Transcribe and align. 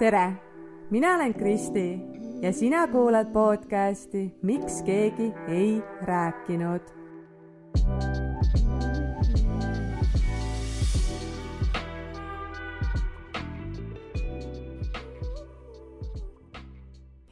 tere, 0.00 0.32
mina 0.90 1.14
olen 1.14 1.34
Kristi 1.34 2.00
ja 2.42 2.52
sina 2.52 2.86
kuulad 2.88 3.32
podcasti 3.32 4.34
Miks 4.42 4.82
keegi 4.82 5.32
ei 5.48 5.82
rääkinud. 6.02 6.80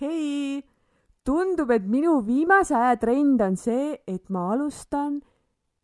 hei, 0.01 0.65
tundub, 1.25 1.71
et 1.71 1.87
minu 1.87 2.27
viimase 2.27 2.77
aja 2.77 2.97
trend 2.97 3.41
on 3.41 3.57
see, 3.57 3.97
et 4.07 4.29
ma 4.29 4.53
alustan 4.53 5.23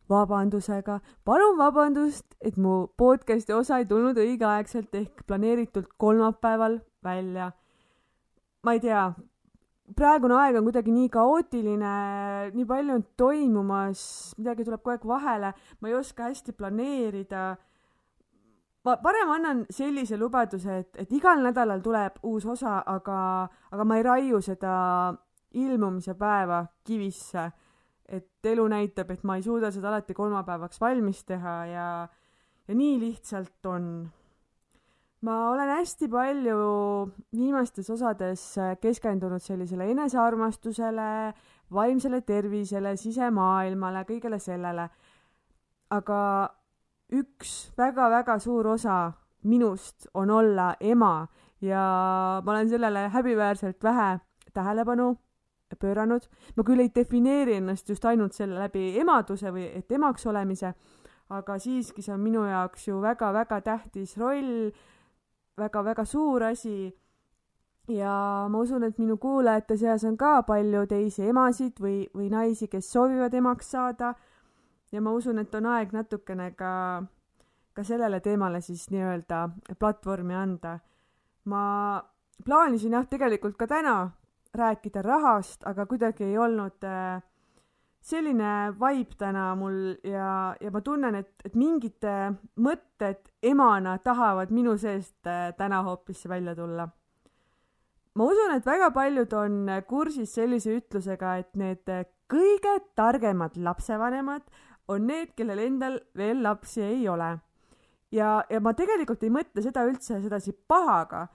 vabandusega. 0.09 0.99
palun 1.25 1.57
vabandust, 1.57 2.25
et 2.41 2.57
mu 2.57 2.87
podcasti 2.97 3.53
osa 3.53 3.79
ei 3.81 3.85
tulnud 3.89 4.17
õigeaegselt 4.17 4.95
ehk 4.95 5.25
planeeritult 5.27 5.87
kolmapäeval 5.97 6.79
välja. 7.03 7.51
ma 8.63 8.73
ei 8.73 8.79
tea, 8.79 9.13
praegune 9.93 10.37
aeg 10.39 10.57
on 10.57 10.65
kuidagi 10.65 10.93
nii 10.93 11.09
kaootiline, 11.13 11.93
nii 12.53 12.65
palju 12.65 12.95
on 12.95 13.05
toimumas, 13.17 14.01
midagi 14.37 14.65
tuleb 14.65 14.81
kogu 14.81 14.95
aeg 14.95 15.07
vahele, 15.09 15.53
ma 15.79 15.89
ei 15.89 15.95
oska 15.95 16.29
hästi 16.29 16.53
planeerida. 16.57 17.55
ma 18.85 18.97
parem 19.01 19.29
annan 19.33 19.65
sellise 19.69 20.17
lubaduse, 20.17 20.79
et, 20.79 20.95
et 20.97 21.11
igal 21.11 21.41
nädalal 21.41 21.81
tuleb 21.81 22.17
uus 22.23 22.45
osa, 22.45 22.81
aga, 22.85 23.49
aga 23.71 23.83
ma 23.85 23.97
ei 23.97 24.03
raiu 24.03 24.41
seda 24.41 24.73
ilmumise 25.55 26.13
päeva 26.19 26.65
kivisse 26.83 27.51
et 28.09 28.45
elu 28.45 28.67
näitab, 28.69 29.11
et 29.11 29.23
ma 29.25 29.37
ei 29.39 29.43
suuda 29.45 29.71
seda 29.73 29.89
alati 29.89 30.13
kolmapäevaks 30.13 30.79
valmis 30.81 31.23
teha 31.25 31.55
ja, 31.69 31.87
ja 32.67 32.75
nii 32.75 32.99
lihtsalt 33.01 33.65
on. 33.65 33.87
ma 35.25 35.35
olen 35.49 35.71
hästi 35.79 36.07
palju 36.11 36.57
viimastes 37.33 37.89
osades 37.89 38.43
keskendunud 38.81 39.41
sellisele 39.41 39.89
enesearmastusele, 39.91 41.33
vaimsele 41.73 42.21
tervisele, 42.21 42.95
sisemaailmale, 42.95 44.05
kõigele 44.05 44.39
sellele. 44.39 44.89
aga 45.89 46.21
üks 47.13 47.71
väga-väga 47.77 48.39
suur 48.39 48.67
osa 48.67 49.13
minust 49.45 50.07
on 50.13 50.29
olla 50.29 50.75
ema 50.79 51.27
ja 51.61 51.81
ma 52.43 52.51
olen 52.51 52.69
sellele 52.69 53.09
häbiväärselt 53.13 53.83
vähe 53.83 54.19
tähelepanu 54.53 55.15
pööranud. 55.73 56.27
ma 56.55 56.63
küll 56.63 56.83
ei 56.83 56.91
defineeri 56.93 57.57
ennast 57.57 57.89
just 57.89 58.05
ainult 58.05 58.33
selle 58.33 58.59
läbi 58.59 58.99
emaduse 59.01 59.51
või 59.51 59.65
et 59.73 59.91
emaks 59.91 60.25
olemise, 60.29 60.73
aga 61.29 61.57
siiski 61.59 62.03
see 62.05 62.13
on 62.13 62.21
minu 62.21 62.45
jaoks 62.45 62.87
ju 62.87 62.99
väga-väga 63.01 63.61
tähtis 63.61 64.17
roll, 64.17 64.69
väga-väga 65.57 66.05
suur 66.05 66.43
asi. 66.43 66.93
ja 67.87 68.47
ma 68.49 68.59
usun, 68.59 68.83
et 68.83 68.97
minu 68.97 69.17
kuulajate 69.17 69.77
seas 69.77 70.03
on 70.03 70.17
ka 70.17 70.41
palju 70.43 70.85
teisi 70.87 71.27
emasid 71.29 71.79
või, 71.79 72.07
või 72.13 72.29
naisi, 72.29 72.67
kes 72.67 72.91
soovivad 72.91 73.33
emaks 73.33 73.71
saada. 73.71 74.13
ja 74.91 75.01
ma 75.01 75.11
usun, 75.11 75.39
et 75.39 75.55
on 75.55 75.65
aeg 75.65 75.93
natukene 75.93 76.51
ka, 76.51 77.03
ka 77.73 77.83
sellele 77.83 78.19
teemale 78.19 78.61
siis 78.61 78.89
nii-öelda 78.91 79.49
platvormi 79.79 80.35
anda. 80.35 80.79
ma 81.45 82.03
plaanisin 82.45 82.91
jah, 82.91 83.07
tegelikult 83.07 83.57
ka 83.57 83.67
täna 83.67 84.11
rääkida 84.55 85.01
rahast, 85.05 85.63
aga 85.67 85.85
kuidagi 85.85 86.25
ei 86.27 86.37
olnud 86.37 86.83
äh, 86.87 87.21
selline 88.05 88.51
vibe 88.79 89.17
täna 89.17 89.47
mul 89.57 89.95
ja, 90.05 90.55
ja 90.61 90.71
ma 90.71 90.81
tunnen, 90.85 91.15
et, 91.21 91.31
et 91.45 91.55
mingid 91.57 92.05
mõtted 92.61 93.31
emana 93.43 93.97
tahavad 94.03 94.53
minu 94.53 94.75
seest 94.77 95.25
äh, 95.29 95.49
täna 95.57 95.81
hoopis 95.87 96.25
välja 96.29 96.55
tulla. 96.55 96.87
ma 98.15 98.27
usun, 98.29 98.53
et 98.55 98.65
väga 98.65 98.91
paljud 98.95 99.33
on 99.33 99.71
kursis 99.87 100.35
sellise 100.37 100.77
ütlusega, 100.77 101.37
et 101.41 101.55
need 101.59 101.89
kõige 102.31 102.77
targemad 102.95 103.57
lapsevanemad 103.57 104.45
on 104.87 105.07
need, 105.09 105.33
kellel 105.37 105.61
endal 105.65 105.99
veel 106.17 106.43
lapsi 106.43 106.83
ei 106.85 107.07
ole. 107.09 107.37
ja, 108.11 108.43
ja 108.49 108.59
ma 108.61 108.73
tegelikult 108.77 109.23
ei 109.23 109.33
mõtle 109.33 109.63
seda 109.65 109.85
üldse 109.89 110.21
sedasi 110.21 110.53
pahaga, 110.67 111.25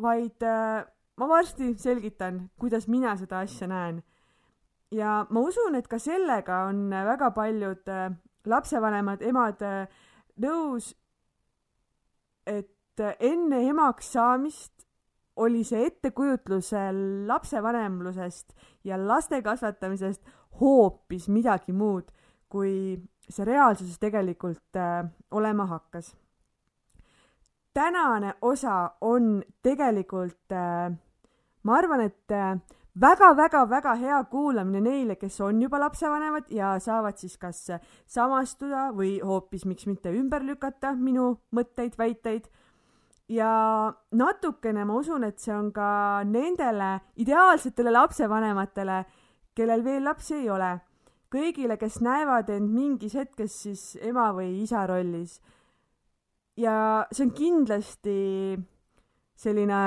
vaid 0.00 0.44
äh, 0.44 0.84
ma 1.16 1.28
varsti 1.28 1.74
selgitan, 1.78 2.48
kuidas 2.58 2.88
mina 2.88 3.16
seda 3.16 3.42
asja 3.44 3.68
näen. 3.70 4.02
ja 4.94 5.26
ma 5.30 5.40
usun, 5.40 5.74
et 5.74 5.88
ka 5.90 5.98
sellega 5.98 6.64
on 6.68 6.90
väga 6.90 7.30
paljud 7.34 7.88
äh, 7.90 8.12
lapsevanemad, 8.46 9.22
emad 9.22 9.62
äh, 9.62 9.88
nõus, 10.42 10.92
et 12.46 13.00
äh, 13.00 13.16
enne 13.20 13.64
emaks 13.68 14.12
saamist 14.14 14.86
oli 15.36 15.64
see 15.66 15.86
ettekujutlus 15.88 16.70
lapsevanemlusest 17.26 18.54
ja 18.86 18.98
laste 19.00 19.40
kasvatamisest 19.42 20.22
hoopis 20.60 21.26
midagi 21.28 21.74
muud, 21.74 22.12
kui 22.48 22.94
see 23.26 23.46
reaalsuses 23.48 23.98
tegelikult 23.98 24.78
olema 25.34 25.66
hakkas 25.66 26.12
tänane 27.74 28.34
osa 28.42 28.90
on 29.00 29.42
tegelikult 29.62 30.52
äh, 30.52 30.94
ma 31.64 31.76
arvan, 31.78 32.04
et 32.04 32.34
väga-väga-väga 33.00 33.94
äh, 33.96 34.00
hea 34.00 34.18
kuulamine 34.30 34.82
neile, 34.84 35.16
kes 35.16 35.40
on 35.42 35.62
juba 35.62 35.80
lapsevanemad 35.82 36.50
ja 36.54 36.74
saavad 36.80 37.18
siis 37.18 37.36
kas 37.40 37.66
samastuda 38.06 38.90
või 38.96 39.16
hoopis, 39.24 39.64
miks 39.66 39.88
mitte 39.90 40.12
ümber 40.14 40.44
lükata 40.44 40.94
minu 40.98 41.34
mõtteid, 41.56 41.98
väiteid. 41.98 42.50
ja 43.28 43.92
natukene 44.12 44.84
ma 44.84 44.94
usun, 45.00 45.24
et 45.24 45.38
see 45.40 45.54
on 45.54 45.72
ka 45.72 46.22
nendele 46.24 47.00
ideaalsetele 47.16 47.90
lapsevanematele, 47.90 49.04
kellel 49.54 49.84
veel 49.84 50.04
lapsi 50.04 50.34
ei 50.34 50.50
ole. 50.50 50.80
kõigile, 51.34 51.76
kes 51.76 51.98
näevad 52.00 52.50
end 52.50 52.70
mingis 52.70 53.14
hetkes 53.14 53.62
siis 53.62 53.96
ema 54.00 54.30
või 54.32 54.62
isa 54.62 54.86
rollis. 54.86 55.40
Ja 56.56 57.06
see 57.12 57.26
on 57.26 57.32
kindlasti 57.34 58.18
selline 59.34 59.80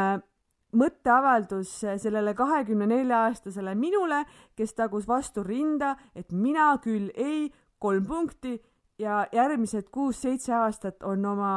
mõtteavaldus 0.78 1.70
sellele 2.02 2.34
kahekümne 2.36 2.88
nelja 2.90 3.24
aastasele 3.28 3.76
minule, 3.76 4.24
kes 4.56 4.74
tagus 4.76 5.08
vastu 5.08 5.44
rinda, 5.44 5.96
et 6.16 6.32
mina 6.32 6.74
küll 6.84 7.10
ei, 7.16 7.48
kolm 7.80 8.06
punkti 8.06 8.58
ja 9.00 9.28
järgmised 9.32 9.90
kuus-seitse 9.94 10.54
aastat 10.54 11.04
on 11.04 11.26
oma 11.26 11.54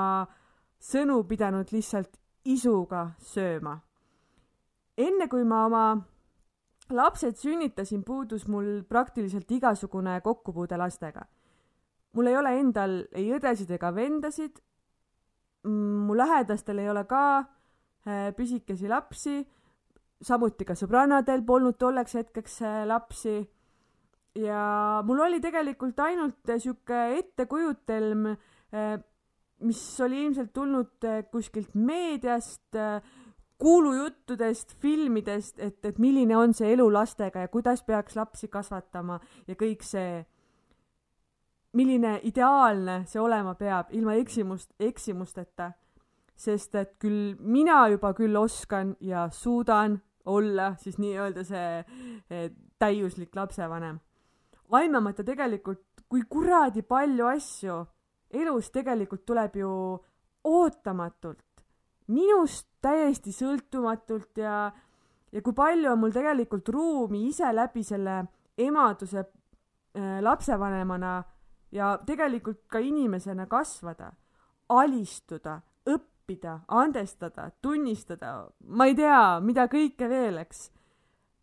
sõnu 0.80 1.22
pidanud 1.28 1.72
lihtsalt 1.72 2.16
isuga 2.44 3.10
sööma. 3.18 3.80
enne 4.96 5.28
kui 5.28 5.44
ma 5.44 5.64
oma 5.66 5.84
lapsed 6.90 7.36
sünnitasin, 7.36 8.02
puudus 8.04 8.46
mul 8.48 8.82
praktiliselt 8.88 9.50
igasugune 9.50 10.20
kokkupuude 10.20 10.76
lastega. 10.76 11.26
mul 12.12 12.26
ei 12.26 12.36
ole 12.36 12.58
endal 12.58 13.04
ei 13.12 13.30
õdesid 13.32 13.70
ega 13.70 13.94
vendasid. 13.94 14.60
Mu 15.68 16.16
lähedastel 16.16 16.78
ei 16.78 16.90
ole 16.90 17.04
ka 17.04 17.22
Äh, 18.08 18.32
pisikesi 18.32 18.88
lapsi, 18.88 19.42
samuti 20.24 20.64
ka 20.64 20.72
sõbrannadel 20.78 21.42
polnud 21.44 21.76
tolleks 21.76 22.14
hetkeks 22.16 22.54
äh, 22.64 22.78
lapsi. 22.88 23.34
Ja 24.40 25.02
mul 25.04 25.20
oli 25.26 25.40
tegelikult 25.44 26.00
ainult 26.00 26.48
äh, 26.48 26.56
sihuke 26.62 27.00
ettekujutelm, 27.18 28.30
mis 29.66 29.80
oli 30.00 30.22
ilmselt 30.24 30.52
tulnud 30.54 31.04
kuskilt 31.32 31.74
meediast, 31.74 32.78
kuulujuttudest, 33.60 34.76
filmidest, 34.80 35.58
et, 35.58 35.82
et 35.84 35.98
milline 36.00 36.38
on 36.38 36.54
see 36.56 36.70
elu 36.72 36.86
lastega 36.94 37.42
ja 37.42 37.50
kuidas 37.52 37.82
peaks 37.84 38.14
lapsi 38.16 38.48
kasvatama 38.48 39.18
ja 39.50 39.58
kõik 39.58 39.82
see, 39.84 40.22
milline 41.72 42.18
ideaalne 42.26 43.04
see 43.06 43.20
olema 43.20 43.54
peab, 43.54 43.92
ilma 43.94 44.14
eksimust, 44.18 44.72
eksimusteta 44.80 45.72
sest 46.40 46.76
et 46.80 46.94
küll 47.00 47.34
mina 47.40 47.82
juba 47.92 48.14
küll 48.16 48.36
oskan 48.40 48.94
ja 49.04 49.26
suudan 49.32 49.98
olla 50.30 50.72
siis 50.80 50.96
nii-öelda 51.00 51.44
see 51.44 51.66
eh, 52.30 52.50
täiuslik 52.80 53.36
lapsevanem. 53.36 53.98
aimamata 54.70 55.24
tegelikult, 55.26 56.04
kui 56.08 56.22
kuradi 56.28 56.82
palju 56.82 57.26
asju 57.26 57.78
elus 58.30 58.70
tegelikult 58.70 59.24
tuleb 59.26 59.56
ju 59.58 59.72
ootamatult, 60.44 61.64
minust 62.14 62.68
täiesti 62.80 63.32
sõltumatult 63.34 64.38
ja, 64.40 64.70
ja 65.32 65.42
kui 65.42 65.52
palju 65.52 65.90
on 65.92 66.00
mul 66.00 66.14
tegelikult 66.14 66.68
ruumi 66.68 67.26
ise 67.28 67.50
läbi 67.52 67.82
selle 67.84 68.22
emaduse 68.56 69.20
äh, 69.20 70.20
lapsevanemana 70.22 71.18
ja 71.72 71.94
tegelikult 72.06 72.64
ka 72.68 72.80
inimesena 72.82 73.46
kasvada, 73.50 74.12
alistuda, 74.68 75.60
õppida 75.86 76.60
andestada, 76.68 77.50
tunnistada, 77.62 78.48
ma 78.66 78.86
ei 78.90 78.96
tea, 78.98 79.40
mida 79.44 79.66
kõike 79.70 80.08
veel, 80.10 80.40
eks. 80.44 80.68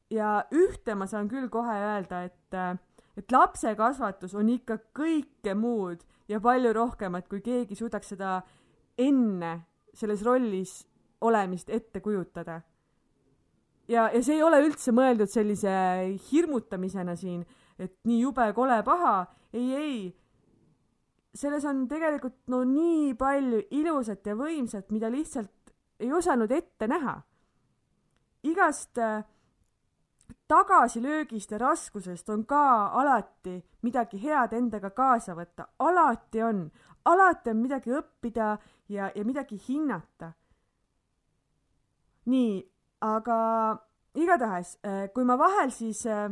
ja 0.09 0.43
ühte 0.51 0.95
ma 0.95 1.07
saan 1.07 1.27
küll 1.27 1.49
kohe 1.51 1.75
öelda, 1.75 2.23
et, 2.27 2.79
et 3.17 3.31
lapse 3.31 3.73
kasvatus 3.75 4.35
on 4.35 4.49
ikka 4.49 4.79
kõike 4.95 5.55
muud 5.55 6.03
ja 6.27 6.39
palju 6.43 6.73
rohkemat, 6.73 7.27
kui 7.27 7.41
keegi 7.41 7.75
suudaks 7.75 8.13
seda 8.15 8.41
enne 8.97 9.59
selles 9.93 10.23
rollis 10.25 10.81
olemist 11.21 11.69
ette 11.69 11.99
kujutada. 12.01 12.61
ja, 13.87 14.09
ja 14.13 14.21
see 14.23 14.35
ei 14.35 14.43
ole 14.43 14.59
üldse 14.65 14.91
mõeldud 14.91 15.31
sellise 15.31 15.71
hirmutamisena 16.31 17.15
siin, 17.15 17.45
et 17.79 17.93
nii 18.09 18.21
jube, 18.21 18.47
kole, 18.53 18.81
paha, 18.83 19.25
ei, 19.53 19.73
ei. 19.75 19.99
selles 21.37 21.65
on 21.69 21.85
tegelikult 21.87 22.47
no 22.49 22.63
nii 22.65 23.13
palju 23.13 23.61
ilusat 23.77 24.25
ja 24.25 24.35
võimsat, 24.35 24.89
mida 24.91 25.11
lihtsalt 25.13 25.73
ei 25.99 26.11
osanud 26.13 26.51
ette 26.51 26.87
näha. 26.87 27.21
igast 28.43 28.97
äh, 28.97 29.25
tagasilöögist 30.47 31.51
ja 31.51 31.57
raskusest 31.57 32.29
on 32.29 32.45
ka 32.45 32.87
alati 32.87 33.63
midagi 33.81 34.19
head 34.23 34.53
endaga 34.53 34.89
kaasa 34.89 35.35
võtta, 35.35 35.67
alati 35.79 36.41
on, 36.43 36.65
alati 37.05 37.51
on 37.51 37.61
midagi 37.61 37.91
õppida 37.91 38.57
ja, 38.89 39.11
ja 39.15 39.25
midagi 39.25 39.59
hinnata. 39.67 40.31
nii, 42.25 42.63
aga 43.01 43.37
igatahes, 44.15 44.77
äh, 44.83 45.07
kui 45.13 45.23
ma 45.23 45.37
vahel 45.39 45.71
siis 45.71 46.05
äh, 46.05 46.31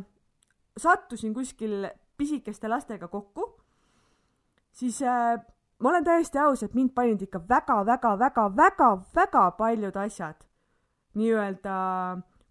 sattusin 0.77 1.33
kuskil 1.33 1.89
pisikeste 2.18 2.68
lastega 2.68 3.07
kokku, 3.07 3.57
siis 4.72 5.01
äh, 5.01 5.39
ma 5.80 5.89
olen 5.89 6.04
täiesti 6.04 6.39
aus, 6.39 6.63
et 6.63 6.74
mind 6.74 6.89
panid 6.95 7.22
ikka 7.22 7.39
väga-väga-väga-väga-väga 7.50 9.51
paljud 9.57 9.95
asjad 9.95 10.36
nii-öelda 11.16 11.75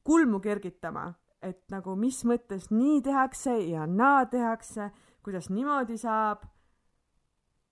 kulmu 0.04 0.40
kergitama 0.40 1.14
et 1.44 1.60
nagu 1.72 1.94
mis 1.98 2.22
mõttes 2.26 2.70
nii 2.72 3.00
tehakse 3.04 3.54
ja 3.68 3.84
naa 3.86 4.24
tehakse, 4.30 4.90
kuidas 5.24 5.50
niimoodi 5.52 5.98
saab. 6.00 6.50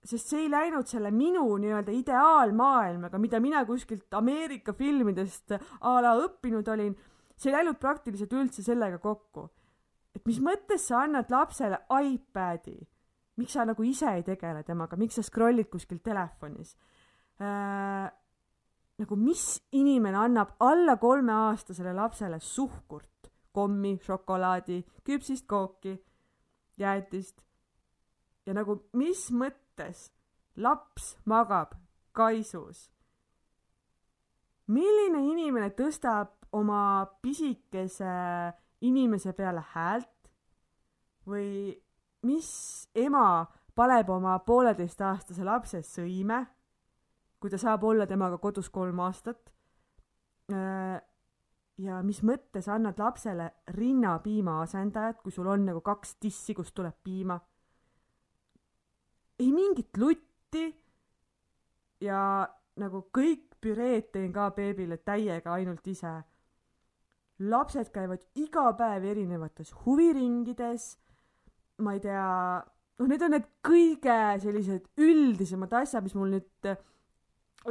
sest 0.03 0.33
see 0.33 0.41
ei 0.43 0.49
läinud 0.51 0.83
selle 0.83 1.13
minu 1.15 1.45
nii-öelda 1.63 1.93
ideaalmaailmaga, 1.95 3.19
mida 3.23 3.39
mina 3.39 3.61
kuskilt 3.65 4.13
Ameerika 4.19 4.73
filmidest 4.75 5.53
a 5.55 5.93
la 6.03 6.11
õppinud 6.19 6.67
olin, 6.73 6.91
see 7.37 7.51
ei 7.51 7.55
läinud 7.55 7.79
praktiliselt 7.79 8.33
üldse 8.35 8.65
sellega 8.65 8.99
kokku. 8.99 9.47
Et 10.15 10.25
mis 10.25 10.39
mõttes 10.43 10.87
sa 10.87 11.03
annad 11.03 11.31
lapsele 11.33 11.79
iPadi, 11.89 12.77
miks 13.41 13.55
sa 13.55 13.65
nagu 13.65 13.83
ise 13.87 14.09
ei 14.13 14.25
tegele 14.25 14.63
temaga, 14.63 14.97
miks 14.99 15.17
sa 15.17 15.25
scroll'id 15.25 15.69
kuskil 15.71 16.01
telefonis 16.05 16.75
äh,? 17.41 18.11
nagu 19.03 19.15
mis 19.17 19.57
inimene 19.73 20.19
annab 20.21 20.53
alla 20.61 20.97
kolmeaastasele 21.01 21.95
lapsele 21.97 22.39
suhkurt? 22.39 23.09
kommi, 23.53 23.99
šokolaadi, 24.01 24.79
küpsist 25.05 25.45
kooki, 25.47 25.93
jäätist. 26.77 27.43
ja 28.45 28.53
nagu 28.57 28.79
mis 28.97 29.27
mõttes 29.31 30.09
laps 30.57 31.17
magab 31.25 31.75
kaisus? 32.13 32.89
milline 34.67 35.21
inimene 35.29 35.69
tõstab 35.77 36.33
oma 36.53 37.05
pisikese 37.21 38.13
inimese 38.83 39.33
peale 39.33 39.63
häält 39.73 40.29
või 41.27 41.71
mis 42.27 42.49
ema 42.95 43.45
paneb 43.75 44.09
oma 44.13 44.37
pooleteistaastase 44.45 45.43
lapse 45.47 45.81
sõime, 45.87 46.43
kui 47.39 47.51
ta 47.51 47.57
saab 47.59 47.83
olla 47.83 48.07
temaga 48.07 48.37
kodus 48.37 48.69
kolm 48.69 48.99
aastat 49.03 49.51
äh, 50.51 50.99
ja 51.81 52.01
mis 52.05 52.21
mõttes 52.23 52.67
annad 52.69 52.99
lapsele 52.99 53.49
rinnapiima 53.75 54.59
asendajat, 54.61 55.21
kui 55.23 55.31
sul 55.31 55.49
on 55.49 55.65
nagu 55.71 55.81
kaks 55.81 56.15
tissi, 56.21 56.53
kust 56.53 56.75
tuleb 56.75 56.95
piima? 57.03 57.39
ei 59.39 59.51
mingit 59.51 59.97
lutti. 59.97 60.83
ja 62.01 62.47
nagu 62.77 63.07
kõik 63.17 63.55
püreed 63.61 64.11
teen 64.11 64.33
ka 64.33 64.49
beebile 64.51 64.97
täiega 64.97 65.53
ainult 65.53 65.87
ise. 65.87 66.21
Lapsed 67.39 67.89
käivad 67.93 68.23
iga 68.35 68.69
päev 68.77 69.05
erinevates 69.13 69.73
huviringides. 69.83 70.97
ma 71.83 71.93
ei 71.93 71.99
tea, 71.99 72.61
noh, 72.99 73.07
need 73.09 73.21
on 73.25 73.33
need 73.33 73.47
kõige 73.65 74.17
sellised 74.39 74.85
üldisemad 75.01 75.73
asjad, 75.81 76.03
mis 76.05 76.13
mul 76.15 76.35
nüüd 76.35 76.69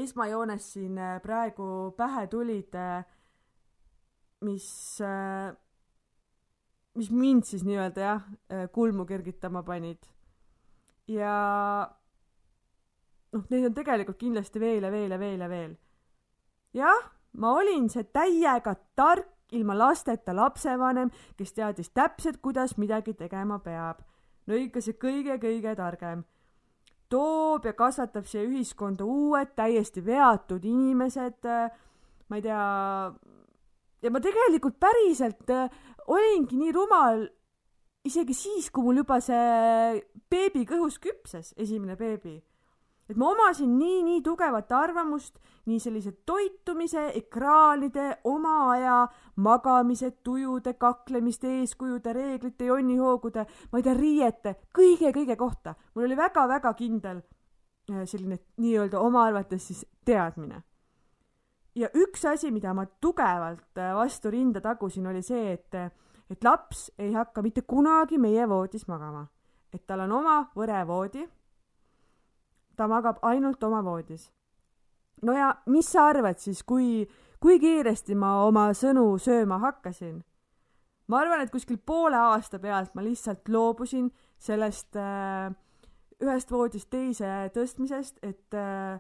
esmajoones 0.03 0.67
siin 0.75 0.99
praegu 1.23 1.93
pähe 1.97 2.27
tulid 2.33 2.75
mis, 4.43 5.01
äh, 5.01 5.55
mis 6.99 7.11
mind 7.11 7.47
siis 7.47 7.65
nii-öelda 7.67 8.05
jah, 8.05 8.23
äh, 8.51 8.69
kulmu 8.73 9.07
kergitama 9.07 9.63
panid. 9.63 10.03
ja 11.11 11.33
noh, 13.33 13.47
neid 13.51 13.67
on 13.67 13.75
tegelikult 13.75 14.21
kindlasti 14.21 14.61
veel 14.63 14.87
ja 14.87 14.91
veel 14.93 15.11
ja 15.11 15.19
veel 15.19 15.41
ja 15.41 15.49
veel. 15.51 15.77
jah, 16.75 17.11
ma 17.33 17.55
olin 17.59 17.89
see 17.91 18.05
täiega 18.05 18.77
tark, 18.97 19.32
ilma 19.53 19.77
lasteta 19.79 20.35
lapsevanem, 20.37 21.11
kes 21.37 21.53
teadis 21.53 21.93
täpselt, 21.95 22.41
kuidas 22.43 22.77
midagi 22.79 23.15
tegema 23.15 23.59
peab. 23.59 24.03
ikka 24.47 24.81
see 24.81 24.99
kõige-kõige 24.99 25.77
targem. 25.77 26.25
toob 27.09 27.65
ja 27.65 27.73
kasvatab 27.73 28.25
siia 28.25 28.43
ühiskonda 28.43 29.05
uued 29.05 29.55
täiesti 29.55 30.01
veatud 30.05 30.65
inimesed, 30.65 31.45
äh, 31.45 31.71
ma 32.29 32.37
ei 32.37 32.43
tea, 32.43 33.13
ja 34.03 34.11
ma 34.11 34.21
tegelikult 34.21 34.81
päriselt 34.81 35.51
äh, 35.51 35.69
olingi 36.07 36.57
nii 36.57 36.73
rumal 36.73 37.29
isegi 38.05 38.35
siis, 38.35 38.71
kui 38.71 38.85
mul 38.85 39.03
juba 39.03 39.21
see 39.23 40.01
beebi 40.31 40.65
kõhus 40.67 40.99
küpses, 41.03 41.53
esimene 41.57 41.97
beebi. 41.99 42.39
Et 43.11 43.17
ma 43.17 43.31
omasin 43.33 43.79
nii, 43.79 44.03
nii 44.07 44.23
tugevat 44.23 44.73
arvamust 44.73 45.39
nii 45.67 45.79
sellise 45.81 46.13
toitumise, 46.27 47.05
ekraanide, 47.19 48.09
oma 48.25 48.57
aja, 48.73 48.97
magamise, 49.37 50.11
tujude, 50.25 50.75
kaklemiste, 50.75 51.51
eeskujude, 51.61 52.13
reeglite, 52.13 52.67
jonnihoogude, 52.67 53.47
ma 53.71 53.79
ei 53.79 53.87
tea, 53.87 53.95
riiete, 53.99 54.57
kõige-kõige 54.75 55.37
kohta. 55.37 55.75
mul 55.95 56.09
oli 56.09 56.19
väga-väga 56.19 56.75
kindel 56.75 57.23
äh, 57.91 58.05
selline 58.05 58.41
nii-öelda 58.57 59.01
oma 59.01 59.27
arvates 59.31 59.67
siis 59.71 59.87
teadmine 60.05 60.63
ja 61.75 61.89
üks 61.95 62.25
asi, 62.29 62.51
mida 62.53 62.75
ma 62.77 62.85
tugevalt 63.01 63.79
äh, 63.79 63.93
vastu 63.97 64.31
rinda 64.31 64.61
tagusin, 64.61 65.07
oli 65.09 65.23
see, 65.25 65.53
et, 65.55 65.79
et 66.31 66.45
laps 66.45 66.91
ei 66.99 67.13
hakka 67.17 67.43
mitte 67.45 67.65
kunagi 67.69 68.19
meie 68.21 68.49
voodis 68.49 68.87
magama. 68.89 69.27
et 69.73 69.87
tal 69.87 70.03
on 70.05 70.13
oma 70.13 70.37
võrevoodi. 70.57 71.23
Ta 72.77 72.89
magab 72.89 73.19
ainult 73.23 73.63
oma 73.65 73.83
voodis. 73.85 74.31
no 75.23 75.33
ja 75.33 75.55
mis 75.67 75.93
sa 75.93 76.09
arvad 76.11 76.39
siis, 76.39 76.63
kui, 76.63 77.07
kui 77.41 77.59
kiiresti 77.61 78.15
ma 78.15 78.43
oma 78.45 78.71
sõnu 78.75 79.19
sööma 79.19 79.59
hakkasin? 79.59 80.23
ma 81.09 81.21
arvan, 81.21 81.43
et 81.43 81.53
kuskil 81.53 81.79
poole 81.79 82.17
aasta 82.17 82.59
pealt 82.59 82.95
ma 82.95 83.03
lihtsalt 83.05 83.49
loobusin 83.49 84.11
sellest 84.39 84.97
äh, 84.97 85.53
ühest 86.23 86.51
voodist 86.51 86.91
teise 86.91 87.51
tõstmisest, 87.55 88.23
et 88.23 88.55
äh, 88.55 88.99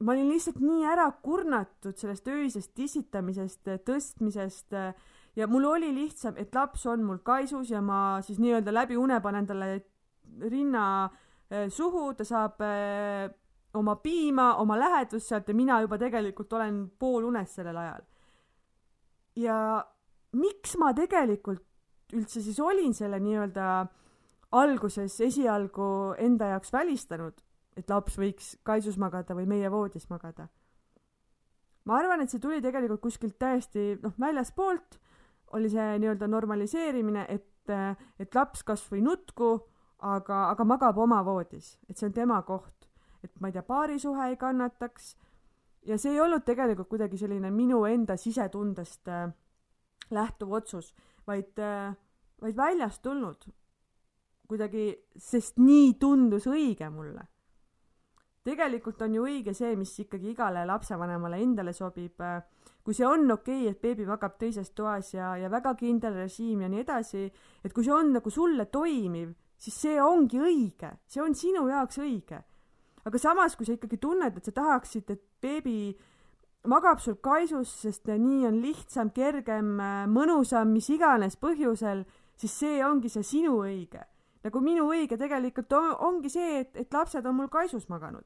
ma 0.00 0.12
olin 0.12 0.30
lihtsalt 0.30 0.60
nii 0.60 0.84
ära 0.88 1.08
kurnatud 1.22 1.96
sellest 1.98 2.28
öisest 2.28 2.74
tissitamisest, 2.76 3.68
tõstmisest 3.84 4.76
ja 5.36 5.46
mul 5.46 5.64
oli 5.64 5.90
lihtsam, 5.94 6.36
et 6.38 6.54
laps 6.54 6.86
on 6.86 7.04
mul 7.04 7.20
kaisus 7.26 7.70
ja 7.70 7.82
ma 7.82 8.20
siis 8.22 8.38
nii-öelda 8.42 8.74
läbi 8.74 8.98
une 8.98 9.20
panen 9.22 9.46
talle 9.46 9.68
rinna 10.50 10.86
eh, 11.04 11.20
suhu, 11.70 12.12
ta 12.18 12.24
saab 12.24 12.62
eh, 12.64 13.28
oma 13.74 13.96
piima, 14.02 14.54
oma 14.62 14.78
lähedust 14.78 15.28
sealt 15.28 15.48
ja 15.48 15.54
mina 15.54 15.80
juba 15.84 15.98
tegelikult 15.98 16.52
olen 16.52 16.84
poolunes 16.98 17.54
sellel 17.58 17.76
ajal. 17.76 18.02
ja 19.36 19.58
miks 20.38 20.76
ma 20.78 20.92
tegelikult 20.94 21.64
üldse 22.14 22.42
siis 22.42 22.58
olin 22.62 22.94
selle 22.94 23.18
nii-öelda 23.22 23.68
alguses 24.54 25.16
esialgu 25.24 26.14
enda 26.22 26.52
jaoks 26.52 26.70
välistanud, 26.72 27.40
et 27.74 27.90
laps 27.90 28.18
võiks 28.20 28.52
kaisus 28.62 28.98
magada 29.00 29.34
või 29.34 29.48
meie 29.50 29.70
voodis 29.70 30.06
magada. 30.10 30.48
ma 31.84 31.98
arvan, 31.98 32.22
et 32.22 32.30
see 32.30 32.40
tuli 32.40 32.62
tegelikult 32.64 33.02
kuskilt 33.02 33.38
täiesti 33.38 33.94
noh, 34.02 34.14
väljaspoolt 34.20 35.00
oli 35.54 35.68
see 35.70 35.98
nii-öelda 36.02 36.28
normaliseerimine, 36.30 37.26
et, 37.28 37.74
et 38.18 38.34
laps 38.34 38.62
kas 38.66 38.82
või 38.90 39.02
nutku, 39.04 39.50
aga, 40.04 40.48
aga 40.50 40.64
magab 40.68 40.98
oma 41.00 41.22
voodis, 41.24 41.78
et 41.88 41.96
see 41.96 42.08
on 42.10 42.16
tema 42.16 42.40
koht, 42.46 42.88
et 43.24 43.32
ma 43.40 43.48
ei 43.48 43.56
tea, 43.56 43.64
paarisuhe 43.66 44.28
ei 44.30 44.36
kannataks. 44.40 45.14
Ja 45.84 45.98
see 46.00 46.14
ei 46.14 46.20
olnud 46.20 46.44
tegelikult 46.48 46.88
kuidagi 46.88 47.18
selline 47.20 47.50
minu 47.52 47.82
enda 47.84 48.16
sisetundest 48.16 49.08
äh, 49.12 49.28
lähtuv 50.16 50.54
otsus, 50.60 50.94
vaid 51.28 51.60
äh,, 51.60 51.92
vaid 52.40 52.56
väljast 52.56 53.02
tulnud. 53.02 53.46
Kuidagi, 54.48 54.90
sest 55.16 55.56
nii 55.60 55.94
tundus 56.00 56.46
õige 56.50 56.90
mulle. 56.92 57.24
Tegelikult 58.44 59.00
on 59.06 59.14
ju 59.16 59.22
õige 59.24 59.54
see, 59.56 59.70
mis 59.80 59.94
ikkagi 60.02 60.34
igale 60.34 60.66
lapsevanemale 60.68 61.38
endale 61.40 61.72
sobib. 61.72 62.20
kui 62.84 62.92
see 62.92 63.06
on 63.08 63.30
okei 63.32 63.62
okay,, 63.62 63.70
et 63.70 63.80
beebi 63.80 64.04
magab 64.04 64.36
teises 64.36 64.70
toas 64.76 65.14
ja, 65.14 65.36
ja 65.40 65.48
väga 65.48 65.72
kindel 65.74 66.18
režiim 66.18 66.60
ja 66.60 66.68
nii 66.68 66.82
edasi, 66.82 67.22
et 67.64 67.72
kui 67.72 67.84
see 67.84 67.94
on 67.94 68.12
nagu 68.12 68.30
sulle 68.30 68.66
toimiv, 68.66 69.32
siis 69.58 69.76
see 69.86 70.00
ongi 70.02 70.40
õige, 70.40 70.90
see 71.06 71.22
on 71.22 71.34
sinu 71.34 71.68
jaoks 71.68 71.98
õige. 72.02 72.42
aga 73.04 73.18
samas, 73.20 73.56
kui 73.56 73.66
sa 73.66 73.74
ikkagi 73.76 73.98
tunned, 74.00 74.36
et 74.36 74.44
sa 74.44 74.52
tahaksid, 74.52 75.10
et 75.12 75.22
beebi 75.42 75.94
magab 76.70 77.00
sul 77.00 77.18
kaisus, 77.20 77.68
sest 77.84 78.08
nii 78.08 78.46
on 78.48 78.60
lihtsam, 78.62 79.10
kergem, 79.14 79.74
mõnusam, 80.12 80.72
mis 80.72 80.88
iganes 80.92 81.36
põhjusel, 81.40 82.04
siis 82.40 82.54
see 82.62 82.80
ongi 82.84 83.10
see 83.12 83.26
sinu 83.26 83.58
õige. 83.64 84.04
nagu 84.44 84.60
minu 84.60 84.90
õige 84.92 85.16
tegelikult 85.16 85.72
on, 85.72 85.92
ongi 86.04 86.28
see, 86.28 86.58
et, 86.60 86.74
et 86.76 86.92
lapsed 86.92 87.24
on 87.24 87.36
mul 87.36 87.48
kaisus 87.48 87.88
maganud. 87.88 88.24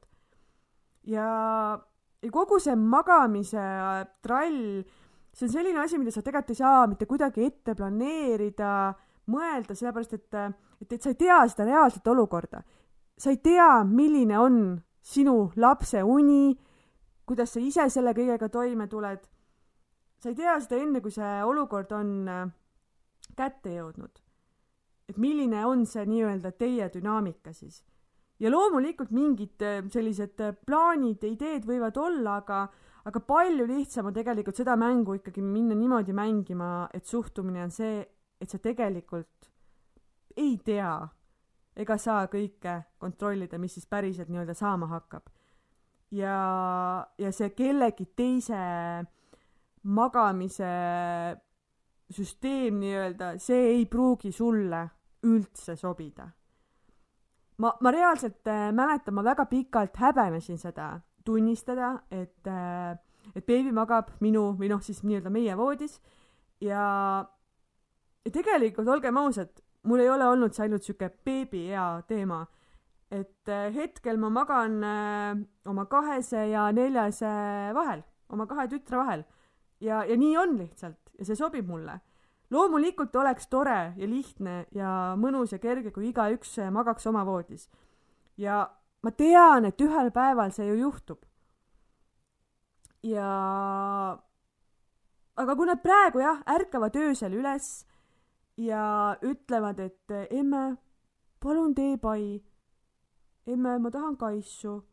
ja, 1.03 1.79
ja 2.21 2.31
kogu 2.31 2.59
see 2.59 2.75
magamise 2.75 3.67
trall, 4.23 4.83
see 5.33 5.45
on 5.47 5.53
selline 5.53 5.83
asi, 5.83 5.97
mida 5.97 6.11
sa 6.11 6.23
tegelikult 6.23 6.55
ei 6.55 6.63
saa 6.63 6.87
mitte 6.87 7.05
kuidagi 7.05 7.45
ette 7.45 7.75
planeerida, 7.75 8.93
mõelda, 9.29 9.75
sellepärast 9.75 10.13
et, 10.17 10.39
et, 10.81 10.91
et 10.93 11.01
sa 11.01 11.13
ei 11.13 11.19
tea 11.19 11.39
seda 11.47 11.67
reaalset 11.69 12.07
olukorda. 12.07 12.63
sa 13.17 13.29
ei 13.29 13.37
tea, 13.37 13.83
milline 13.83 14.39
on 14.39 14.57
sinu 15.01 15.51
lapse 15.55 16.03
uni 16.03 16.57
kuidas 17.29 17.53
sa 17.53 17.61
ise 17.61 17.85
selle 17.93 18.15
kõigega 18.17 18.49
toime 18.49 18.87
tuled. 18.89 19.21
sa 20.19 20.31
ei 20.31 20.35
tea 20.35 20.55
seda 20.63 20.79
enne, 20.81 21.01
kui 21.01 21.13
see 21.13 21.35
olukord 21.45 21.91
on 21.93 22.09
äh, 22.27 22.49
kätte 23.37 23.75
jõudnud. 23.75 24.17
et 25.09 25.17
milline 25.17 25.61
on 25.65 25.85
see 25.85 26.05
nii-öelda 26.09 26.51
teie 26.57 26.89
dünaamika 26.95 27.53
siis. 27.53 27.83
ja 28.39 28.49
loomulikult 28.49 29.13
mingid 29.13 29.61
äh, 29.61 29.83
sellised 29.93 30.41
äh, 30.41 30.55
plaanid 30.65 31.23
ideed 31.29 31.69
võivad 31.69 32.01
olla, 32.01 32.39
aga, 32.41 32.63
aga 33.05 33.21
palju 33.21 33.67
lihtsam 33.69 34.09
on 34.09 34.17
tegelikult 34.17 34.57
seda 34.57 34.75
mängu 34.75 35.19
ikkagi 35.19 35.45
minna 35.45 35.77
niimoodi 35.77 36.15
mängima, 36.17 36.89
et 36.93 37.05
suhtumine 37.05 37.67
on 37.67 37.75
see, 37.75 38.01
et 38.41 38.49
sa 38.49 38.59
tegelikult 38.59 39.49
ei 40.37 40.57
tea 40.63 40.93
ega 41.79 41.97
saa 41.97 42.27
kõike 42.27 42.75
kontrollida, 42.99 43.59
mis 43.59 43.73
siis 43.73 43.87
päriselt 43.87 44.29
nii-öelda 44.29 44.55
saama 44.57 44.87
hakkab 44.91 45.29
ja, 46.11 47.07
ja 47.17 47.31
see 47.35 47.51
kellegi 47.57 48.09
teise 48.17 48.59
magamise 49.89 50.71
süsteem 52.09 52.79
nii-öelda, 52.81 53.35
see 53.41 53.69
ei 53.75 53.85
pruugi 53.85 54.31
sulle 54.33 54.81
üldse 55.29 55.75
sobida. 55.77 56.29
ma, 57.57 57.73
ma 57.81 57.91
reaalselt 57.91 58.47
äh, 58.47 58.71
mäletan, 58.73 59.13
ma 59.13 59.23
väga 59.23 59.45
pikalt 59.45 59.97
häbenesin 59.97 60.57
seda 60.57 60.99
tunnistada, 61.25 61.99
et 62.11 62.47
äh,, 62.47 62.97
et 63.35 63.45
beebi 63.45 63.71
magab 63.75 64.09
minu 64.23 64.55
või 64.57 64.71
noh, 64.71 64.81
siis 64.81 65.03
nii-öelda 65.03 65.29
meie 65.29 65.57
voodis 65.57 65.99
ja, 66.63 67.25
ja 68.29 68.37
tegelikult 68.37 68.87
olgem 68.87 69.17
ausad, 69.17 69.49
mul 69.89 70.05
ei 70.05 70.09
ole 70.13 70.29
olnud 70.29 70.53
see 70.53 70.67
ainult 70.67 70.85
sihuke 70.85 71.09
beebiea 71.25 71.89
teema 72.07 72.45
et 73.09 73.49
äh, 73.49 73.73
hetkel 73.73 74.19
ma 74.21 74.29
magan 74.29 74.83
äh, 74.85 75.39
oma 75.69 75.85
kahese 75.89 76.45
ja 76.51 76.69
neljase 76.71 77.29
vahel, 77.73 78.03
oma 78.29 78.45
kahe 78.47 78.67
tütre 78.69 79.01
vahel. 79.01 79.23
ja, 79.81 80.03
ja 80.05 80.17
nii 80.17 80.37
on 80.37 80.57
lihtsalt 80.59 81.09
ja 81.17 81.25
see 81.25 81.35
sobib 81.35 81.67
mulle. 81.67 81.99
loomulikult 82.51 83.15
oleks 83.15 83.47
tore 83.47 83.93
ja 83.97 84.07
lihtne 84.07 84.65
ja 84.71 85.15
mõnus 85.17 85.53
ja 85.53 85.59
kerge, 85.59 85.91
kui 85.91 86.09
igaüks 86.09 86.57
äh, 86.59 86.71
magaks 86.71 87.07
oma 87.07 87.25
voodis. 87.25 87.69
ja 88.37 88.67
ma 89.01 89.11
tean, 89.11 89.65
et 89.65 89.81
ühel 89.81 90.11
päeval 90.13 90.53
see 90.53 90.69
ju 90.69 90.77
juhtub. 90.85 91.25
ja 93.03 93.29
aga 95.35 95.55
kui 95.55 95.65
nad 95.65 95.81
praegu 95.81 96.21
jah, 96.21 96.43
ärkavad 96.45 96.95
öösel 96.95 97.33
üles 97.33 97.87
ja 98.59 99.15
ütlevad, 99.23 99.79
et 99.79 100.15
emme, 100.29 100.77
palun 101.39 101.75
tee 101.75 101.97
pai 101.97 102.41
emme, 103.47 103.79
ma 103.79 103.91
tahan 103.91 104.17
kaisu. 104.17 104.83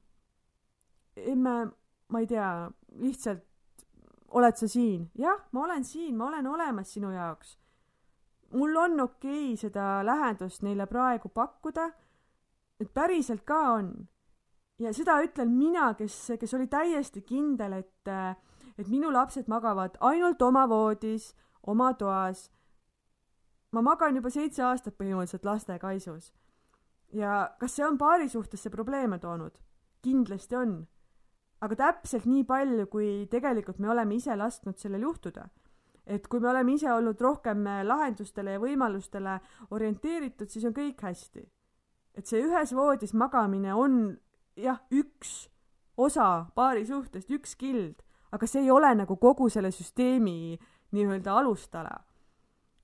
emme, 1.16 1.54
ma 2.08 2.20
ei 2.20 2.26
tea, 2.26 2.70
lihtsalt 3.00 3.44
oled 4.28 4.56
sa 4.56 4.68
siin? 4.68 5.06
jah, 5.18 5.38
ma 5.52 5.64
olen 5.64 5.84
siin, 5.84 6.16
ma 6.16 6.28
olen 6.28 6.46
olemas 6.46 6.92
sinu 6.92 7.10
jaoks. 7.10 7.58
mul 8.52 8.76
on 8.76 9.00
okei 9.00 9.52
okay 9.52 9.56
seda 9.56 10.04
lähedust 10.06 10.62
neile 10.62 10.86
praegu 10.86 11.28
pakkuda. 11.28 11.90
et 12.80 12.92
päriselt 12.94 13.44
ka 13.44 13.60
on. 13.78 14.08
ja 14.78 14.92
seda 14.92 15.20
ütlen 15.22 15.56
mina, 15.56 15.94
kes, 15.94 16.32
kes 16.40 16.54
oli 16.54 16.66
täiesti 16.66 17.22
kindel, 17.22 17.72
et, 17.72 18.12
et 18.78 18.88
minu 18.88 19.12
lapsed 19.12 19.48
magavad 19.48 19.96
ainult 20.00 20.42
oma 20.42 20.68
voodis, 20.68 21.34
oma 21.66 21.92
toas. 21.94 22.50
Ma 23.76 23.84
magan 23.84 24.16
juba 24.16 24.32
seitse 24.32 24.64
aastat 24.64 24.96
põhimõtteliselt 24.96 25.44
lastekaisus 25.44 26.32
ja 27.12 27.50
kas 27.60 27.76
see 27.76 27.86
on 27.86 27.98
paari 27.98 28.28
suhtesse 28.28 28.70
probleeme 28.70 29.18
toonud? 29.18 29.58
kindlasti 30.02 30.56
on. 30.56 30.86
aga 31.60 31.76
täpselt 31.76 32.26
nii 32.28 32.44
palju, 32.44 32.86
kui 32.92 33.26
tegelikult 33.30 33.78
me 33.82 33.88
oleme 33.90 34.14
ise 34.14 34.36
lasknud 34.36 34.78
sellel 34.78 35.02
juhtuda. 35.02 35.48
et 36.06 36.28
kui 36.28 36.40
me 36.40 36.50
oleme 36.50 36.72
ise 36.72 36.92
olnud 36.92 37.20
rohkem 37.20 37.64
lahendustele 37.84 38.56
ja 38.56 38.62
võimalustele 38.62 39.40
orienteeritud, 39.70 40.48
siis 40.48 40.64
on 40.64 40.74
kõik 40.74 41.02
hästi. 41.02 41.44
et 42.14 42.26
see 42.26 42.42
ühes 42.42 42.74
voodis 42.74 43.14
magamine 43.14 43.74
on 43.74 44.16
jah, 44.56 44.80
üks 44.90 45.48
osa 45.96 46.46
paari 46.54 46.86
suhtest, 46.86 47.30
üks 47.30 47.56
kild, 47.56 48.02
aga 48.32 48.46
see 48.46 48.62
ei 48.62 48.70
ole 48.70 48.94
nagu 48.94 49.16
kogu 49.16 49.48
selle 49.48 49.70
süsteemi 49.70 50.58
nii-öelda 50.92 51.38
alustala. 51.40 52.04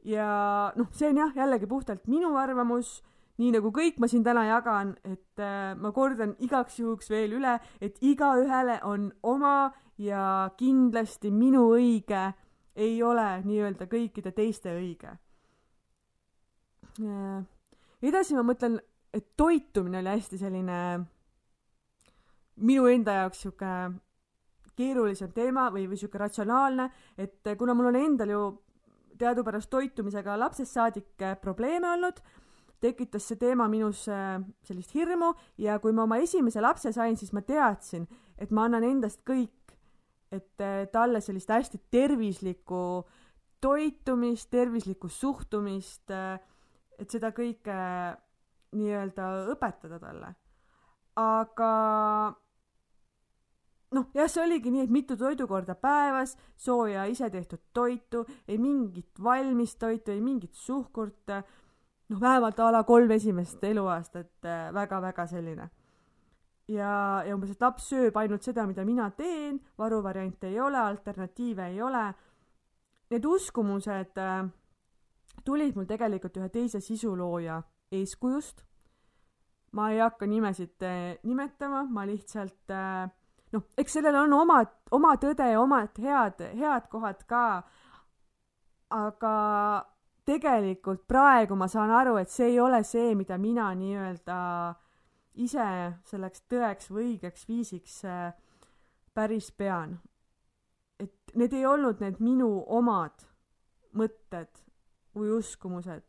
Ja 0.04 0.72
noh, 0.76 0.90
see 0.92 1.08
on 1.12 1.22
jah, 1.22 1.32
jällegi 1.36 1.68
puhtalt 1.70 2.06
minu 2.10 2.34
arvamus 2.38 3.00
nii 3.40 3.52
nagu 3.54 3.72
kõik 3.74 3.98
ma 4.02 4.08
siin 4.10 4.24
täna 4.24 4.44
jagan, 4.46 4.94
et 5.08 5.40
äh, 5.40 5.72
ma 5.78 5.92
kordan 5.94 6.34
igaks 6.44 6.78
juhuks 6.82 7.10
veel 7.10 7.38
üle, 7.38 7.56
et 7.80 7.98
igaühele 8.04 8.78
on 8.88 9.08
oma 9.22 9.72
ja 10.00 10.50
kindlasti 10.58 11.32
minu 11.32 11.70
õige 11.76 12.32
ei 12.76 13.02
ole 13.04 13.42
nii-öelda 13.44 13.88
kõikide 13.90 14.32
teiste 14.36 14.72
õige 14.76 15.16
äh,. 17.00 17.42
edasi 18.02 18.36
ma 18.36 18.44
mõtlen, 18.46 18.78
et 19.12 19.32
toitumine 19.36 20.00
oli 20.00 20.14
hästi 20.14 20.40
selline 20.40 20.78
minu 22.62 22.86
enda 22.88 23.22
jaoks 23.22 23.44
sihuke 23.44 23.72
keerulisem 24.76 25.32
teema 25.36 25.66
või, 25.72 25.86
või 25.88 25.98
sihuke 26.00 26.20
ratsionaalne, 26.20 26.88
et 27.20 27.48
kuna 27.58 27.74
mul 27.76 27.90
on 27.90 27.98
endal 28.00 28.32
ju 28.32 28.44
teadupärast 29.22 29.70
toitumisega 29.70 30.36
lapsest 30.38 30.74
saadik 30.74 31.26
probleeme 31.40 31.94
olnud 31.94 32.18
tekitas 32.82 33.28
see 33.28 33.38
teema 33.40 33.68
minus 33.70 34.04
äh, 34.10 34.42
sellist 34.66 34.94
hirmu 34.96 35.32
ja 35.62 35.78
kui 35.82 35.94
ma 35.94 36.06
oma 36.06 36.18
esimese 36.22 36.62
lapse 36.62 36.92
sain, 36.94 37.16
siis 37.18 37.32
ma 37.34 37.42
teadsin, 37.46 38.08
et 38.38 38.50
ma 38.50 38.66
annan 38.66 38.86
endast 38.86 39.22
kõik, 39.28 39.74
et 40.34 40.64
äh, 40.64 40.84
talle 40.92 41.22
sellist 41.22 41.52
hästi 41.52 41.82
tervislikku 41.92 42.82
toitumist, 43.62 44.50
tervislikku 44.50 45.10
suhtumist, 45.12 46.10
äh, 46.10 46.40
et 46.98 47.10
seda 47.10 47.30
kõike 47.36 47.78
nii-öelda 48.72 49.28
õpetada 49.52 50.00
talle. 50.02 50.34
aga 51.20 51.72
noh, 53.92 54.08
jah, 54.14 54.28
see 54.30 54.42
oligi 54.44 54.70
nii, 54.72 54.86
et 54.86 54.92
mitu 54.92 55.16
toidukorda 55.20 55.74
päevas, 55.78 56.36
sooja 56.56 57.04
isetehtud 57.10 57.60
toitu, 57.72 58.24
ei 58.48 58.58
mingit 58.58 59.20
valmistoitu, 59.22 60.14
ei 60.14 60.20
mingit 60.24 60.54
suhkurt 60.54 61.32
noh, 62.12 62.20
vähemalt 62.20 62.60
a 62.60 62.70
la 62.72 62.82
kolm 62.88 63.10
esimest 63.10 63.62
eluaastat 63.64 64.48
väga-väga 64.74 65.22
äh, 65.22 65.30
selline. 65.30 65.68
ja, 66.68 67.22
ja 67.26 67.34
umbes, 67.34 67.52
et 67.52 67.60
laps 67.60 67.88
sööb 67.92 68.16
ainult 68.16 68.42
seda, 68.42 68.66
mida 68.66 68.84
mina 68.84 69.10
teen, 69.16 69.60
varuvariante 69.78 70.48
ei 70.48 70.60
ole, 70.60 70.78
alternatiive 70.78 71.68
ei 71.68 71.82
ole. 71.82 72.04
Need 73.12 73.24
uskumused 73.28 74.18
äh, 74.18 74.44
tulid 75.44 75.76
mul 75.76 75.88
tegelikult 75.88 76.36
ühe 76.40 76.48
teise 76.52 76.80
sisulooja 76.80 77.62
eeskujust. 77.92 78.62
ma 79.72 79.88
ei 79.90 79.98
hakka 80.04 80.26
nimesid 80.28 80.84
äh, 80.84 81.18
nimetama, 81.24 81.86
ma 81.88 82.04
lihtsalt 82.06 82.70
äh, 82.70 83.08
noh, 83.52 83.64
eks 83.78 83.98
sellel 83.98 84.16
on 84.24 84.32
omad, 84.32 84.70
oma 84.96 85.14
tõde 85.20 85.46
ja 85.52 85.60
omad 85.60 85.98
head, 86.02 86.44
head 86.58 86.88
kohad 86.92 87.24
ka. 87.28 87.46
aga 88.92 89.34
tegelikult 90.28 91.06
praegu 91.08 91.56
ma 91.56 91.68
saan 91.68 91.90
aru, 91.90 92.18
et 92.20 92.30
see 92.30 92.52
ei 92.52 92.60
ole 92.60 92.82
see, 92.84 93.14
mida 93.16 93.38
mina 93.40 93.70
nii-öelda 93.74 94.38
ise 95.40 95.66
selleks 96.10 96.44
tõeks 96.52 96.90
või 96.92 97.12
õigeks 97.12 97.46
viisiks 97.48 98.02
äh, 98.04 98.34
päris 99.14 99.50
pean. 99.52 100.00
et 101.00 101.34
need 101.34 101.52
ei 101.56 101.64
olnud 101.66 102.00
need 102.00 102.20
minu 102.22 102.62
omad 102.68 103.24
mõtted 103.96 104.62
või 105.16 105.32
uskumused. 105.38 106.04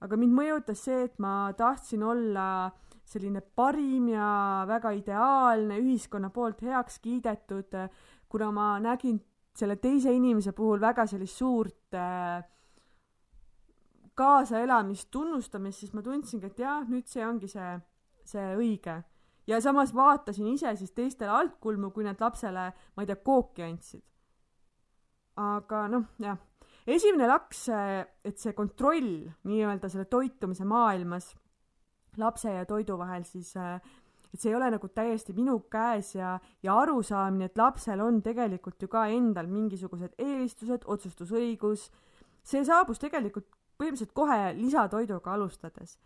aga 0.00 0.16
mind 0.16 0.34
mõjutas 0.36 0.82
see, 0.84 1.04
et 1.04 1.18
ma 1.18 1.52
tahtsin 1.56 2.02
olla 2.02 2.72
selline 3.06 3.40
parim 3.40 4.08
ja 4.10 4.64
väga 4.66 4.90
ideaalne, 4.96 5.78
ühiskonna 5.78 6.30
poolt 6.34 6.62
heaks 6.66 6.98
kiidetud, 7.04 7.76
kuna 8.28 8.50
ma 8.52 8.66
nägin 8.82 9.20
selle 9.56 9.78
teise 9.80 10.12
inimese 10.12 10.52
puhul 10.52 10.80
väga 10.82 11.06
sellist 11.08 11.38
suurt 11.38 11.94
äh, 11.96 12.42
kaasaelamist, 14.16 15.10
tunnustamist, 15.12 15.84
siis 15.84 15.94
ma 15.94 16.02
tundsingi, 16.04 16.50
et 16.50 16.58
jah, 16.60 16.82
nüüd 16.88 17.06
see 17.08 17.24
ongi 17.26 17.48
see, 17.52 17.76
see 18.26 18.48
õige. 18.56 18.98
ja 19.46 19.60
samas 19.62 19.92
vaatasin 19.94 20.48
ise 20.50 20.72
siis 20.76 20.92
teistele 20.92 21.30
altkulmu, 21.30 21.92
kui 21.94 22.04
nad 22.04 22.20
lapsele, 22.20 22.66
ma 22.96 23.04
ei 23.04 23.08
tea, 23.08 23.22
kooki 23.22 23.64
andsid. 23.66 24.04
aga 25.36 25.86
noh, 25.92 26.10
jah. 26.18 26.38
esimene 26.86 27.28
laks, 27.28 27.66
et 28.24 28.40
see 28.40 28.56
kontroll 28.56 29.28
nii-öelda 29.48 29.92
selle 29.92 30.08
toitumise 30.10 30.64
maailmas 30.64 31.34
lapse 32.18 32.50
ja 32.52 32.64
toidu 32.64 32.98
vahel 32.98 33.24
siis 33.24 33.54
et 34.36 34.42
see 34.42 34.50
ei 34.50 34.56
ole 34.58 34.68
nagu 34.74 34.88
täiesti 34.92 35.32
minu 35.36 35.58
käes 35.72 36.14
ja, 36.14 36.36
ja 36.62 36.74
arusaamine, 36.82 37.48
et 37.48 37.58
lapsel 37.58 38.02
on 38.04 38.20
tegelikult 38.24 38.82
ju 38.82 38.88
ka 38.92 39.06
endal 39.12 39.48
mingisugused 39.48 40.16
eelistused, 40.18 40.84
otsustusõigus, 40.84 41.86
see 42.44 42.64
saabus 42.66 43.00
tegelikult 43.02 43.48
põhimõtteliselt 43.76 44.12
kohe 44.16 44.52
lisatoiduga 44.58 45.32
alustades. 45.36 45.98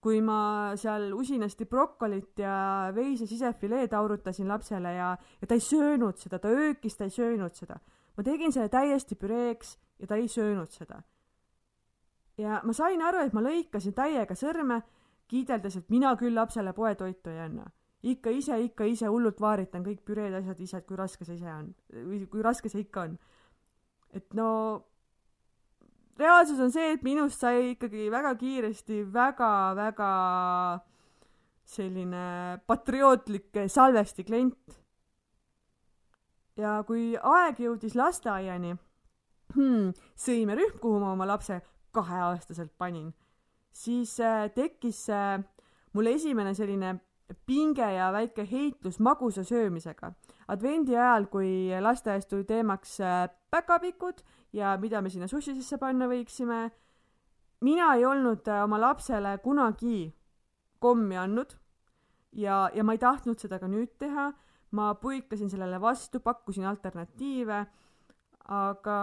kui 0.00 0.22
ma 0.24 0.72
seal 0.80 1.10
usinasti 1.12 1.66
brokolit 1.68 2.38
ja 2.40 2.88
veise 2.96 3.26
sisefileed 3.28 3.92
aurutasin 3.92 4.48
lapsele 4.48 4.94
ja, 4.94 5.10
ja 5.40 5.46
ta 5.46 5.54
ei 5.54 5.60
söönud 5.60 6.16
seda, 6.16 6.38
ta 6.40 6.48
öökis, 6.48 6.96
ta 6.96 7.04
ei 7.04 7.10
söönud 7.10 7.54
seda. 7.54 7.76
ma 8.16 8.24
tegin 8.24 8.52
selle 8.52 8.68
täiesti 8.68 9.14
püreeks 9.14 9.76
ja 9.98 10.06
ta 10.06 10.16
ei 10.16 10.28
söönud 10.28 10.72
seda. 10.72 11.02
ja 12.38 12.60
ma 12.64 12.72
sain 12.72 13.02
aru, 13.02 13.20
et 13.24 13.32
ma 13.32 13.44
lõikasin 13.44 13.92
täiega 13.92 14.34
sõrme 14.34 14.82
kiideldes, 15.30 15.76
et 15.78 15.92
mina 15.92 16.14
küll 16.18 16.34
lapsele 16.34 16.72
poetoitu 16.76 17.30
ei 17.30 17.44
anna. 17.46 17.70
ikka 18.00 18.32
ise, 18.32 18.56
ikka 18.64 18.86
ise 18.88 19.10
hullult 19.12 19.40
vaaritan 19.40 19.82
kõik 19.84 20.00
püreed, 20.08 20.32
asjad 20.34 20.60
ise, 20.64 20.78
et 20.80 20.86
kui 20.88 20.96
raske 20.96 21.24
see 21.24 21.36
ise 21.36 21.50
on 21.52 21.66
või 21.92 22.22
kui 22.32 22.42
raske 22.42 22.70
see 22.72 22.86
ikka 22.86 23.02
on. 23.08 23.18
et 24.16 24.34
no 24.34 24.50
reaalsus 26.20 26.60
on 26.60 26.72
see, 26.72 26.94
et 26.94 27.04
minust 27.04 27.40
sai 27.40 27.74
ikkagi 27.74 28.08
väga 28.12 28.34
kiiresti 28.40 29.02
väga-väga 29.12 30.10
selline 31.70 32.24
patriootlik 32.66 33.64
salvesti 33.68 34.24
klient. 34.24 34.78
ja 36.56 36.80
kui 36.88 37.12
aeg 37.16 37.60
jõudis 37.60 37.94
lasteaiani 37.96 38.74
hmm,, 39.54 39.92
sõimerühm, 40.16 40.78
kuhu 40.80 41.00
ma 41.00 41.12
oma 41.12 41.28
lapse 41.28 41.60
kaheaastaselt 41.92 42.72
panin 42.78 43.10
siis 43.72 44.18
äh, 44.20 44.50
tekkis 44.54 45.08
äh, 45.10 45.38
mul 45.92 46.06
esimene 46.06 46.54
selline 46.54 46.98
pinge 47.46 47.86
ja 47.94 48.10
väike 48.12 48.44
heitlus 48.50 48.98
magusa 48.98 49.44
söömisega. 49.44 50.12
advendi 50.48 50.96
ajal, 50.96 51.26
kui 51.30 51.70
lasteaias 51.80 52.26
tuli 52.26 52.44
teemaks 52.44 53.00
äh, 53.00 53.28
päkapikud 53.50 54.22
ja 54.52 54.76
mida 54.80 55.02
me 55.02 55.10
sinna 55.10 55.28
sussi 55.28 55.54
sisse 55.54 55.78
panna 55.78 56.08
võiksime, 56.10 56.70
mina 57.60 57.94
ei 57.94 58.04
olnud 58.04 58.48
oma 58.64 58.80
lapsele 58.80 59.38
kunagi 59.44 60.12
kommi 60.78 61.16
andnud 61.16 61.54
ja, 62.32 62.70
ja 62.74 62.84
ma 62.84 62.96
ei 62.96 63.02
tahtnud 63.02 63.38
seda 63.38 63.58
ka 63.58 63.68
nüüd 63.68 63.98
teha. 63.98 64.32
ma 64.70 64.92
puikasin 64.94 65.48
sellele 65.50 65.80
vastu, 65.82 66.20
pakkusin 66.22 66.64
alternatiive, 66.70 67.56
aga 68.54 68.98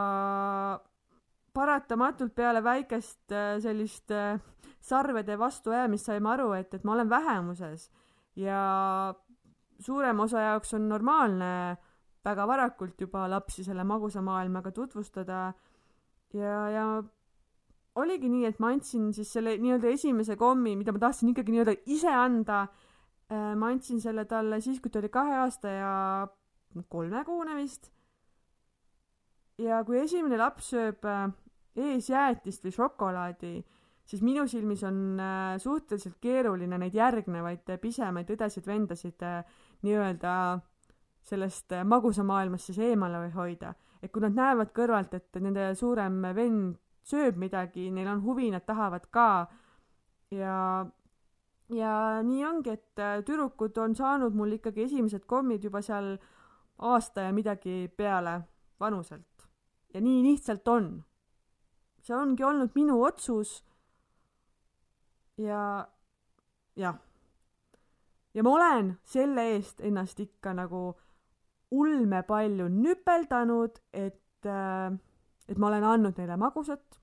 paratamatult 1.58 2.36
peale 2.38 2.62
väikest 2.64 3.34
sellist 3.64 4.14
äh, 4.14 4.38
sarvede 4.88 5.38
vastuajamist 5.40 6.12
saime 6.12 6.30
aru, 6.36 6.52
et, 6.58 6.74
et 6.74 6.86
ma 6.86 6.94
olen 6.96 7.10
vähemuses. 7.10 7.90
Ja 8.38 8.62
suurema 9.80 10.28
osa 10.28 10.44
jaoks 10.46 10.74
on 10.78 10.88
normaalne 10.90 11.52
väga 12.26 12.48
varakult 12.48 13.02
juba 13.02 13.26
lapsi 13.32 13.66
selle 13.66 13.84
magusa 13.88 14.22
maailmaga 14.22 14.72
tutvustada. 14.72 15.52
Ja, 16.36 16.56
ja 16.70 16.86
oligi 17.98 18.30
nii, 18.30 18.46
et 18.50 18.60
ma 18.62 18.72
andsin 18.76 19.10
siis 19.16 19.32
selle 19.34 19.56
nii-öelda 19.62 19.92
esimese 19.96 20.38
kommi, 20.40 20.76
mida 20.80 20.94
ma 20.94 21.02
tahtsin 21.08 21.32
ikkagi 21.32 21.56
nii-öelda 21.56 21.78
ise 21.94 22.14
anda, 22.14 22.66
äh, 23.32 23.54
ma 23.58 23.72
andsin 23.72 24.02
selle 24.04 24.28
talle 24.30 24.62
siis, 24.62 24.82
kui 24.84 24.94
ta 24.94 25.02
oli 25.02 25.12
kahe 25.14 25.40
aasta 25.44 25.74
ja 25.74 25.94
kolmekuune 26.92 27.56
vist. 27.58 27.92
ja 29.58 29.82
kui 29.82 29.98
esimene 29.98 30.38
laps 30.38 30.68
sööb 30.76 31.06
äh, 31.10 31.32
eesjäätist 31.78 32.66
või 32.66 32.74
šokolaadi, 32.76 33.52
siis 34.08 34.24
minu 34.24 34.48
silmis 34.48 34.84
on 34.88 35.20
äh, 35.20 35.58
suhteliselt 35.62 36.18
keeruline 36.24 36.80
neid 36.80 36.96
järgnevaid 36.96 37.70
äh, 37.74 37.80
pisemaid 37.82 38.30
õdesid-vendasid 38.34 39.24
äh, 39.28 39.62
nii-öelda 39.86 40.34
sellest 41.28 41.74
magusamaailmast 41.84 42.70
siis 42.70 42.80
eemale 42.88 43.20
või 43.26 43.34
hoida. 43.36 43.74
et 44.02 44.12
kui 44.14 44.22
nad 44.22 44.36
näevad 44.38 44.72
kõrvalt, 44.72 45.14
et 45.18 45.40
nende 45.42 45.74
suurem 45.76 46.22
vend 46.36 46.78
sööb 47.04 47.36
midagi, 47.40 47.90
neil 47.92 48.08
on 48.08 48.22
huvi, 48.24 48.52
nad 48.52 48.64
tahavad 48.66 49.08
ka 49.12 49.48
ja 50.32 50.86
ja 51.74 51.94
nii 52.24 52.46
ongi, 52.48 52.78
et 52.78 53.02
tüdrukud 53.28 53.78
on 53.84 53.96
saanud 53.96 54.36
mul 54.36 54.56
ikkagi 54.56 54.86
esimesed 54.86 55.26
kommid 55.28 55.66
juba 55.68 55.82
seal 55.84 56.14
aasta 56.78 57.28
ja 57.28 57.34
midagi 57.34 57.92
peale 57.98 58.42
vanuselt. 58.80 59.48
ja 59.94 60.02
nii 60.02 60.24
lihtsalt 60.24 60.68
on. 60.68 61.04
See 62.08 62.16
ongi 62.16 62.46
olnud 62.48 62.72
minu 62.76 63.02
otsus 63.04 63.58
ja 65.38 65.88
jah. 66.76 66.96
ja 68.34 68.44
ma 68.44 68.54
olen 68.56 68.94
selle 69.04 69.44
eest 69.56 69.82
ennast 69.82 70.20
ikka 70.24 70.54
nagu 70.56 70.94
ulme 71.72 72.22
palju 72.24 72.70
nüpeldanud, 72.72 73.82
et, 73.92 74.46
äh, 74.46 74.94
et 75.48 75.58
ma 75.58 75.68
olen 75.68 75.84
andnud 75.84 76.18
neile 76.18 76.38
magusat. 76.38 77.02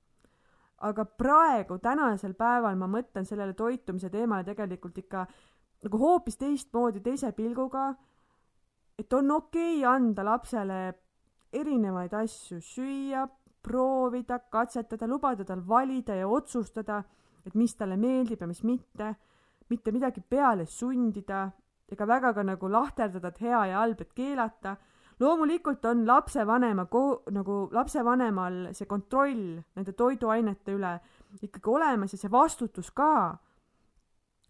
aga 0.84 1.04
praegu, 1.04 1.78
tänasel 1.80 2.34
päeval 2.36 2.74
ma 2.76 2.86
mõtlen 2.90 3.24
sellele 3.24 3.54
toitumise 3.56 4.10
teemale 4.12 4.44
tegelikult 4.44 4.98
ikka 4.98 5.22
nagu 5.86 5.98
hoopis 5.98 6.36
teistmoodi, 6.36 7.00
teise 7.00 7.32
pilguga. 7.32 7.94
et 8.98 9.12
on 9.12 9.30
okei 9.30 9.78
okay 9.78 9.84
anda 9.84 10.24
lapsele 10.24 10.94
erinevaid 11.52 12.12
asju 12.14 12.60
süüa, 12.60 13.28
proovida, 13.64 14.38
katsetada, 14.52 15.08
lubada 15.08 15.44
tal 15.48 15.64
valida 15.68 16.14
ja 16.14 16.28
otsustada 16.28 17.02
et 17.44 17.54
mis 17.58 17.76
talle 17.76 17.96
meeldib 18.00 18.40
ja 18.40 18.48
mis 18.48 18.62
mitte, 18.64 19.12
mitte 19.72 19.92
midagi 19.92 20.22
peale 20.28 20.66
sundida 20.68 21.46
ega 21.92 22.06
väga 22.08 22.32
ka 22.34 22.42
nagu 22.46 22.68
lahterdada, 22.70 23.30
et 23.30 23.40
hea 23.44 23.60
ja 23.70 23.80
halb, 23.82 24.00
et 24.00 24.12
keelata. 24.16 24.76
loomulikult 25.20 25.84
on 25.84 26.06
lapsevanema 26.06 26.86
ko-, 26.90 27.22
nagu 27.30 27.68
lapsevanemal 27.72 28.72
see 28.74 28.86
kontroll 28.86 29.60
nende 29.76 29.92
toiduainete 29.92 30.74
üle 30.74 30.98
ikkagi 31.42 31.70
olemas 31.70 32.12
ja 32.12 32.18
see 32.18 32.30
vastutus 32.30 32.90
ka. 32.90 33.38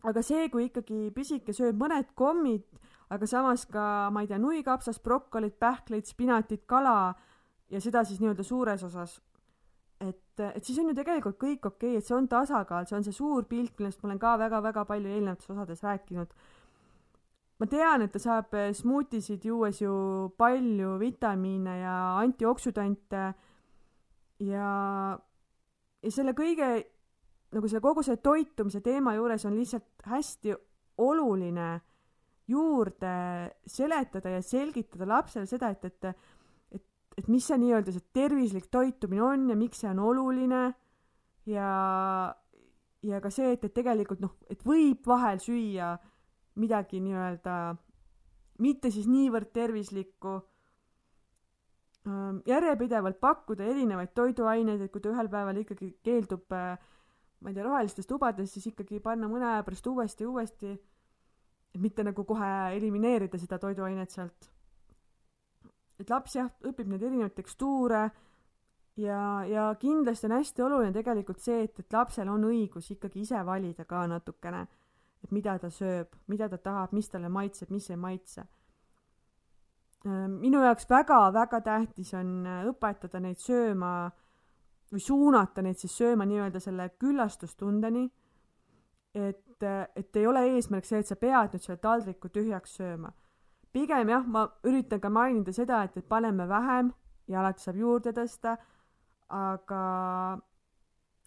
aga 0.04 0.22
see, 0.22 0.48
kui 0.48 0.68
ikkagi 0.68 1.10
pisike 1.10 1.52
sööb 1.52 1.76
mõned 1.80 2.14
kommid, 2.14 2.64
aga 3.10 3.26
samas 3.26 3.66
ka, 3.66 4.10
ma 4.12 4.22
ei 4.22 4.28
tea, 4.28 4.38
nuikapsast, 4.38 5.02
brokolit, 5.02 5.58
pähkleid, 5.58 6.06
spinatit, 6.06 6.66
kala 6.66 7.14
ja 7.70 7.80
seda 7.80 8.04
siis 8.04 8.20
nii-öelda 8.20 8.44
suures 8.44 8.82
osas 8.84 9.20
et, 10.08 10.40
et 10.56 10.64
siis 10.64 10.78
on 10.80 10.90
ju 10.90 10.96
tegelikult 10.96 11.38
kõik 11.40 11.68
okei 11.68 11.94
okay,, 11.94 12.00
et 12.00 12.06
see 12.06 12.16
on 12.16 12.26
tasakaal, 12.30 12.88
see 12.88 12.98
on 12.98 13.06
see 13.06 13.14
suur 13.14 13.46
pilt, 13.50 13.76
millest 13.78 14.02
ma 14.02 14.10
olen 14.10 14.20
ka 14.22 14.34
väga-väga 14.40 14.84
palju 14.88 15.12
eelnevates 15.12 15.50
osades 15.50 15.84
rääkinud. 15.86 16.34
ma 17.60 17.68
tean, 17.70 18.02
et 18.02 18.12
ta 18.12 18.18
saab 18.18 18.56
smuutisid 18.74 19.44
juues 19.46 19.80
ju 19.80 19.94
palju 20.38 20.96
vitamiine 20.98 21.78
ja 21.80 21.94
antioksüdante 22.18 23.22
ja, 24.42 24.68
ja 26.02 26.10
selle 26.10 26.34
kõige, 26.34 26.70
nagu 27.54 27.70
selle 27.70 27.84
kogu 27.84 28.02
selle 28.02 28.22
toitumise 28.22 28.82
teema 28.82 29.14
juures 29.14 29.46
on 29.46 29.56
lihtsalt 29.56 30.08
hästi 30.10 30.56
oluline 30.98 31.80
juurde 32.48 33.14
seletada 33.66 34.34
ja 34.34 34.42
selgitada 34.42 35.06
lapsele 35.08 35.46
seda, 35.48 35.70
et, 35.70 35.84
et 35.84 36.33
et 37.18 37.28
mis 37.30 37.44
see 37.46 37.58
nii-öelda 37.62 37.94
see 37.94 38.04
tervislik 38.16 38.70
toitumine 38.72 39.22
on 39.22 39.48
ja 39.50 39.56
miks 39.58 39.82
see 39.82 39.90
on 39.90 40.00
oluline. 40.02 40.64
Ja, 41.46 41.68
ja 43.04 43.20
ka 43.20 43.30
see, 43.30 43.52
et, 43.52 43.64
et 43.64 43.74
tegelikult 43.76 44.22
noh, 44.24 44.32
et 44.50 44.62
võib 44.64 45.04
vahel 45.06 45.42
süüa 45.42 45.94
midagi 46.60 47.02
nii-öelda 47.04 47.58
mitte 48.64 48.90
siis 48.94 49.06
niivõrd 49.10 49.50
tervislikku, 49.52 50.34
ähm, 52.08 52.40
järjepidevalt 52.46 53.18
pakkuda 53.20 53.66
erinevaid 53.66 54.14
toiduaineid, 54.14 54.86
et 54.86 54.92
kui 54.94 55.02
ta 55.02 55.10
ühel 55.10 55.28
päeval 55.30 55.58
ikkagi 55.64 55.90
keeldub 56.06 56.54
äh, 56.54 56.78
ma 57.44 57.50
ei 57.50 57.54
tea, 57.54 57.66
rohelistest 57.66 58.08
tubadest, 58.08 58.56
siis 58.56 58.70
ikkagi 58.70 59.02
panna 59.04 59.28
mõne 59.28 59.50
aja 59.50 59.64
pärast 59.66 59.86
uuesti, 59.90 60.24
uuesti, 60.24 60.72
et 61.74 61.80
mitte 61.82 62.06
nagu 62.06 62.24
kohe 62.24 62.50
elimineerida 62.78 63.40
seda 63.40 63.58
toiduainet 63.60 64.14
sealt 64.14 64.48
et 66.00 66.10
laps 66.10 66.36
jah, 66.36 66.50
õpib 66.66 66.88
neid 66.90 67.02
erinevaid 67.02 67.34
tekstuure 67.36 68.02
ja, 69.00 69.20
ja 69.48 69.68
kindlasti 69.80 70.28
on 70.28 70.36
hästi 70.38 70.64
oluline 70.66 70.94
tegelikult 70.94 71.42
see, 71.42 71.62
et, 71.66 71.78
et 71.78 71.96
lapsel 71.96 72.30
on 72.32 72.48
õigus 72.50 72.90
ikkagi 72.94 73.22
ise 73.24 73.44
valida 73.46 73.86
ka 73.88 74.06
natukene, 74.10 74.64
et 75.24 75.32
mida 75.32 75.56
ta 75.58 75.70
sööb, 75.70 76.16
mida 76.28 76.48
ta 76.50 76.58
tahab, 76.58 76.92
mis 76.96 77.08
talle 77.10 77.30
maitseb, 77.32 77.70
mis 77.74 77.90
ei 77.90 77.96
maitse. 77.96 78.46
minu 80.04 80.60
jaoks 80.60 80.84
väga-väga 80.90 81.60
tähtis 81.64 82.12
on 82.14 82.44
õpetada 82.70 83.20
neid 83.20 83.38
sööma 83.40 84.10
või 84.92 85.00
suunata 85.00 85.62
neid 85.62 85.78
siis 85.80 85.96
sööma 85.96 86.26
nii-öelda 86.28 86.60
selle 86.60 86.90
külastustundeni 87.00 88.10
et, 89.14 89.62
et 89.96 90.16
ei 90.16 90.26
ole 90.26 90.42
eesmärk 90.54 90.86
see, 90.86 91.00
et 91.00 91.08
sa 91.08 91.16
pead 91.18 91.54
nüüd 91.54 91.62
selle 91.62 91.80
taldriku 91.82 92.30
tühjaks 92.34 92.78
sööma. 92.80 93.12
Pigem 93.74 94.10
jah, 94.12 94.26
ma 94.26 94.46
üritan 94.68 95.02
ka 95.02 95.10
mainida 95.10 95.52
seda, 95.52 95.82
et, 95.84 95.96
et 95.98 96.08
paneme 96.08 96.46
vähem 96.48 96.92
ja 97.28 97.40
alati 97.40 97.64
saab 97.64 97.78
juurde 97.80 98.12
tõsta, 98.14 98.56
aga, 99.34 99.84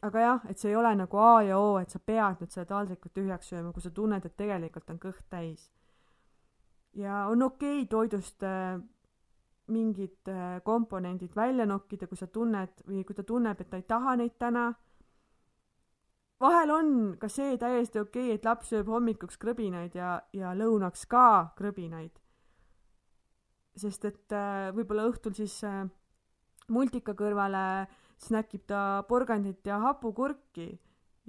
aga 0.08 0.26
jah, 0.26 0.44
et 0.50 0.60
see 0.60 0.72
ei 0.72 0.78
ole 0.80 0.94
nagu 0.96 1.20
A 1.22 1.32
ja 1.48 1.60
O, 1.60 1.78
et 1.82 1.94
sa 1.94 2.00
pead 2.00 2.42
nüüd 2.42 2.54
selle 2.54 2.70
taldriku 2.70 3.12
tühjaks 3.14 3.52
sööma, 3.52 3.74
kui 3.76 3.84
sa 3.84 3.92
tunned, 3.94 4.26
et 4.26 4.38
tegelikult 4.38 4.94
on 4.94 5.02
kõht 5.02 5.26
täis. 5.30 5.72
ja 6.98 7.28
on 7.30 7.44
okei 7.46 7.82
okay 7.82 7.90
toidust 7.92 8.44
äh, 8.44 8.80
mingid 9.68 10.28
äh, 10.28 10.62
komponendid 10.64 11.36
välja 11.36 11.66
nokkida, 11.66 12.08
kui 12.08 12.18
sa 12.18 12.28
tunned 12.28 12.84
või 12.88 13.04
kui 13.06 13.16
ta 13.16 13.24
tunneb, 13.24 13.62
et 13.62 13.70
ta 13.70 13.78
ei 13.78 13.88
taha 13.88 14.16
neid 14.16 14.38
täna. 14.40 14.74
vahel 16.40 16.72
on 16.72 17.18
ka 17.20 17.28
see 17.30 17.58
täiesti 17.58 18.00
okei 18.00 18.30
okay,, 18.30 18.36
et 18.36 18.46
laps 18.46 18.70
sööb 18.70 18.88
hommikuks 18.88 19.38
krõbinaid 19.38 19.96
ja, 19.96 20.22
ja 20.34 20.54
lõunaks 20.54 21.06
ka 21.10 21.54
krõbinaid. 21.58 22.27
Sest 23.78 24.06
et 24.10 24.36
äh, 24.36 24.70
võib-olla 24.76 25.08
õhtul 25.12 25.36
siis 25.38 25.60
äh, 25.64 25.86
multika 26.74 27.14
kõrvale 27.18 27.88
snäkib 28.18 28.66
ta 28.68 29.04
porgandit 29.10 29.66
ja 29.68 29.78
hapukurki 29.84 30.72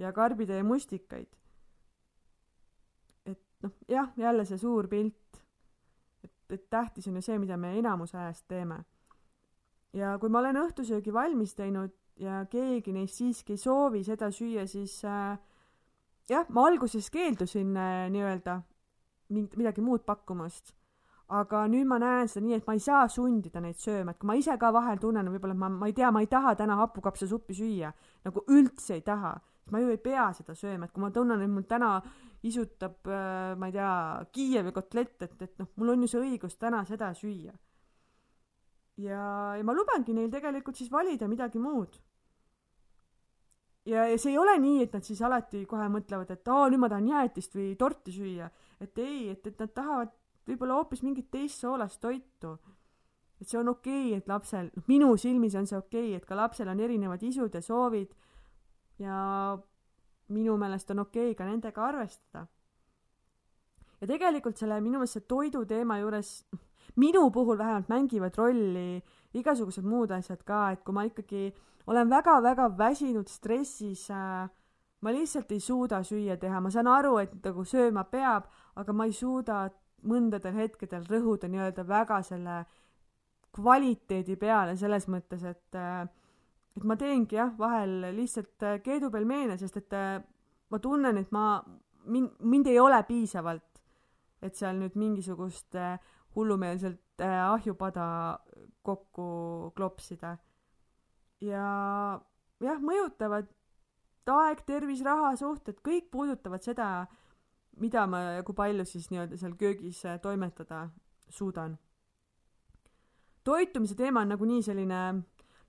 ja 0.00 0.12
karbitäie 0.12 0.62
mustikaid. 0.64 1.28
et 3.26 3.40
noh, 3.62 3.74
jah, 3.88 4.12
jälle 4.16 4.44
see 4.48 4.58
suur 4.58 4.88
pilt 4.88 5.28
et 6.54 6.70
tähtis 6.70 7.08
on 7.08 7.18
ju 7.18 7.22
see, 7.22 7.38
mida 7.38 7.56
me 7.56 7.74
enamus 7.78 8.14
ajast 8.14 8.46
teeme. 8.48 8.82
ja 9.92 10.16
kui 10.20 10.28
ma 10.28 10.40
olen 10.42 10.58
õhtusöögi 10.61 11.12
valmis 11.12 11.54
teinud 11.56 11.92
ja 12.20 12.42
keegi 12.50 12.92
neist 12.92 13.20
siiski 13.20 13.54
ei 13.56 13.61
soovi 13.61 14.02
seda 14.04 14.30
süüa, 14.34 14.66
siis 14.68 14.98
äh, 15.04 15.38
jah, 16.28 16.48
ma 16.48 16.66
alguses 16.68 17.08
keeldusin 17.11 17.76
äh, 17.76 18.08
nii-öelda 18.12 18.61
mind, 19.32 19.56
midagi 19.56 19.84
muud 19.84 20.04
pakkumast. 20.04 20.74
Aga 21.28 21.66
nüüd 21.68 21.88
ma 21.88 21.98
näen 22.00 22.28
seda 22.30 22.46
nii, 22.46 22.56
et 22.56 22.68
ma 22.68 22.74
ei 22.76 22.80
saa 22.80 23.02
sundida 23.12 23.60
neid 23.60 23.76
sööma, 23.80 24.14
et 24.14 24.20
kui 24.20 24.28
ma 24.30 24.36
ise 24.38 24.54
ka 24.60 24.70
vahel 24.72 25.00
tunnen, 25.00 25.28
võib-olla 25.28 25.56
ma, 25.58 25.68
ma 25.68 25.88
ei 25.90 25.94
tea, 25.96 26.08
ma 26.14 26.22
ei 26.24 26.30
taha 26.30 26.54
täna 26.56 26.78
hapukapsasuppi 26.80 27.56
süüa, 27.56 27.92
nagu 28.24 28.44
üldse 28.54 28.96
ei 28.96 29.04
taha, 29.04 29.34
ma 29.72 29.82
ju 29.82 29.92
ei 29.92 30.00
pea 30.00 30.30
seda 30.36 30.56
sööma, 30.56 30.88
et 30.88 30.94
kui 30.94 31.04
ma 31.04 31.12
tunnen, 31.12 31.42
et 31.44 31.52
mul 31.52 31.66
täna 31.68 31.98
isutab, 32.48 33.00
äh, 33.12 33.54
ma 33.60 33.68
ei 33.68 33.74
tea, 33.76 33.92
Kiievi 34.32 34.72
kotlett, 34.72 35.22
et, 35.26 35.40
et 35.44 35.56
noh, 35.60 35.68
mul 35.76 35.92
on 35.94 36.04
ju 36.06 36.12
see 36.14 36.22
õigus 36.24 36.56
täna 36.56 36.84
seda 36.88 37.12
süüa. 37.16 37.52
ja, 38.98 39.22
ja 39.54 39.64
ma 39.64 39.74
lubangi 39.76 40.14
neil 40.14 40.30
tegelikult 40.32 40.76
siis 40.76 40.90
valida 40.90 41.28
midagi 41.28 41.60
muud. 41.60 41.98
ja, 43.84 44.06
ja 44.08 44.16
see 44.16 44.32
ei 44.32 44.38
ole 44.38 44.56
nii, 44.62 44.86
et 44.86 44.96
nad 44.96 45.04
siis 45.04 45.20
alati 45.20 45.66
kohe 45.66 45.90
mõtlevad, 45.92 46.32
et 46.32 46.48
aa, 46.48 46.70
nüüd 46.70 46.80
ma 46.80 46.88
tahan 46.88 47.12
jäätist 47.12 47.58
või 47.58 47.74
torti 47.76 48.16
süüa. 48.16 48.48
et 48.80 49.04
ei, 49.04 49.28
et, 49.34 49.44
et 49.46 49.60
nad 49.60 49.76
tahavad 49.76 50.16
võib-olla 50.48 50.80
hoopis 50.80 51.04
mingit 51.04 51.30
teist 51.30 51.61
soolast 51.62 52.00
toitu. 52.00 52.56
et 53.40 53.46
see 53.46 53.58
on 53.61 53.68
okei 53.70 54.08
okay,, 54.08 54.18
et 54.18 54.28
lapsel, 54.28 54.70
noh, 54.74 54.84
minu 54.90 55.16
silmis 55.16 55.54
on 55.54 55.66
see 55.66 55.78
okei 55.78 56.08
okay,, 56.08 56.16
et 56.16 56.26
ka 56.26 56.37
lapsel 56.37 56.68
on 56.68 56.80
erinevad 56.80 57.22
isud 57.22 57.54
ja 57.54 57.62
soovid 57.62 58.14
ja 58.98 59.58
minu 60.34 60.56
meelest 60.58 60.90
on 60.90 61.04
okei 61.06 61.30
okay 61.32 61.38
ka 61.38 61.46
nendega 61.48 61.84
arvestada. 61.84 62.46
ja 64.00 64.06
tegelikult 64.06 64.58
selle 64.58 64.80
minu 64.80 64.98
meelest 64.98 65.20
see 65.20 65.28
toidu 65.28 65.64
teema 65.66 65.98
juures, 66.02 66.32
minu 66.96 67.30
puhul 67.30 67.58
vähemalt 67.58 67.88
mängivad 67.88 68.37
rolli 68.37 69.02
igasugused 69.38 69.84
muud 69.84 70.11
asjad 70.11 70.42
ka, 70.44 70.70
et 70.72 70.84
kui 70.84 70.94
ma 70.94 71.04
ikkagi 71.06 71.52
olen 71.88 72.11
väga-väga 72.11 72.68
väsinud, 72.78 73.28
stressis 73.28 74.08
äh,, 74.11 74.48
ma 75.00 75.12
lihtsalt 75.14 75.52
ei 75.52 75.61
suuda 75.61 76.02
süüa 76.04 76.37
teha, 76.40 76.61
ma 76.61 76.70
saan 76.70 76.88
aru, 76.90 77.16
et 77.22 77.34
nagu 77.44 77.64
sööma 77.64 78.04
peab, 78.11 78.48
aga 78.76 78.92
ma 78.92 79.06
ei 79.08 79.14
suuda 79.16 79.68
mõndadel 80.06 80.54
hetkedel 80.54 81.06
rõhuda 81.08 81.48
nii-öelda 81.50 81.84
väga 81.88 82.20
selle 82.26 82.58
kvaliteedi 83.56 84.37
peale 84.38 84.76
selles 84.78 85.08
mõttes, 85.11 85.42
et 85.48 85.78
äh, 85.78 86.06
et 86.78 86.84
ma 86.87 86.94
teengi 86.98 87.38
jah, 87.38 87.50
vahel 87.58 88.12
lihtsalt 88.14 88.62
äh, 88.62 88.78
keedupelmeene, 88.84 89.58
sest 89.58 89.80
et 89.80 89.96
äh, 89.96 90.20
ma 90.70 90.78
tunnen, 90.82 91.18
et 91.18 91.32
ma, 91.34 91.58
mind, 92.06 92.37
mind 92.38 92.70
ei 92.70 92.78
ole 92.78 93.00
piisavalt, 93.08 93.82
et 94.42 94.54
seal 94.54 94.78
nüüd 94.78 94.94
mingisugust 94.94 95.74
hullumeelselt 96.37 97.24
ahjupada 97.24 98.04
kokku 98.87 99.72
klopsida. 99.74 100.37
ja 101.42 101.64
jah, 102.62 102.78
mõjutavad 102.78 103.48
aeg, 104.28 104.61
tervis, 104.68 105.00
raha, 105.02 105.32
suhted, 105.40 105.80
kõik 105.82 106.11
puudutavad 106.12 106.62
seda, 106.62 106.88
mida 107.80 108.06
ma 108.06 108.20
ja 108.38 108.42
kui 108.46 108.54
palju 108.54 108.84
siis 108.88 109.10
nii-öelda 109.10 109.38
seal 109.38 109.54
köögis 109.58 110.02
toimetada 110.22 110.88
suudan. 111.28 111.78
toitumise 113.44 113.94
teema 113.94 114.20
on 114.20 114.34
nagunii 114.34 114.62
selline 114.62 115.02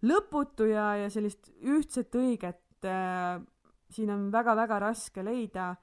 lõputu 0.03 0.67
ja, 0.69 0.95
ja 0.95 1.09
sellist 1.09 1.51
ühtset 1.61 2.15
õiget 2.15 2.87
äh, 2.87 3.39
siin 3.93 4.09
on 4.13 4.31
väga-väga 4.31 4.79
raske 4.79 5.23
leida. 5.25 5.75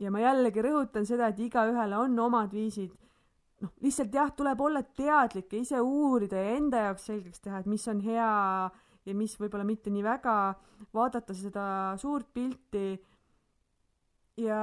ja 0.00 0.08
ma 0.08 0.22
jällegi 0.22 0.62
rõhutan 0.64 1.04
seda, 1.04 1.28
et 1.28 1.40
igaühele 1.44 1.98
on 1.98 2.18
omad 2.18 2.52
viisid. 2.52 2.92
noh, 3.60 3.72
lihtsalt 3.84 4.14
jah, 4.14 4.30
tuleb 4.36 4.60
olla 4.60 4.82
teadlik 4.82 5.52
ja 5.52 5.60
ise 5.60 5.80
uurida 5.80 6.36
ja 6.36 6.56
enda 6.56 6.84
jaoks 6.86 7.06
selgeks 7.10 7.40
teha, 7.40 7.60
et 7.60 7.66
mis 7.66 7.88
on 7.88 8.00
hea 8.00 8.30
ja 9.06 9.14
mis 9.14 9.36
võib-olla 9.40 9.64
mitte 9.64 9.90
nii 9.90 10.04
väga, 10.04 10.36
vaadata 10.94 11.34
seda 11.34 11.64
suurt 12.00 12.32
pilti. 12.32 13.00
ja 14.36 14.60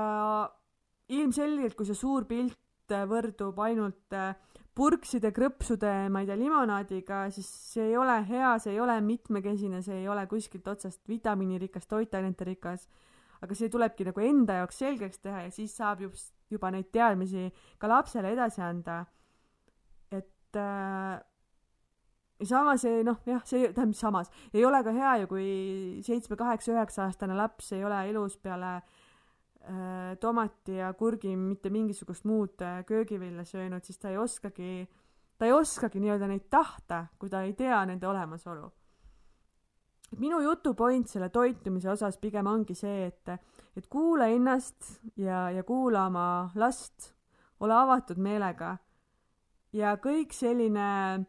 ilmselgelt, 1.14 1.76
kui 1.78 1.88
see 1.88 1.98
suur 1.98 2.28
pilt 2.28 2.58
võrdub 2.88 3.58
ainult 3.64 4.16
äh, 4.16 4.36
purkside, 4.78 5.32
krõpsude, 5.34 5.92
ma 6.14 6.22
ei 6.22 6.30
tea, 6.30 6.38
limonaadiga, 6.40 7.26
siis 7.34 7.48
see 7.74 7.90
ei 7.92 7.98
ole 7.98 8.18
hea, 8.30 8.54
see 8.62 8.76
ei 8.76 8.82
ole 8.84 8.98
mitmekesine, 9.04 9.82
see 9.86 10.04
ei 10.04 10.10
ole 10.12 10.28
kuskilt 10.30 10.68
otsast 10.70 11.02
vitamiinirikas, 11.10 11.88
toitainete 11.90 12.48
rikas. 12.48 12.88
aga 13.38 13.54
see 13.54 13.70
tulebki 13.70 14.06
nagu 14.08 14.22
enda 14.26 14.56
jaoks 14.58 14.80
selgeks 14.82 15.20
teha 15.22 15.44
ja 15.44 15.50
siis 15.54 15.76
saab 15.78 16.00
just 16.02 16.32
juba 16.50 16.72
neid 16.74 16.88
teadmisi 16.90 17.52
ka 17.78 17.88
lapsele 17.88 18.32
edasi 18.34 18.62
anda. 18.66 19.06
et 20.12 20.56
äh, 20.58 21.20
samas 22.44 22.86
ei 22.86 23.04
noh, 23.04 23.20
jah, 23.26 23.44
see 23.46 23.74
tähendab 23.74 23.98
samas 23.98 24.32
ei 24.54 24.66
ole 24.66 24.84
ka 24.84 24.94
hea 24.94 25.18
ju, 25.22 25.28
kui 25.28 25.50
seitsme, 26.06 26.38
kaheksa, 26.38 26.74
üheksa 26.74 27.06
aastane 27.06 27.38
laps 27.38 27.72
ei 27.74 27.84
ole 27.86 28.02
elus 28.10 28.38
peale 28.38 28.78
äh, 28.78 28.82
Äh, 28.82 29.07
tomati 30.20 30.78
ja 30.80 30.94
kurgi 30.94 31.36
mitte 31.36 31.70
mingisugust 31.70 32.24
muud 32.26 32.62
äh, 32.64 32.86
köögivilja 32.88 33.44
söönud, 33.46 33.84
siis 33.84 34.00
ta 34.00 34.10
ei 34.10 34.18
oskagi, 34.18 34.88
ta 35.38 35.46
ei 35.46 35.52
oskagi 35.54 36.00
nii-öelda 36.00 36.30
neid 36.32 36.46
tahta, 36.50 37.06
kui 37.20 37.30
ta 37.30 37.42
ei 37.44 37.52
tea 37.54 37.82
nende 37.86 38.08
olemasolu. 38.08 38.72
et 40.12 40.20
minu 40.20 40.40
jutu 40.40 40.74
point 40.74 41.08
selle 41.10 41.28
toitumise 41.30 41.90
osas 41.92 42.18
pigem 42.18 42.48
ongi 42.48 42.76
see, 42.76 43.10
et, 43.10 43.34
et 43.76 43.88
kuula 43.92 44.30
ennast 44.32 45.02
ja, 45.20 45.50
ja 45.52 45.64
kuula 45.68 46.06
oma 46.08 46.52
last, 46.56 47.12
ole 47.60 47.74
avatud 47.76 48.18
meelega 48.18 48.78
ja 49.74 49.98
kõik 50.00 50.32
selline 50.32 51.26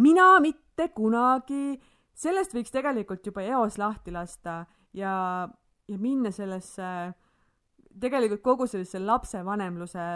mina 0.00 0.28
mitte 0.40 0.88
kunagi, 0.96 1.76
sellest 2.14 2.56
võiks 2.56 2.72
tegelikult 2.72 3.26
juba 3.26 3.44
eos 3.44 3.76
lahti 3.78 4.14
lasta 4.14 4.62
ja, 4.96 5.48
ja 5.88 5.98
minna 5.98 6.32
sellesse 6.32 6.82
äh, 6.82 7.16
tegelikult 8.00 8.42
kogu 8.44 8.66
sellise 8.70 9.00
lapsevanemluse 9.02 10.08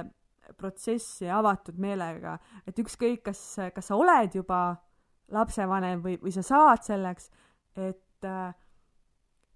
protsessi 0.58 1.28
avatud 1.30 1.78
meelega, 1.80 2.36
et 2.66 2.78
ükskõik, 2.78 3.22
kas, 3.28 3.40
kas 3.74 3.88
sa 3.88 3.98
oled 3.98 4.34
juba 4.34 4.62
lapsevanem 5.32 6.02
või, 6.04 6.18
või 6.20 6.32
sa 6.34 6.44
saad 6.44 6.82
selleks, 6.84 7.30
et, 7.78 8.26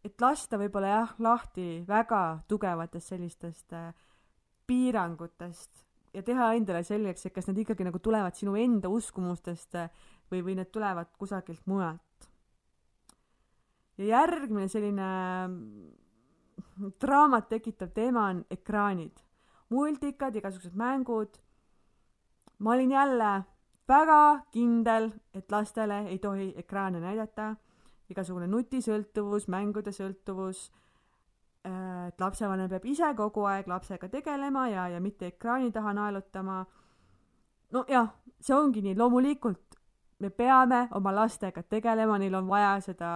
et 0.06 0.22
lasta 0.22 0.60
võib-olla 0.60 0.92
jah, 0.92 1.16
lahti 1.22 1.68
väga 1.88 2.22
tugevatest 2.48 3.12
sellistest 3.12 3.76
piirangutest 4.66 5.84
ja 6.16 6.24
teha 6.24 6.52
endale 6.56 6.82
selgeks, 6.86 7.26
et 7.26 7.34
kas 7.34 7.50
need 7.50 7.60
ikkagi 7.64 7.86
nagu 7.86 8.00
tulevad 8.02 8.36
sinu 8.38 8.56
enda 8.58 8.90
uskumustest 8.92 9.76
või, 10.32 10.40
või 10.40 10.56
need 10.58 10.72
tulevad 10.72 11.12
kusagilt 11.20 11.66
mujalt. 11.68 12.30
ja 13.98 14.04
järgmine 14.14 14.68
selline 14.68 15.10
draamat 17.00 17.48
tekitav 17.48 17.90
teema 17.94 18.28
on 18.30 18.44
ekraanid, 18.50 19.20
multikad, 19.68 20.36
igasugused 20.36 20.74
mängud. 20.74 21.38
ma 22.58 22.72
olin 22.72 22.90
jälle 22.90 23.44
väga 23.88 24.40
kindel, 24.50 25.10
et 25.34 25.52
lastele 25.52 25.98
ei 26.08 26.18
tohi 26.18 26.54
ekraane 26.56 27.00
näidata, 27.00 27.54
igasugune 28.08 28.46
nutisõltuvus, 28.46 29.48
mängude 29.48 29.92
sõltuvus, 29.92 30.70
äh, 31.66 32.08
et 32.08 32.20
lapsevanem 32.20 32.70
peab 32.70 32.84
ise 32.84 33.14
kogu 33.16 33.44
aeg 33.44 33.68
lapsega 33.68 34.08
tegelema 34.08 34.68
ja, 34.68 34.88
ja 34.88 35.00
mitte 35.00 35.26
ekraani 35.26 35.72
taha 35.72 35.92
naelutama. 35.92 36.64
nojah, 37.72 38.08
see 38.40 38.54
ongi 38.54 38.82
nii, 38.82 38.96
loomulikult 38.96 39.76
me 40.18 40.30
peame 40.30 40.88
oma 40.94 41.12
lastega 41.14 41.62
tegelema, 41.62 42.18
neil 42.18 42.34
on 42.34 42.48
vaja 42.48 42.80
seda 42.80 43.10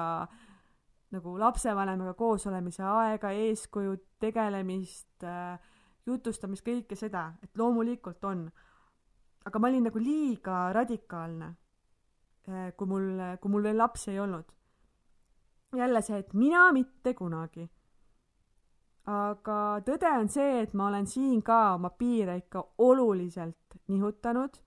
nagu 1.15 1.35
lapsevanemaga 1.39 2.15
koos 2.19 2.47
olemise 2.47 2.85
aega, 2.87 3.33
eeskuju, 3.47 3.97
tegelemist 4.23 5.25
äh,, 5.27 5.59
jutustamist, 6.07 6.65
kõike 6.67 6.97
seda, 6.99 7.31
et 7.43 7.59
loomulikult 7.59 8.25
on. 8.25 8.47
aga 9.45 9.59
ma 9.59 9.69
olin 9.69 9.87
nagu 9.89 9.99
liiga 9.99 10.71
radikaalne 10.77 11.51
äh,, 11.51 12.71
kui 12.77 12.87
mul, 12.87 13.11
kui 13.41 13.51
mul 13.51 13.69
veel 13.69 13.79
lapsi 13.79 14.11
ei 14.15 14.21
olnud. 14.21 14.47
jälle 15.77 16.03
see, 16.03 16.19
et 16.19 16.35
mina 16.35 16.71
mitte 16.73 17.15
kunagi. 17.15 17.69
aga 19.07 19.61
tõde 19.87 20.11
on 20.19 20.29
see, 20.29 20.63
et 20.63 20.75
ma 20.75 20.89
olen 20.89 21.07
siin 21.07 21.43
ka 21.43 21.75
oma 21.75 21.91
piire 21.91 22.37
ikka 22.37 22.65
oluliselt 22.79 23.81
nihutanud 23.89 24.61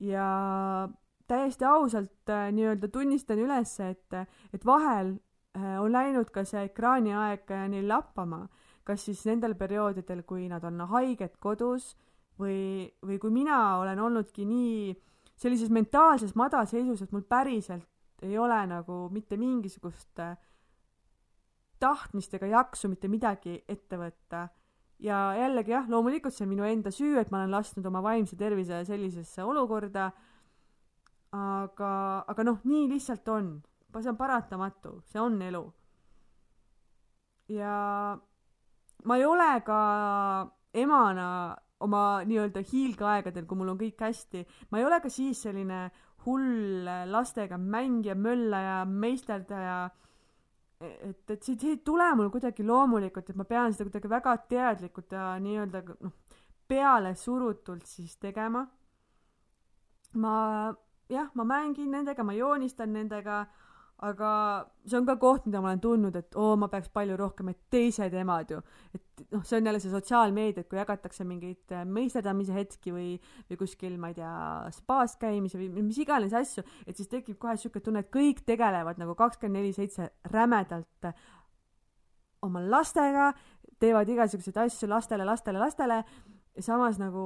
ja 0.00 0.88
täiesti 1.26 1.64
ausalt 1.64 2.30
äh, 2.30 2.48
nii-öelda 2.52 2.88
tunnistan 2.88 3.38
üles, 3.42 3.74
et, 3.80 4.14
et 4.54 4.66
vahel 4.66 5.16
on 5.56 5.92
läinud 5.92 6.30
ka 6.32 6.44
see 6.44 6.66
ekraaniaeg 6.68 7.50
äh, 7.54 7.66
neil 7.72 7.88
lappama, 7.88 8.44
kas 8.86 9.06
siis 9.08 9.24
nendel 9.26 9.56
perioodidel, 9.58 10.22
kui 10.28 10.48
nad 10.50 10.64
on 10.64 10.80
haiged 10.92 11.38
kodus 11.40 11.94
või, 12.40 12.86
või 13.02 13.18
kui 13.22 13.32
mina 13.32 13.78
olen 13.80 14.00
olnudki 14.00 14.44
nii 14.46 14.94
sellises 15.36 15.72
mentaalses 15.72 16.34
madalseisus, 16.36 17.02
et 17.02 17.12
mul 17.12 17.24
päriselt 17.28 18.24
ei 18.24 18.38
ole 18.40 18.58
nagu 18.68 19.06
mitte 19.12 19.36
mingisugust 19.36 20.20
äh, 20.24 20.36
tahtmist 21.80 22.34
ega 22.36 22.48
jaksu 22.52 22.88
mitte 22.88 23.08
midagi 23.08 23.58
ette 23.68 23.98
võtta. 24.00 24.48
ja 24.98 25.34
jällegi 25.36 25.74
jah, 25.74 25.88
loomulikult 25.92 26.32
see 26.32 26.46
on 26.46 26.54
minu 26.54 26.64
enda 26.64 26.90
süü, 26.90 27.18
et 27.20 27.30
ma 27.30 27.42
olen 27.42 27.52
lasknud 27.52 27.84
oma 27.86 28.00
vaimse 28.02 28.36
tervise 28.36 28.84
sellisesse 28.88 29.44
olukorda. 29.44 30.10
aga, 31.36 32.24
aga 32.28 32.44
noh, 32.44 32.60
nii 32.64 32.88
lihtsalt 32.92 33.28
on 33.28 33.50
see 33.94 34.10
on 34.10 34.16
paratamatu, 34.16 35.00
see 35.06 35.20
on 35.20 35.40
elu. 35.42 35.62
ja 37.48 38.16
ma 39.04 39.16
ei 39.16 39.24
ole 39.24 39.60
ka 39.64 39.80
emana 40.74 41.28
oma 41.80 42.02
nii-öelda 42.24 42.62
hiilgeaegadel, 42.72 43.44
kui 43.46 43.58
mul 43.60 43.74
on 43.74 43.80
kõik 43.80 44.00
hästi, 44.00 44.42
ma 44.70 44.80
ei 44.80 44.86
ole 44.88 44.98
ka 45.04 45.10
siis 45.12 45.42
selline 45.46 45.86
hull 46.26 46.88
lastega 47.12 47.58
mängija, 47.60 48.16
möllaja, 48.18 48.80
meisterdaja, 48.88 49.76
et, 50.80 51.30
et 51.30 51.42
see, 51.42 51.54
see 51.54 51.74
ei 51.76 51.82
tule 51.86 52.08
mul 52.18 52.32
kuidagi 52.34 52.66
loomulikult, 52.66 53.30
et 53.30 53.38
ma 53.38 53.46
pean 53.48 53.74
seda 53.74 53.86
kuidagi 53.88 54.10
väga 54.10 54.34
teadlikult 54.50 55.14
ja 55.14 55.28
nii-öelda 55.42 55.84
noh, 55.92 56.16
pealesurutult 56.66 57.86
siis 57.86 58.16
tegema. 58.18 58.66
ma 60.16 60.34
jah, 61.12 61.30
ma 61.34 61.44
mängin 61.44 61.90
nendega, 61.92 62.24
ma 62.24 62.34
joonistan 62.34 62.92
nendega 62.92 63.44
aga 64.04 64.30
see 64.84 64.98
on 64.98 65.06
ka 65.08 65.14
koht, 65.20 65.46
mida 65.48 65.62
ma 65.64 65.70
olen 65.70 65.80
tundnud, 65.80 66.16
et 66.18 66.36
oo, 66.36 66.50
ma 66.60 66.68
peaks 66.68 66.90
palju 66.92 67.16
rohkem, 67.16 67.48
et 67.52 67.60
teised 67.72 68.12
emad 68.20 68.50
ju, 68.52 68.58
et 68.92 69.22
noh, 69.32 69.44
see 69.48 69.56
on 69.56 69.70
jälle 69.70 69.80
see 69.80 69.92
sotsiaalmeedia, 69.94 70.64
et 70.64 70.68
kui 70.68 70.80
jagatakse 70.80 71.24
mingeid 71.24 71.72
äh, 71.72 71.86
meisterdamise 71.88 72.52
hetki 72.56 72.92
või, 72.92 73.08
või 73.48 73.60
kuskil, 73.62 73.96
ma 74.00 74.12
ei 74.12 74.18
tea, 74.18 74.34
spaas 74.76 75.16
käimisi 75.20 75.60
või 75.60 75.86
mis 75.88 76.02
iganes 76.04 76.36
asju, 76.36 76.66
et 76.84 77.00
siis 77.00 77.08
tekib 77.08 77.40
kohe 77.40 77.56
siuke 77.60 77.80
tunne, 77.80 78.04
et 78.04 78.12
kõik 78.12 78.44
tegelevad 78.48 79.00
nagu 79.00 79.16
kakskümmend 79.16 79.62
neli 79.62 79.72
seitse 79.76 80.10
rämedalt 80.34 81.08
äh, 81.08 81.26
oma 82.44 82.60
lastega, 82.60 83.30
teevad 83.80 84.08
igasuguseid 84.12 84.60
asju 84.66 84.88
lastele, 84.90 85.24
lastele, 85.24 85.60
lastele. 85.60 86.02
Ja 86.56 86.62
samas 86.64 87.00
nagu 87.00 87.22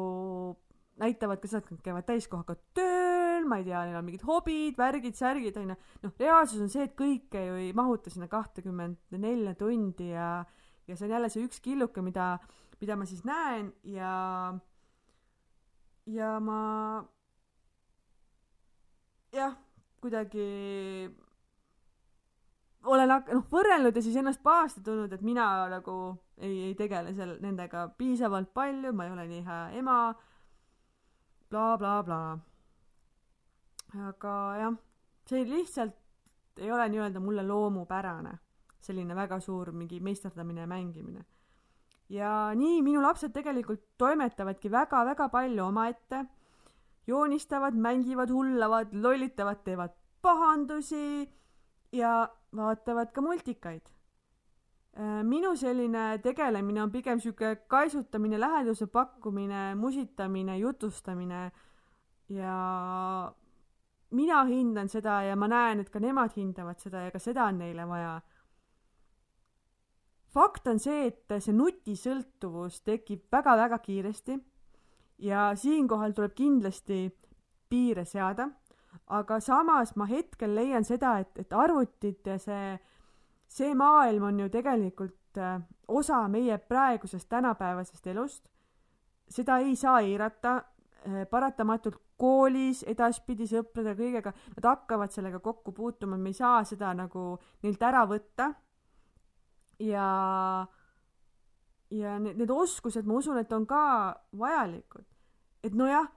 näitavad 1.00 1.40
ka 1.42 1.50
seda, 1.50 1.62
et 1.64 1.74
nad 1.74 1.82
käivad 1.84 2.06
täiskohaga 2.08 2.56
tööl, 2.76 3.19
ma 3.48 3.60
ei 3.60 3.66
tea, 3.66 3.84
neil 3.86 3.98
on 4.00 4.06
mingid 4.06 4.24
hobid, 4.26 4.76
värgid, 4.78 5.16
särgid, 5.18 5.56
onju. 5.60 5.76
noh, 6.04 6.16
reaalsus 6.20 6.62
on 6.64 6.72
see, 6.72 6.86
et 6.88 6.96
kõike 6.98 7.44
ju 7.46 7.60
ei 7.60 7.70
mahuta 7.76 8.12
sinna 8.12 8.28
kahtekümmend 8.30 9.16
nelja 9.20 9.54
tundi 9.58 10.10
ja, 10.12 10.32
ja 10.88 10.96
see 10.96 11.06
on 11.08 11.14
jälle 11.16 11.30
see 11.32 11.46
üks 11.46 11.62
killuke, 11.64 12.04
mida, 12.04 12.34
mida 12.82 12.98
ma 12.98 13.08
siis 13.08 13.24
näen 13.28 13.72
ja, 13.88 14.12
ja 16.10 16.34
ma 16.44 16.60
jah, 19.34 19.56
kuidagi 20.00 20.46
olen 22.90 23.12
hak-, 23.12 23.32
noh, 23.34 23.46
võrrelnud 23.52 23.96
ja 23.96 24.02
siis 24.04 24.16
ennast 24.20 24.42
pahasti 24.42 24.82
tundnud, 24.84 25.12
et 25.12 25.24
mina 25.24 25.46
nagu 25.72 25.96
ei, 26.40 26.70
ei 26.70 26.74
tegele 26.78 27.12
seal 27.16 27.36
nendega 27.44 27.88
piisavalt 27.98 28.52
palju, 28.56 28.94
ma 28.96 29.06
ei 29.06 29.16
ole 29.16 29.26
nii 29.30 29.42
hea 29.46 29.64
ema 29.80 29.98
blablabla 31.50 32.04
bla, 32.06 32.22
bla. 32.36 32.49
Aga 33.94 34.34
jah, 34.60 34.76
see 35.26 35.44
lihtsalt 35.48 35.96
ei 36.60 36.70
ole 36.72 36.88
nii-öelda 36.92 37.20
mulle 37.22 37.42
loomupärane, 37.46 38.32
selline 38.80 39.16
väga 39.16 39.40
suur 39.40 39.72
mingi 39.72 40.00
meisterdamine 40.00 40.60
ja 40.60 40.66
mängimine. 40.66 41.24
ja 42.10 42.30
nii 42.54 42.82
minu 42.82 43.02
lapsed 43.02 43.32
tegelikult 43.32 43.82
toimetavadki 43.98 44.70
väga-väga 44.70 45.28
palju 45.28 45.64
omaette, 45.64 46.24
joonistavad, 47.06 47.74
mängivad, 47.74 48.30
hullavad, 48.30 48.92
lollitavad, 48.92 49.62
teevad 49.64 49.94
pahandusi 50.22 51.30
ja 51.92 52.28
vaatavad 52.56 53.12
ka 53.12 53.20
multikaid 53.20 53.82
Äh, 54.98 55.22
minu 55.22 55.54
selline 55.56 56.18
tegelemine 56.18 56.82
on 56.82 56.90
pigem 56.90 57.20
sihuke 57.22 57.54
kaisutamine, 57.70 58.40
läheduse 58.40 58.88
pakkumine, 58.90 59.74
musitamine, 59.78 60.58
jutustamine 60.58 61.52
ja 62.28 62.56
mina 64.10 64.44
hindan 64.44 64.88
seda 64.88 65.22
ja 65.22 65.36
ma 65.36 65.48
näen, 65.48 65.80
et 65.80 65.90
ka 65.90 66.00
nemad 66.00 66.34
hindavad 66.36 66.80
seda 66.82 67.06
ja 67.06 67.10
ka 67.10 67.18
seda 67.18 67.44
on 67.44 67.58
neile 67.58 67.86
vaja. 67.88 68.20
fakt 70.30 70.66
on 70.66 70.78
see, 70.78 71.06
et 71.06 71.42
see 71.42 71.52
nutisõltuvus 71.52 72.82
tekib 72.86 73.26
väga-väga 73.32 73.78
kiiresti 73.78 74.38
ja 75.18 75.50
siinkohal 75.54 76.12
tuleb 76.12 76.34
kindlasti 76.34 77.08
piire 77.68 78.04
seada, 78.04 78.48
aga 79.06 79.40
samas 79.40 79.96
ma 79.96 80.06
hetkel 80.06 80.54
leian 80.54 80.84
seda, 80.84 81.18
et, 81.18 81.38
et 81.38 81.52
arvutid 81.52 82.26
ja 82.26 82.38
see 82.38 82.78
see 83.50 83.74
maailm 83.74 84.28
on 84.28 84.40
ju 84.40 84.48
tegelikult 84.48 85.38
äh, 85.38 85.60
osa 85.88 86.22
meie 86.28 86.58
praegusest 86.58 87.28
tänapäevasest 87.28 88.06
elust. 88.06 88.44
seda 89.30 89.58
ei 89.58 89.76
saa 89.76 90.00
eirata, 90.00 90.56
äh, 91.06 91.26
paratamatult 91.30 92.00
koolis, 92.20 92.82
edaspidi 92.88 93.48
sõprade 93.48 93.94
kõigega, 93.98 94.32
nad 94.56 94.68
hakkavad 94.72 95.14
sellega 95.14 95.40
kokku 95.44 95.72
puutuma, 95.76 96.18
me 96.20 96.32
ei 96.32 96.38
saa 96.38 96.60
seda 96.68 96.92
nagu 96.96 97.32
neilt 97.64 97.82
ära 97.82 98.04
võtta. 98.08 98.52
ja, 99.80 100.06
ja 101.90 102.16
need, 102.20 102.36
need 102.36 102.54
oskused, 102.54 103.08
ma 103.08 103.20
usun, 103.20 103.40
et 103.40 103.52
on 103.56 103.66
ka 103.66 103.82
vajalikud. 104.36 105.06
et 105.64 105.74
nojah 105.76 106.08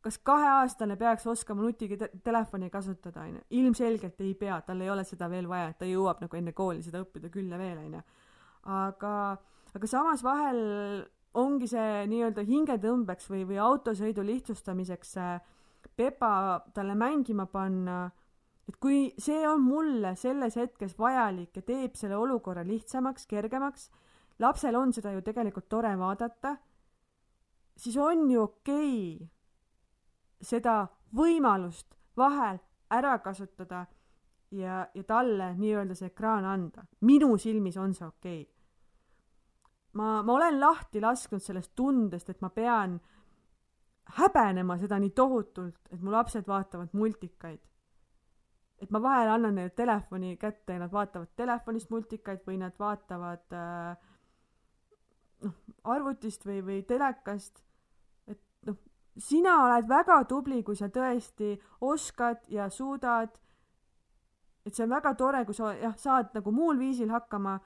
kas 0.00 0.16
kaheaastane 0.24 0.96
peaks 0.96 1.26
oskama 1.28 1.62
nutigi 1.62 1.98
te 2.00 2.08
telefoni 2.24 2.70
kasutada, 2.72 3.26
onju? 3.28 3.42
ilmselgelt 3.60 4.20
ei 4.24 4.34
pea, 4.34 4.60
tal 4.64 4.80
ei 4.80 4.90
ole 4.90 5.04
seda 5.04 5.28
veel 5.28 5.48
vaja, 5.48 5.70
et 5.70 5.78
ta 5.80 5.88
jõuab 5.88 6.22
nagu 6.24 6.38
enne 6.40 6.54
kooli 6.56 6.82
seda 6.84 7.02
õppida 7.04 7.28
küll 7.32 7.52
ja 7.52 7.58
veel, 7.60 7.78
onju. 7.84 8.00
aga, 8.80 9.14
aga 9.76 9.90
samas 9.90 10.24
vahel 10.24 10.60
ongi 11.34 11.68
see 11.70 12.06
nii-öelda 12.10 12.42
hingetõmbeks 12.46 13.30
või, 13.30 13.44
või 13.46 13.60
autosõidu 13.62 14.24
lihtsustamiseks 14.26 15.16
Pepa 15.96 16.60
talle 16.74 16.94
mängima 16.94 17.46
panna, 17.48 18.10
et 18.68 18.76
kui 18.80 19.10
see 19.20 19.40
on 19.48 19.62
mulle 19.64 20.14
selles 20.16 20.56
hetkes 20.56 20.94
vajalik 20.98 21.56
ja 21.56 21.62
teeb 21.64 21.96
selle 21.96 22.16
olukorra 22.16 22.64
lihtsamaks, 22.64 23.26
kergemaks, 23.26 23.88
lapsel 24.40 24.76
on 24.76 24.92
seda 24.92 25.12
ju 25.12 25.22
tegelikult 25.24 25.68
tore 25.68 25.92
vaadata, 25.98 26.54
siis 27.76 27.96
on 27.96 28.28
ju 28.30 28.42
okei 28.42 29.16
okay 29.16 29.28
seda 30.40 30.86
võimalust 31.16 31.96
vahel 32.16 32.60
ära 32.90 33.18
kasutada 33.24 33.84
ja, 34.50 34.86
ja 34.94 35.04
talle 35.06 35.52
nii-öelda 35.58 35.96
see 35.96 36.10
ekraan 36.10 36.44
anda. 36.44 36.84
minu 37.00 37.36
silmis 37.38 37.76
on 37.76 37.94
see 37.94 38.06
okei 38.06 38.42
okay. 38.42 38.59
Ma, 39.92 40.22
ma 40.22 40.32
olen 40.32 40.60
lahti 40.60 41.00
lasknud 41.00 41.42
sellest 41.42 41.72
tundest, 41.76 42.30
et 42.30 42.40
ma 42.40 42.50
pean 42.54 42.98
häbenema 44.18 44.76
seda 44.78 44.98
nii 44.98 45.10
tohutult, 45.14 45.80
et 45.90 46.00
mu 46.02 46.12
lapsed 46.12 46.46
vaatavad 46.46 46.92
multikaid. 46.92 47.60
et 48.80 48.90
ma 48.90 49.02
vahel 49.02 49.28
annan 49.28 49.54
neile 49.54 49.70
telefoni 49.76 50.36
kätte 50.40 50.72
ja 50.72 50.80
nad 50.80 50.92
vaatavad 50.92 51.34
telefonist 51.36 51.90
multikaid 51.90 52.46
või 52.46 52.56
nad 52.62 52.78
vaatavad 52.78 53.52
äh, 53.52 53.96
noh, 55.44 55.58
arvutist 55.84 56.46
või, 56.48 56.62
või 56.64 56.78
telekast 56.88 57.60
sina 59.20 59.56
oled 59.64 59.88
väga 59.88 60.22
tubli, 60.28 60.62
kui 60.64 60.76
sa 60.76 60.88
tõesti 60.92 61.54
oskad 61.86 62.46
ja 62.48 62.68
suudad. 62.70 63.30
et 64.64 64.74
see 64.74 64.84
on 64.84 64.90
väga 64.90 65.14
tore, 65.14 65.44
kui 65.44 65.54
sa 65.54 65.72
jah, 65.74 65.96
saad 65.96 66.34
nagu 66.34 66.52
muul 66.52 66.78
viisil 66.78 67.10
hakkama. 67.10 67.58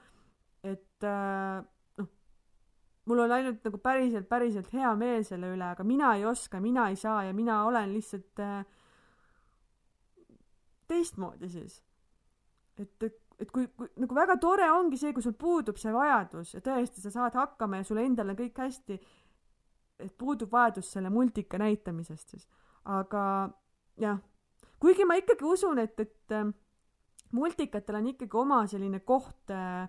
et 0.63 1.03
äh, 1.03 1.61
noh, 1.61 1.74
mul 3.05 3.19
on 3.25 3.31
ainult 3.31 3.65
nagu 3.65 3.77
päriselt, 3.81 4.27
päriselt 4.29 4.71
hea 4.73 4.93
meel 4.97 5.25
selle 5.27 5.51
üle, 5.53 5.67
aga 5.75 5.83
mina 5.85 6.15
ei 6.17 6.25
oska, 6.25 6.59
mina 6.61 6.89
ei 6.89 6.97
saa 6.99 7.23
ja 7.27 7.33
mina 7.33 7.63
olen 7.65 7.93
lihtsalt 7.93 8.41
äh, 8.41 8.63
teistmoodi 10.87 11.49
siis. 11.49 11.83
et, 12.77 13.03
et, 13.03 13.51
kui, 13.51 13.67
kui 13.67 13.89
nagu 14.01 14.15
väga 14.15 14.37
tore 14.41 14.67
ongi 14.71 14.97
see, 14.97 15.13
kui 15.13 15.23
sul 15.23 15.35
puudub 15.39 15.77
see 15.81 15.93
vajadus 15.93 16.55
ja 16.57 16.63
tõesti, 16.65 17.03
sa 17.03 17.13
saad 17.13 17.37
hakkama 17.37 17.81
ja 17.81 17.87
sul 17.87 18.01
endal 18.03 18.33
on 18.33 18.39
kõik 18.39 18.57
hästi, 18.59 18.99
et 19.99 20.13
puudub 20.17 20.51
vajadus 20.51 20.91
selle 20.97 21.09
multika 21.13 21.59
näitamisest 21.61 22.35
siis. 22.35 22.47
aga 22.85 23.49
jah, 24.01 24.17
kuigi 24.79 25.05
ma 25.05 25.17
ikkagi 25.21 25.45
usun, 25.45 25.79
et, 25.79 25.99
et 25.99 26.35
äh, 26.35 26.49
multikatel 27.35 28.01
on 28.01 28.09
ikkagi 28.13 28.37
oma 28.37 28.63
selline 28.69 28.99
koht 29.05 29.53
äh, 29.53 29.87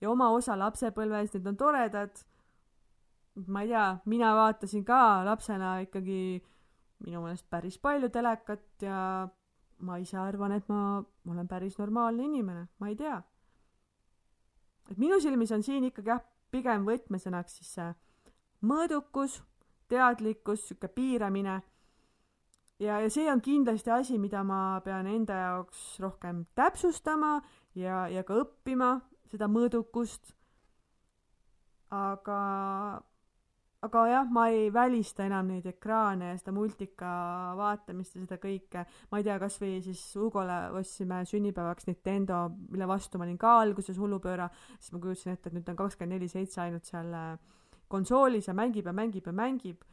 ja 0.00 0.10
oma 0.10 0.30
osa 0.34 0.56
lapsepõlves, 0.58 1.32
need 1.34 1.46
on 1.50 1.56
toredad. 1.60 2.24
Ma 3.46 3.62
ei 3.62 3.68
tea, 3.68 3.86
mina 4.04 4.34
vaatasin 4.34 4.84
ka 4.84 5.24
lapsena 5.24 5.78
ikkagi 5.84 6.42
minu 7.04 7.22
meelest 7.22 7.48
päris 7.50 7.76
palju 7.78 8.08
telekat 8.08 8.64
ja 8.82 9.28
ma 9.84 9.98
ise 10.00 10.16
arvan, 10.18 10.54
et 10.56 10.68
ma, 10.68 11.02
ma 11.24 11.32
olen 11.32 11.48
päris 11.48 11.76
normaalne 11.78 12.24
inimene, 12.24 12.66
ma 12.78 12.88
ei 12.88 12.96
tea. 12.96 13.20
et 14.90 14.98
minu 14.98 15.20
silmis 15.20 15.52
on 15.52 15.62
siin 15.62 15.84
ikkagi 15.84 16.08
jah, 16.14 16.22
pigem 16.50 16.86
võtmesõnaks 16.86 17.58
siis 17.58 17.72
see 17.76 17.88
mõõdukus, 18.64 19.42
teadlikkus, 19.90 20.68
sihuke 20.68 20.88
piiramine. 20.88 21.60
ja, 22.78 23.00
ja 23.00 23.10
see 23.10 23.28
on 23.32 23.40
kindlasti 23.40 23.90
asi, 23.90 24.18
mida 24.18 24.44
ma 24.44 24.80
pean 24.84 25.06
enda 25.06 25.34
jaoks 25.42 26.00
rohkem 26.00 26.46
täpsustama 26.54 27.42
ja, 27.74 28.06
ja 28.08 28.24
ka 28.24 28.40
õppima, 28.40 29.00
seda 29.28 29.48
mõõdukust. 29.48 30.32
aga 31.90 32.40
aga 33.86 34.02
jah, 34.10 34.28
ma 34.32 34.46
ei 34.52 34.68
välista 34.72 35.24
enam 35.26 35.50
neid 35.50 35.66
ekraane 35.70 36.30
ja 36.32 36.38
seda 36.38 36.52
multika 36.54 37.08
vaatamist 37.58 38.16
ja 38.16 38.22
seda 38.24 38.38
kõike. 38.42 38.84
ma 39.10 39.20
ei 39.20 39.26
tea, 39.26 39.38
kasvõi 39.42 39.80
siis 39.84 40.02
Hugole 40.18 40.58
ostsime 40.78 41.22
sünnipäevaks 41.28 41.88
Nintendo, 41.88 42.46
mille 42.70 42.88
vastu 42.88 43.18
ma 43.18 43.26
olin 43.26 43.38
ka 43.38 43.58
alguses 43.62 43.98
hullupööra, 43.98 44.48
siis 44.78 44.94
ma 44.94 45.02
kujutasin 45.02 45.34
ette, 45.34 45.50
et 45.50 45.58
nüüd 45.58 45.68
on 45.72 45.78
kakskümmend 45.78 46.16
neli 46.16 46.28
seitse 46.30 46.62
ainult 46.64 46.88
seal 46.88 47.12
äh, 47.14 47.36
konsoolis 47.88 48.48
ja 48.48 48.54
mängib 48.54 48.86
ja 48.86 48.92
mängib 48.92 49.26
ja 49.26 49.32
mängib. 49.32 49.84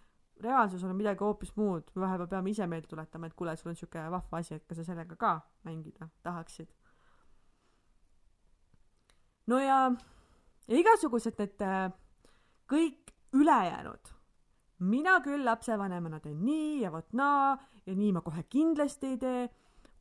reaalsus 0.44 0.84
on 0.84 0.96
midagi 0.98 1.24
hoopis 1.24 1.54
muud, 1.56 1.92
me 1.96 2.02
vahepeal 2.02 2.28
peame 2.28 2.50
ise 2.50 2.66
meelde 2.68 2.88
tuletama, 2.90 3.28
et 3.30 3.36
kuule, 3.38 3.56
sul 3.56 3.70
on 3.70 3.76
siuke 3.80 4.02
vahva 4.12 4.40
asi, 4.42 4.56
et 4.56 4.66
kas 4.68 4.82
sa 4.82 4.84
sellega 4.84 5.16
ka 5.16 5.34
mängida 5.64 6.10
tahaksid. 6.24 6.74
no 9.48 9.60
ja, 9.60 9.92
ja 10.68 10.78
igasugused 10.82 11.38
need 11.40 11.62
äh, 11.62 11.92
kõik 12.68 13.03
ülejäänud. 13.34 14.14
mina 14.80 15.20
küll 15.22 15.46
lapsevanemana 15.46 16.20
teen 16.20 16.46
nii 16.46 16.82
ja 16.82 16.92
vot 16.92 17.14
naa 17.14 17.58
ja 17.86 17.96
nii 17.96 18.12
ma 18.12 18.22
kohe 18.22 18.44
kindlasti 18.44 19.14
ei 19.14 19.18
tee, 19.18 19.50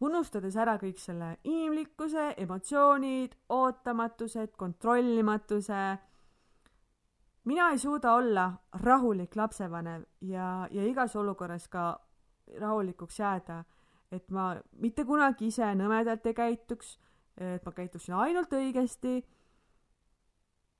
unustades 0.02 0.56
ära 0.58 0.76
kõik 0.80 0.98
selle 0.98 1.36
inimlikkuse, 1.44 2.32
emotsioonid, 2.42 3.36
ootamatused, 3.48 4.56
kontrollimatuse. 4.56 5.82
mina 7.44 7.70
ei 7.70 7.78
suuda 7.78 8.14
olla 8.14 8.52
rahulik 8.72 9.36
lapsevanem 9.36 10.04
ja, 10.20 10.68
ja 10.70 10.86
igas 10.86 11.16
olukorras 11.16 11.68
ka 11.68 12.00
rahulikuks 12.58 13.18
jääda, 13.18 13.64
et 14.12 14.30
ma 14.30 14.56
mitte 14.78 15.04
kunagi 15.04 15.46
ise 15.46 15.74
nõmedalt 15.74 16.26
ei 16.26 16.34
käituks, 16.34 16.98
et 17.36 17.64
ma 17.64 17.72
käituksin 17.72 18.14
ainult 18.14 18.52
õigesti. 18.52 19.22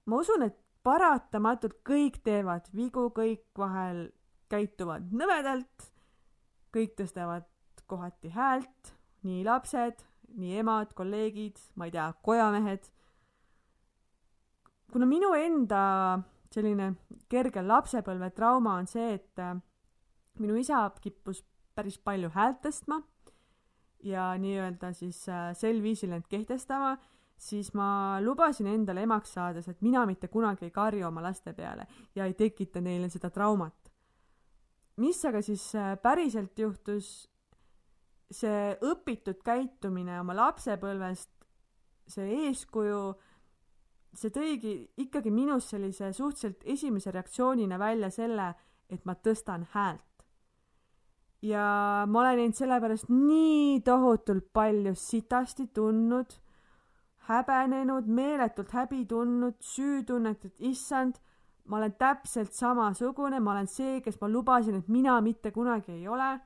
ma 0.06 0.16
usun, 0.16 0.42
et 0.42 0.58
paratamatult 0.82 1.78
kõik 1.86 2.20
teevad 2.26 2.66
vigu, 2.74 3.08
kõik 3.14 3.44
vahel 3.58 4.08
käituvad 4.52 5.12
nõmedalt, 5.14 5.90
kõik 6.74 6.96
tõstavad 6.98 7.46
kohati 7.90 8.32
häält, 8.32 8.92
nii 9.26 9.44
lapsed, 9.46 10.02
nii 10.38 10.58
emad, 10.62 10.92
kolleegid, 10.96 11.60
ma 11.76 11.88
ei 11.88 11.94
tea, 11.94 12.08
kojamehed. 12.24 12.90
kuna 14.92 15.06
minu 15.08 15.32
enda 15.32 15.82
selline 16.52 16.92
kerge 17.32 17.62
lapsepõlvetrauma 17.64 18.74
on 18.80 18.88
see, 18.90 19.14
et 19.16 19.40
äh, 19.40 19.56
minu 20.40 20.58
isa 20.60 20.84
kippus 21.00 21.40
päris 21.74 21.96
palju 21.98 22.28
häält 22.34 22.60
tõstma 22.66 23.00
ja 24.04 24.32
nii-öelda 24.38 24.92
siis 24.96 25.22
äh, 25.28 25.52
sel 25.56 25.80
viisil 25.82 26.12
end 26.12 26.28
kehtestama 26.28 26.96
siis 27.42 27.72
ma 27.74 28.20
lubasin 28.22 28.68
endale 28.70 29.02
emaks 29.02 29.34
saades, 29.36 29.66
et 29.68 29.80
mina 29.82 30.04
mitte 30.06 30.28
kunagi 30.30 30.68
ei 30.68 30.74
karju 30.74 31.08
oma 31.08 31.24
laste 31.24 31.54
peale 31.56 31.88
ja 32.14 32.26
ei 32.28 32.36
tekita 32.38 32.80
neile 32.80 33.10
seda 33.10 33.30
traumat. 33.34 33.90
mis 35.02 35.24
aga 35.24 35.40
siis 35.42 35.64
äh, 35.74 35.96
päriselt 35.98 36.58
juhtus, 36.58 37.06
see 38.30 38.76
õpitud 38.84 39.40
käitumine 39.44 40.18
oma 40.20 40.36
lapsepõlvest, 40.36 41.30
see 42.06 42.28
eeskuju, 42.46 43.00
see 44.14 44.30
tõigi 44.30 44.74
ikkagi 45.02 45.32
minus 45.32 45.70
sellise 45.72 46.12
suhteliselt 46.12 46.62
esimese 46.76 47.10
reaktsioonina 47.10 47.78
välja 47.80 48.12
selle, 48.12 48.52
et 48.92 49.04
ma 49.08 49.16
tõstan 49.16 49.66
häält. 49.72 50.26
ja 51.42 52.04
ma 52.06 52.20
olen 52.20 52.44
end 52.44 52.54
sellepärast 52.54 53.08
nii 53.10 53.80
tohutult 53.82 54.52
palju 54.54 54.94
sitasti 54.94 55.66
tundnud 55.74 56.36
häbenenud, 57.28 58.08
meeletult 58.10 58.72
häbi 58.74 59.04
tundnud, 59.08 59.58
süütunnet, 59.62 60.44
et 60.44 60.64
issand, 60.72 61.18
ma 61.70 61.78
olen 61.78 61.94
täpselt 61.98 62.54
samasugune, 62.56 63.38
ma 63.40 63.54
olen 63.54 63.68
see, 63.70 64.00
kes 64.02 64.18
ma 64.20 64.30
lubasin, 64.30 64.80
et 64.80 64.88
mina 64.90 65.20
mitte 65.22 65.52
kunagi 65.54 65.92
ei 65.98 66.08
ole. 66.08 66.38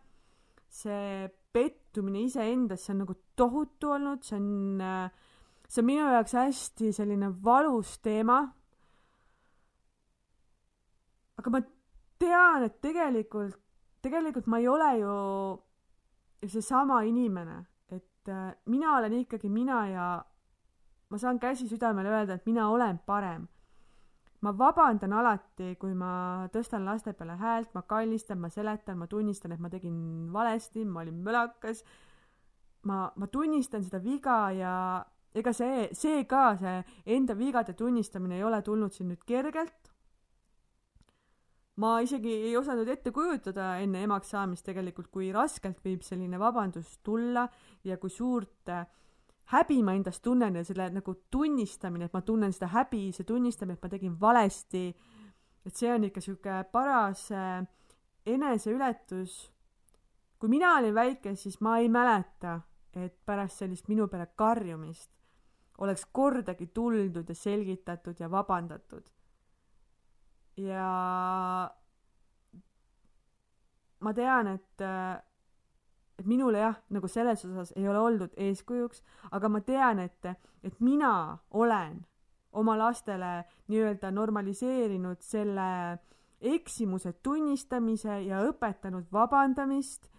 see 0.77 1.31
pettumine 1.55 2.21
iseendasse 2.27 2.91
on 2.93 2.99
nagu 3.05 3.15
tohutu 3.39 3.95
olnud, 3.95 4.25
see 4.27 4.37
on, 4.37 4.83
see 5.65 5.81
on 5.81 5.87
minu 5.87 6.09
jaoks 6.13 6.35
hästi 6.37 6.91
selline 6.93 7.31
valus 7.45 7.95
teema. 8.05 8.43
aga 11.39 11.53
ma 11.53 11.61
tean, 12.19 12.67
et 12.67 12.77
tegelikult, 12.83 13.57
tegelikult 14.05 14.47
ma 14.53 14.61
ei 14.61 14.69
ole 14.69 14.91
ju 14.99 15.17
seesama 16.49 17.01
inimene, 17.09 17.63
et 17.93 18.29
äh, 18.29 18.53
mina 18.67 18.97
olen 18.99 19.13
ikkagi 19.23 19.49
mina 19.49 19.81
ja 19.89 20.07
ma 21.09 21.19
saan 21.19 21.39
käsi 21.39 21.69
südamele 21.69 22.11
öelda, 22.11 22.35
et 22.35 22.47
mina 22.47 22.69
olen 22.71 22.99
parem. 23.07 23.49
ma 24.41 24.53
vabandan 24.59 25.13
alati, 25.17 25.75
kui 25.81 25.95
ma 25.97 26.47
tõstan 26.53 26.85
laste 26.87 27.15
peale 27.17 27.35
häält, 27.41 27.73
ma 27.75 27.83
kallistan, 27.83 28.39
ma 28.39 28.51
seletan, 28.53 28.99
ma 28.99 29.07
tunnistan, 29.11 29.53
et 29.53 29.61
ma 29.61 29.71
tegin 29.73 30.29
valesti, 30.33 30.85
ma 30.85 31.01
olin 31.01 31.23
mölakas. 31.25 31.85
ma, 32.83 33.11
ma 33.17 33.27
tunnistan 33.27 33.83
seda 33.83 34.03
viga 34.03 34.51
ja 34.53 34.73
ega 35.35 35.53
see, 35.53 35.89
see 35.93 36.25
ka, 36.25 36.57
see 36.61 36.77
enda 37.17 37.35
vigade 37.37 37.75
tunnistamine 37.75 38.39
ei 38.39 38.45
ole 38.45 38.63
tulnud 38.63 38.93
siin 38.93 39.11
nüüd 39.13 39.25
kergelt. 39.27 39.93
ma 41.77 41.99
isegi 42.01 42.33
ei 42.49 42.55
osanud 42.57 42.89
ette 42.89 43.11
kujutada 43.13 43.77
enne 43.85 44.03
emaks 44.03 44.31
saamist 44.33 44.65
tegelikult, 44.65 45.11
kui 45.13 45.33
raskelt 45.33 45.83
võib 45.85 46.03
selline 46.03 46.39
vabandus 46.41 46.99
tulla 47.05 47.49
ja 47.85 47.99
kui 48.01 48.11
suurt 48.11 48.73
äh, 48.73 48.87
häbi 49.53 49.83
ma 49.83 49.95
endast 49.95 50.23
tunnen 50.23 50.57
ja 50.57 50.65
selle 50.65 50.89
nagu 50.91 51.15
tunnistamine, 51.31 52.09
et 52.09 52.15
ma 52.15 52.23
tunnen 52.27 52.53
seda 52.53 52.71
häbi, 52.73 53.11
see 53.15 53.25
tunnistamine, 53.25 53.77
et 53.77 53.83
ma 53.83 53.91
tegin 53.93 54.17
valesti, 54.21 54.87
et 55.67 55.75
see 55.75 55.91
on 55.93 56.07
ikka 56.09 56.23
sihuke 56.23 56.63
paras 56.73 57.29
äh, 57.33 57.61
eneseületus. 58.27 59.53
kui 60.39 60.49
mina 60.53 60.77
olin 60.77 60.95
väike, 60.95 61.35
siis 61.35 61.61
ma 61.61 61.79
ei 61.79 61.89
mäleta, 61.89 62.61
et 62.97 63.15
pärast 63.25 63.63
sellist 63.63 63.89
minu 63.89 64.09
peale 64.09 64.27
karjumist 64.37 65.11
oleks 65.79 66.07
kordagi 66.13 66.67
tuldud 66.67 67.29
ja 67.29 67.35
selgitatud 67.35 68.21
ja 68.21 68.31
vabandatud. 68.31 69.05
ja 70.57 70.91
ma 74.01 74.13
tean, 74.15 74.47
et 74.47 74.81
äh, 74.81 75.23
et 76.19 76.27
minule 76.27 76.59
jah, 76.59 76.77
nagu 76.91 77.09
selles 77.09 77.45
osas 77.45 77.73
ei 77.77 77.89
ole 77.89 78.01
oldud 78.01 78.35
eeskujuks, 78.37 79.03
aga 79.37 79.49
ma 79.49 79.61
tean, 79.61 79.99
et, 79.99 80.29
et 80.65 80.81
mina 80.81 81.39
olen 81.51 82.01
oma 82.57 82.77
lastele 82.79 83.45
nii-öelda 83.69 84.11
normaliseerinud 84.11 85.21
selle 85.21 85.99
eksimuse 86.41 87.13
tunnistamise 87.23 88.21
ja 88.25 88.43
õpetanud 88.49 89.09
vabandamist. 89.13 90.11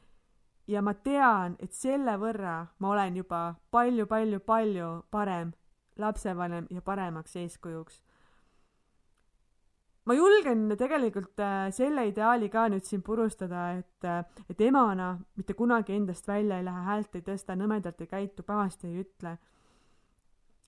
Ja 0.67 0.81
ma 0.83 0.93
tean, 0.93 1.55
et 1.63 1.71
selle 1.71 2.17
võrra 2.19 2.65
ma 2.79 2.89
olen 2.91 3.15
juba 3.21 3.55
palju-palju-palju 3.71 4.89
parem 5.11 5.53
lapsevanem 5.97 6.67
ja 6.69 6.81
paremaks 6.81 7.35
eeskujuks 7.39 8.01
ma 10.07 10.15
julgen 10.15 10.69
tegelikult 10.79 11.41
äh, 11.43 11.67
selle 11.75 12.05
ideaali 12.07 12.47
ka 12.51 12.67
nüüd 12.71 12.85
siin 12.87 13.03
purustada, 13.03 13.69
et, 13.75 14.07
äh, 14.07 14.23
et 14.49 14.61
emana 14.63 15.11
mitte 15.35 15.55
kunagi 15.57 15.97
endast 15.97 16.27
välja 16.27 16.59
ei 16.59 16.65
lähe, 16.67 16.83
häält 16.87 17.17
ei 17.19 17.25
tõsta, 17.25 17.57
nõmedalt 17.59 18.03
ei 18.03 18.11
käitu, 18.11 18.45
pahasti 18.47 18.87
ei 18.91 19.03
ütle. 19.03 19.37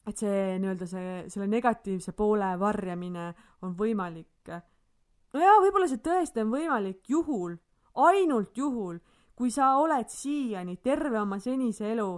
et 0.09 0.17
see 0.17 0.55
nii-öelda 0.57 0.85
see, 0.89 1.09
selle 1.29 1.45
negatiivse 1.51 2.15
poole 2.17 2.47
varjamine 2.59 3.27
on 3.61 3.75
võimalik. 3.77 4.49
no 4.49 5.43
jaa, 5.43 5.59
võib-olla 5.61 5.87
see 5.87 6.01
tõesti 6.03 6.41
on 6.41 6.51
võimalik 6.51 7.09
juhul, 7.09 7.55
ainult 7.95 8.57
juhul, 8.57 8.99
kui 9.35 9.51
sa 9.51 9.75
oled 9.79 10.09
siiani 10.09 10.77
terve 10.83 11.19
oma 11.19 11.39
senise 11.39 11.91
elu 11.93 12.09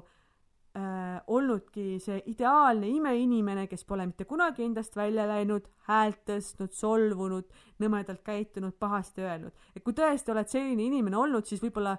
äh, 0.77 1.21
olnudki 1.27 1.99
see 1.99 2.21
ideaalne 2.31 2.89
imeinimene, 2.89 3.67
kes 3.67 3.83
pole 3.87 4.05
mitte 4.09 4.25
kunagi 4.29 4.63
endast 4.65 4.95
välja 4.95 5.25
läinud, 5.29 5.67
häält 5.89 6.21
tõstnud, 6.29 6.71
solvunud, 6.75 7.49
nõmedalt 7.83 8.23
käitunud, 8.23 8.77
pahasti 8.79 9.25
öelnud. 9.25 9.51
et 9.75 9.83
kui 9.83 9.93
tõesti 9.97 10.31
oled 10.31 10.47
selline 10.47 10.87
inimene 10.87 11.17
olnud, 11.17 11.45
siis 11.45 11.63
võib-olla 11.63 11.97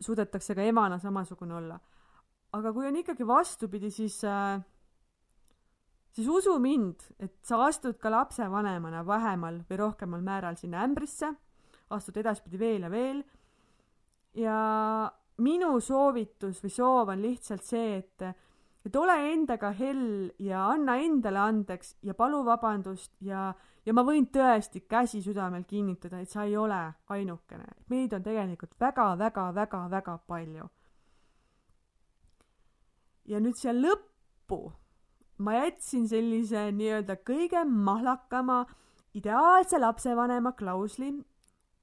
suudetakse 0.00 0.54
ka 0.54 0.62
emana 0.62 0.98
samasugune 0.98 1.54
olla. 1.54 1.80
aga 2.52 2.72
kui 2.72 2.86
on 2.86 2.96
ikkagi 2.96 3.26
vastupidi, 3.26 3.90
siis 3.90 4.22
äh, 4.24 4.60
siis 6.14 6.28
usu 6.28 6.58
mind, 6.62 7.02
et 7.18 7.34
sa 7.42 7.58
astud 7.66 7.98
ka 7.98 8.12
lapsevanemana 8.12 9.02
vähemal 9.06 9.62
või 9.68 9.80
rohkemal 9.80 10.22
määral 10.22 10.58
sinna 10.60 10.84
ämbrisse, 10.86 11.32
astud 11.90 12.16
edaspidi 12.22 12.58
veel 12.58 12.86
ja 12.86 12.90
veel 12.90 13.22
ja 14.38 14.58
minu 15.42 15.80
soovitus 15.80 16.62
või 16.62 16.70
soov 16.70 17.12
on 17.14 17.22
lihtsalt 17.22 17.64
see, 17.66 17.96
et, 17.98 18.22
et 18.86 18.96
ole 18.96 19.16
endaga 19.32 19.72
hell 19.74 20.30
ja 20.38 20.68
anna 20.70 20.96
endale 21.02 21.40
andeks 21.42 21.96
ja 22.02 22.14
palu 22.14 22.44
vabandust 22.46 23.12
ja, 23.24 23.48
ja 23.86 23.96
ma 23.96 24.04
võin 24.06 24.28
tõesti 24.32 24.84
käsi 24.88 25.22
südamel 25.24 25.64
kinnitada, 25.66 26.20
et 26.20 26.30
sa 26.30 26.44
ei 26.44 26.56
ole 26.56 26.80
ainukene. 27.08 27.66
meid 27.90 28.12
on 28.12 28.22
tegelikult 28.22 28.78
väga-väga-väga-väga 28.80 30.18
palju. 30.26 30.70
ja 33.24 33.40
nüüd 33.40 33.56
siia 33.56 33.72
lõppu 33.72 34.72
ma 35.38 35.54
jätsin 35.54 36.06
sellise 36.08 36.68
nii-öelda 36.72 37.16
kõige 37.26 37.64
mahlakama 37.64 38.64
ideaalse 39.14 39.78
lapsevanema 39.78 40.52
klausli, 40.58 41.10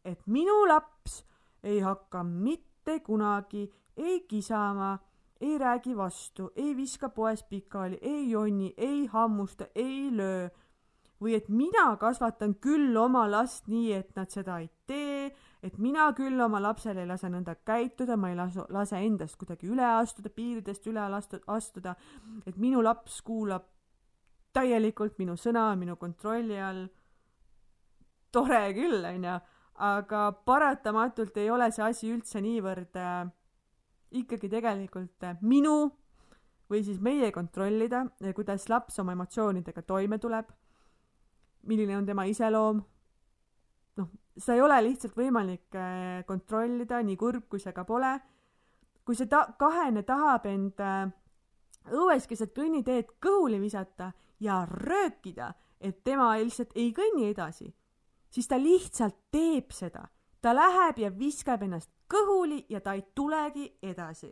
et 0.05 0.21
minu 0.27 0.65
laps 0.67 1.21
ei 1.63 1.79
hakka 1.79 2.23
mitte 2.23 2.70
kunagi 2.99 3.69
ei 3.97 4.19
kisama, 4.27 4.99
ei 5.41 5.57
räägi 5.57 5.97
vastu, 5.97 6.51
ei 6.55 6.75
viska 6.77 7.09
poes 7.09 7.43
pikali, 7.43 7.97
ei 8.01 8.29
jonni, 8.29 8.73
ei 8.77 9.05
hammusta, 9.05 9.67
ei 9.75 10.09
löö. 10.11 10.49
või 11.21 11.35
et 11.37 11.49
mina 11.53 11.97
kasvatan 12.01 12.55
küll 12.57 12.97
oma 12.97 13.27
last 13.29 13.67
nii, 13.69 13.91
et 13.93 14.15
nad 14.15 14.31
seda 14.33 14.55
ei 14.57 14.71
tee, 14.89 15.27
et 15.61 15.77
mina 15.77 16.07
küll 16.17 16.41
oma 16.41 16.57
lapsele 16.61 17.03
ei 17.03 17.07
lase 17.07 17.29
nõnda 17.29 17.53
käituda, 17.61 18.17
ma 18.17 18.31
ei 18.31 18.35
lase, 18.35 18.65
lase 18.73 18.97
endast 19.05 19.37
kuidagi 19.37 19.69
üle 19.69 19.85
astuda, 19.85 20.31
piiridest 20.33 20.87
üle 20.89 21.03
astuda, 21.47 21.93
et 22.45 22.57
minu 22.57 22.81
laps 22.81 23.19
kuulab 23.21 23.67
täielikult 24.53 25.19
minu 25.21 25.37
sõna 25.37 25.69
minu 25.77 25.95
kontrolli 25.95 26.59
all. 26.59 26.87
tore 28.31 28.73
küll, 28.73 29.05
onju, 29.05 29.37
aga 29.81 30.31
paratamatult 30.45 31.37
ei 31.41 31.49
ole 31.49 31.71
see 31.73 31.83
asi 31.85 32.11
üldse 32.13 32.41
niivõrd 32.43 32.97
äh, 33.01 33.25
ikkagi 34.21 34.49
tegelikult 34.51 35.25
äh, 35.25 35.37
minu 35.41 35.89
või 36.71 36.83
siis 36.87 37.01
meie 37.03 37.31
kontrollida, 37.35 38.05
kuidas 38.35 38.69
laps 38.71 38.99
oma 39.01 39.15
emotsioonidega 39.15 39.83
toime 39.83 40.19
tuleb, 40.23 40.51
milline 41.67 41.97
on 41.97 42.05
tema 42.07 42.23
iseloom. 42.29 42.81
noh, 43.99 44.11
seda 44.37 44.55
ei 44.55 44.61
ole 44.61 44.77
lihtsalt 44.87 45.17
võimalik 45.17 45.75
äh, 45.75 46.21
kontrollida, 46.27 47.01
nii 47.03 47.17
kurb 47.19 47.49
kui 47.49 47.59
see 47.59 47.73
ka 47.73 47.83
pole. 47.83 48.13
kui 49.05 49.17
see 49.17 49.27
ta-, 49.27 49.49
kahene 49.59 50.03
tahab 50.07 50.45
end 50.45 50.79
äh, 50.79 51.09
õues 51.91 52.27
keset 52.29 52.53
kõnniteed 52.55 53.17
kõhuli 53.19 53.59
visata 53.59 54.11
ja 54.39 54.63
röökida, 54.65 55.53
et 55.81 56.03
tema 56.03 56.35
lihtsalt 56.37 56.71
ei 56.75 56.91
kõnni 56.93 57.29
edasi, 57.31 57.73
siis 58.31 58.47
ta 58.47 58.59
lihtsalt 58.59 59.17
teeb 59.31 59.71
seda. 59.75 60.07
ta 60.41 60.55
läheb 60.55 60.97
ja 60.97 61.11
viskab 61.13 61.61
ennast 61.61 61.91
kõhuli 62.09 62.63
ja 62.69 62.79
ta 62.81 62.95
ei 62.97 63.03
tulegi 63.15 63.67
edasi. 63.81 64.31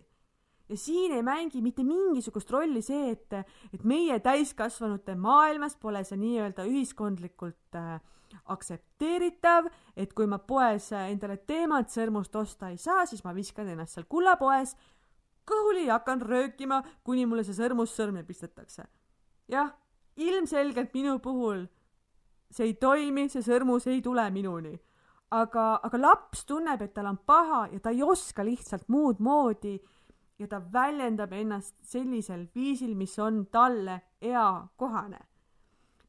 ja 0.70 0.78
siin 0.78 1.12
ei 1.12 1.24
mängi 1.24 1.62
mitte 1.62 1.84
mingisugust 1.84 2.52
rolli 2.52 2.82
see, 2.82 3.12
et, 3.12 3.34
et 3.74 3.84
meie 3.84 4.20
täiskasvanute 4.20 5.16
maailmas 5.16 5.76
pole 5.76 6.04
see 6.04 6.18
nii-öelda 6.18 6.66
ühiskondlikult 6.70 7.76
äh, 7.76 8.00
aktsepteeritav, 8.45 9.70
et 9.97 10.14
kui 10.14 10.28
ma 10.30 10.38
poes 10.38 10.91
endale 10.93 11.39
teemat 11.50 11.89
sõrmust 11.89 12.36
osta 12.36 12.70
ei 12.70 12.78
saa, 12.78 13.06
siis 13.10 13.24
ma 13.26 13.34
viskan 13.34 13.70
ennast 13.70 13.97
seal 13.97 14.06
kullapoes 14.10 14.76
kõhuli 15.50 15.88
ja 15.88 15.97
hakkan 15.97 16.22
röökima, 16.22 16.84
kuni 17.04 17.26
mulle 17.26 17.43
see 17.43 17.58
sõrmus 17.58 17.95
sõrme 17.95 18.24
pistetakse. 18.26 18.86
jah, 19.50 19.74
ilmselgelt 20.16 20.93
minu 20.93 21.18
puhul 21.20 21.66
see 22.52 22.72
ei 22.72 22.74
toimi, 22.82 23.28
see 23.30 23.43
sõrmus 23.45 23.88
ei 23.88 24.02
tule 24.02 24.30
minuni. 24.32 24.78
aga, 25.32 25.80
aga 25.86 25.97
laps 26.02 26.45
tunneb, 26.50 26.82
et 26.82 26.93
tal 26.93 27.06
on 27.06 27.18
paha 27.26 27.68
ja 27.70 27.80
ta 27.80 27.91
ei 27.93 28.02
oska 28.02 28.41
lihtsalt 28.41 28.88
muud 28.89 29.20
moodi 29.22 29.76
ja 30.39 30.47
ta 30.47 30.58
väljendab 30.74 31.34
ennast 31.38 31.76
sellisel 31.86 32.47
viisil, 32.56 32.95
mis 32.95 33.14
on 33.20 33.45
talle 33.52 34.00
eakohane. 34.22 35.20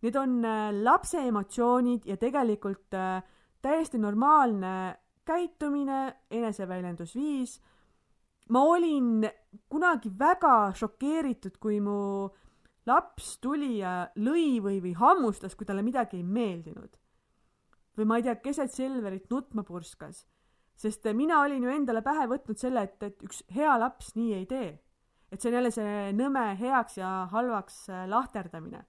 Need 0.01 0.17
on 0.17 0.45
äh, 0.45 0.71
lapse 0.73 1.21
emotsioonid 1.21 2.07
ja 2.09 2.17
tegelikult 2.17 2.95
äh, 2.97 3.21
täiesti 3.63 3.99
normaalne 3.99 4.97
käitumine, 5.25 6.17
eneseväljendusviis. 6.31 7.61
ma 8.49 8.63
olin 8.63 9.29
kunagi 9.69 10.11
väga 10.19 10.73
šokeeritud, 10.75 11.59
kui 11.61 11.81
mu 11.81 12.29
laps 12.91 13.37
tuli 13.43 13.79
ja 13.79 14.11
lõi 14.19 14.59
või, 14.63 14.81
või 14.83 14.93
hammustas, 14.99 15.55
kui 15.57 15.69
talle 15.69 15.85
midagi 15.87 16.19
ei 16.19 16.27
meeldinud. 16.27 16.99
või 17.99 18.07
ma 18.09 18.19
ei 18.19 18.25
tea, 18.27 18.37
keset 18.41 18.73
Selverit 18.73 19.31
nutma 19.31 19.63
purskas. 19.63 20.27
sest 20.77 21.05
mina 21.15 21.41
olin 21.41 21.65
ju 21.65 21.71
endale 21.71 22.03
pähe 22.03 22.27
võtnud 22.27 22.59
selle, 22.59 22.83
et, 22.83 23.03
et 23.03 23.27
üks 23.27 23.43
hea 23.55 23.79
laps 23.79 24.15
nii 24.17 24.35
ei 24.35 24.47
tee. 24.47 24.71
et 25.31 25.41
see 25.41 25.51
on 25.51 25.59
jälle 25.59 25.71
see 25.71 26.13
nõme 26.13 26.47
heaks 26.59 26.99
ja 26.99 27.29
halvaks 27.33 27.89
äh, 27.89 28.07
lahterdamine. 28.09 28.85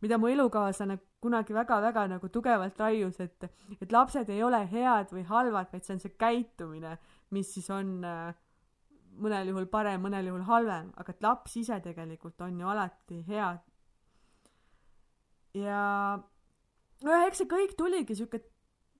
mida 0.00 0.18
mu 0.18 0.28
elukaaslane 0.28 0.98
kunagi 1.20 1.54
väga-väga 1.54 2.06
nagu 2.08 2.28
tugevalt 2.28 2.78
raius, 2.78 3.20
et, 3.20 3.44
et 3.80 3.92
lapsed 3.92 4.28
ei 4.30 4.42
ole 4.42 4.66
head 4.70 5.12
või 5.12 5.24
halvad, 5.26 5.72
vaid 5.72 5.84
see 5.84 5.94
on 5.96 6.02
see 6.02 6.18
käitumine, 6.18 6.98
mis 7.30 7.54
siis 7.54 7.70
on 7.70 8.04
äh, 8.04 8.34
mõnel 9.22 9.50
juhul 9.52 9.66
parem, 9.72 10.02
mõnel 10.02 10.30
juhul 10.30 10.44
halvem, 10.48 10.90
aga 10.96 11.12
et 11.12 11.22
laps 11.24 11.56
ise 11.60 11.78
tegelikult 11.84 12.40
on 12.46 12.60
ju 12.60 12.68
alati 12.72 13.22
hea. 13.28 13.50
ja 15.56 15.84
nojah, 17.04 17.26
eks 17.28 17.42
see 17.42 17.48
kõik 17.50 17.76
tuligi 17.78 18.16
siuke 18.18 18.42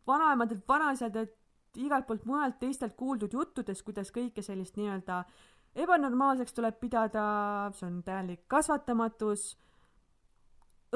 vanaemadelt, 0.06 0.64
vanaisadelt, 0.68 1.34
igalt 1.76 2.06
poolt 2.08 2.24
mujalt 2.24 2.58
teistelt 2.60 2.96
kuuldud 2.96 3.32
juttudest, 3.32 3.84
kuidas 3.84 4.12
kõike 4.14 4.42
sellist 4.42 4.78
nii-öelda 4.80 5.24
ebanormaalseks 5.76 6.56
tuleb 6.56 6.78
pidada, 6.80 7.24
see 7.76 7.88
on 7.88 8.00
täielik 8.06 8.46
kasvatamatus. 8.48 9.50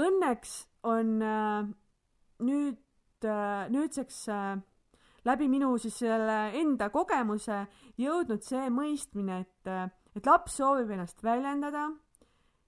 Õnneks 0.01 0.55
on 0.89 1.19
äh, 1.27 1.69
nüüd 2.47 3.27
äh,, 3.27 3.69
nüüdseks 3.73 4.23
äh, 4.33 4.61
läbi 5.25 5.49
minu 5.49 5.75
siis 5.79 5.99
selle 6.03 6.39
enda 6.61 6.91
kogemuse 6.91 7.65
jõudnud 8.01 8.45
see 8.45 8.69
mõistmine, 8.73 9.41
et, 9.45 9.97
et 10.17 10.27
laps 10.27 10.57
soovib 10.61 10.91
ennast 10.95 11.23
väljendada 11.25 11.89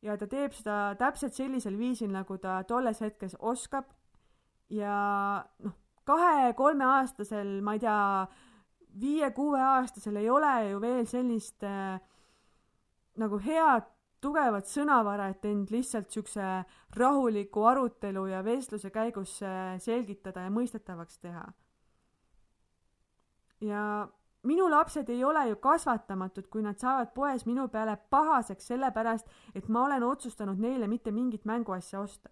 ja 0.03 0.16
ta 0.18 0.28
teeb 0.30 0.55
seda 0.57 0.94
täpselt 1.00 1.36
sellisel 1.36 1.78
viisil, 1.78 2.11
nagu 2.12 2.38
ta 2.42 2.61
tolles 2.68 3.00
hetkes 3.03 3.36
oskab. 3.38 3.86
ja 4.72 5.44
noh, 5.64 5.74
kahe-kolmeaastasel, 6.09 7.61
ma 7.62 7.76
ei 7.76 7.82
tea, 7.82 7.96
viie-kuueaastasel 9.00 10.16
ei 10.20 10.30
ole 10.30 10.53
ju 10.70 10.80
veel 10.80 11.07
sellist 11.09 11.64
äh, 11.64 12.00
nagu 13.20 13.38
head 13.44 13.88
tugevat 14.22 14.68
sõnavara, 14.70 15.28
et 15.32 15.44
end 15.44 15.70
lihtsalt 15.74 16.11
siukse 16.11 16.48
rahuliku 16.96 17.64
arutelu 17.66 18.26
ja 18.30 18.42
vestluse 18.44 18.90
käigus 18.94 19.38
äh, 19.42 19.76
selgitada 19.82 20.46
ja 20.46 20.53
mõistetavaks 20.55 21.20
teha 21.22 21.46
ja 23.62 24.08
minu 24.42 24.70
lapsed 24.70 25.08
ei 25.08 25.24
ole 25.24 25.48
ju 25.48 25.56
kasvatamatud, 25.56 26.48
kui 26.50 26.62
nad 26.62 26.78
saavad 26.78 27.12
poes 27.14 27.46
minu 27.46 27.68
peale 27.68 27.96
pahaseks 28.10 28.66
sellepärast, 28.66 29.26
et 29.54 29.68
ma 29.68 29.84
olen 29.86 30.02
otsustanud 30.02 30.58
neile 30.58 30.88
mitte 30.90 31.10
mingit 31.10 31.44
mänguasja 31.44 32.00
osta. 32.00 32.28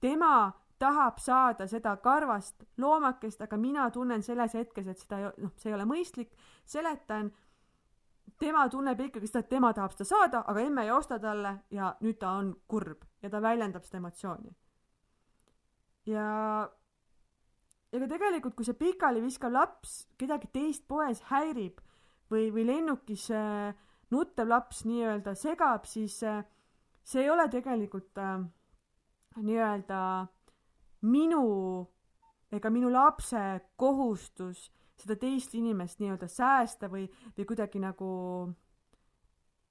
tema 0.00 0.52
tahab 0.78 1.18
saada 1.18 1.66
seda 1.66 1.96
karvast 1.96 2.64
loomakest, 2.78 3.42
aga 3.42 3.56
mina 3.56 3.90
tunnen 3.90 4.22
selles 4.22 4.54
hetkes, 4.54 4.88
et 4.88 4.98
seda, 4.98 5.32
noh, 5.38 5.52
see 5.56 5.70
ei 5.70 5.76
ole 5.76 5.86
mõistlik, 5.86 6.32
seletan, 6.66 7.30
tema 8.38 8.64
tunneb 8.68 9.00
ikkagi 9.00 9.30
seda, 9.30 9.44
et 9.44 9.52
tema 9.52 9.70
tahab 9.76 9.94
seda 9.94 10.08
saada, 10.08 10.42
aga 10.46 10.64
emme 10.66 10.86
ei 10.86 10.90
osta 10.90 11.20
talle 11.22 11.54
ja 11.70 11.94
nüüd 12.02 12.18
ta 12.18 12.34
on 12.40 12.54
kurb 12.68 13.04
ja 13.22 13.30
ta 13.30 13.42
väljendab 13.42 13.86
seda 13.86 14.00
emotsiooni. 14.02 14.56
ja 16.06 16.26
ega 17.92 18.08
tegelikult, 18.08 18.54
kui 18.56 18.64
see 18.64 18.78
pikali 18.78 19.20
viskav 19.24 19.52
laps 19.52 20.02
kedagi 20.20 20.48
teist 20.52 20.86
poes 20.88 21.20
häirib 21.28 21.80
või, 22.32 22.48
või 22.54 22.64
lennukis 22.68 23.28
äh, 23.36 23.72
nuttev 24.12 24.48
laps 24.48 24.84
nii-öelda 24.88 25.34
segab, 25.36 25.84
siis 25.88 26.22
äh, 26.24 26.40
see 27.04 27.26
ei 27.26 27.30
ole 27.32 27.48
tegelikult 27.52 28.20
äh, 28.20 28.38
nii-öelda 29.40 30.00
minu 31.08 31.42
ega 32.52 32.70
minu 32.70 32.90
lapse 32.92 33.40
kohustus 33.80 34.70
seda 35.02 35.16
teist 35.18 35.54
inimest 35.58 36.00
nii-öelda 36.00 36.28
säästa 36.28 36.88
või, 36.92 37.06
või 37.36 37.46
kuidagi 37.48 37.80
nagu 37.82 38.08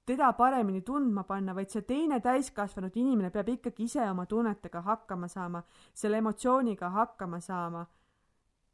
teda 0.06 0.32
paremini 0.34 0.82
tundma 0.82 1.22
panna, 1.24 1.54
vaid 1.54 1.70
see 1.70 1.86
teine 1.86 2.18
täiskasvanud 2.20 2.94
inimene 2.98 3.30
peab 3.30 3.52
ikkagi 3.54 3.86
ise 3.86 4.02
oma 4.10 4.26
tunnetega 4.26 4.82
hakkama 4.82 5.30
saama, 5.30 5.62
selle 5.94 6.18
emotsiooniga 6.18 6.90
hakkama 6.90 7.40
saama 7.40 7.84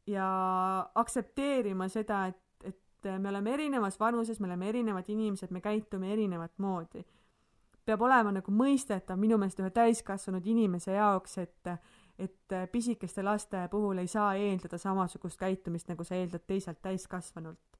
ja 0.09 0.27
aktsepteerima 0.95 1.87
seda, 1.91 2.25
et, 2.31 2.65
et 2.65 3.09
me 3.19 3.29
oleme 3.29 3.53
erinevas 3.53 3.99
vanuses, 3.99 4.39
me 4.39 4.49
oleme 4.49 4.69
erinevad 4.69 5.09
inimesed, 5.09 5.53
me 5.53 5.61
käitume 5.61 6.13
erinevat 6.13 6.57
moodi. 6.57 7.05
peab 7.85 8.01
olema 8.05 8.31
nagu 8.31 8.51
mõistetav 8.53 9.17
minu 9.17 9.37
meelest 9.41 9.59
ühe 9.63 9.69
täiskasvanud 9.73 10.45
inimese 10.45 10.93
jaoks, 10.93 11.37
et 11.37 11.73
et 12.19 12.71
pisikeste 12.71 13.23
laste 13.23 13.61
puhul 13.71 14.01
ei 14.01 14.07
saa 14.07 14.33
eeldada 14.35 14.77
samasugust 14.77 15.39
käitumist, 15.39 15.87
nagu 15.87 16.03
sa 16.03 16.17
eeldad 16.17 16.43
teiselt 16.47 16.81
täiskasvanult. 16.81 17.79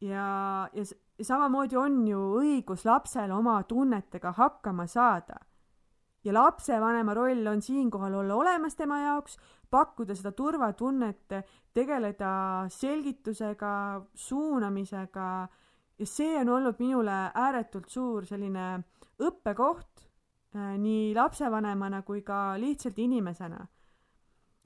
ja, 0.00 0.68
ja, 0.72 0.84
ja 1.18 1.24
samamoodi 1.24 1.76
on 1.76 2.06
ju 2.08 2.22
õigus 2.40 2.86
lapsel 2.88 3.30
oma 3.36 3.62
tunnetega 3.62 4.32
hakkama 4.32 4.86
saada. 4.86 5.36
ja 6.24 6.32
lapsevanema 6.32 7.14
roll 7.14 7.46
on 7.46 7.62
siinkohal 7.62 8.14
olla 8.14 8.34
olemas 8.34 8.74
tema 8.74 9.00
jaoks, 9.00 9.36
pakkuda 9.70 10.14
seda 10.14 10.32
turvatunnet, 10.32 11.34
tegeleda 11.74 12.32
selgitusega, 12.72 14.02
suunamisega 14.14 15.28
ja 15.98 16.06
see 16.08 16.36
on 16.40 16.50
olnud 16.56 16.80
minule 16.80 17.14
ääretult 17.34 17.88
suur 17.92 18.26
selline 18.28 18.66
õppekoht 19.22 20.02
äh, 20.56 20.74
nii 20.80 21.14
lapsevanemana 21.16 22.02
kui 22.06 22.22
ka 22.22 22.56
lihtsalt 22.60 22.98
inimesena. 22.98 23.66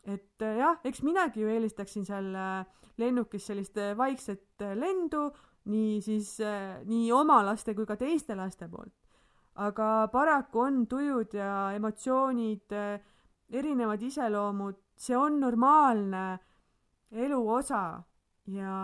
et 0.04 0.42
äh, 0.42 0.56
jah, 0.58 0.80
eks 0.84 1.02
minagi 1.02 1.44
ju 1.44 1.48
eelistaksin 1.48 2.04
seal 2.04 2.34
äh, 2.34 2.66
lennukis 2.98 3.46
sellist 3.46 3.76
vaikset 3.96 4.64
lendu, 4.74 5.30
nii 5.70 6.00
siis 6.02 6.38
nii 6.88 7.12
oma 7.12 7.40
laste 7.44 7.74
kui 7.74 7.86
ka 7.86 7.96
teiste 7.96 8.34
laste 8.34 8.68
poolt. 8.68 8.92
aga 9.54 10.08
paraku 10.12 10.60
on 10.60 10.86
tujud 10.86 11.34
ja 11.34 11.70
emotsioonid, 11.76 12.74
erinevad 13.50 14.02
iseloomud 14.02 14.78
see 15.00 15.16
on 15.16 15.40
normaalne 15.40 16.24
elu 17.10 17.40
osa 17.48 18.02
ja 18.52 18.74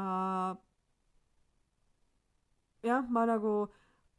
jah, 2.82 3.08
ma 3.08 3.24
nagu 3.28 3.54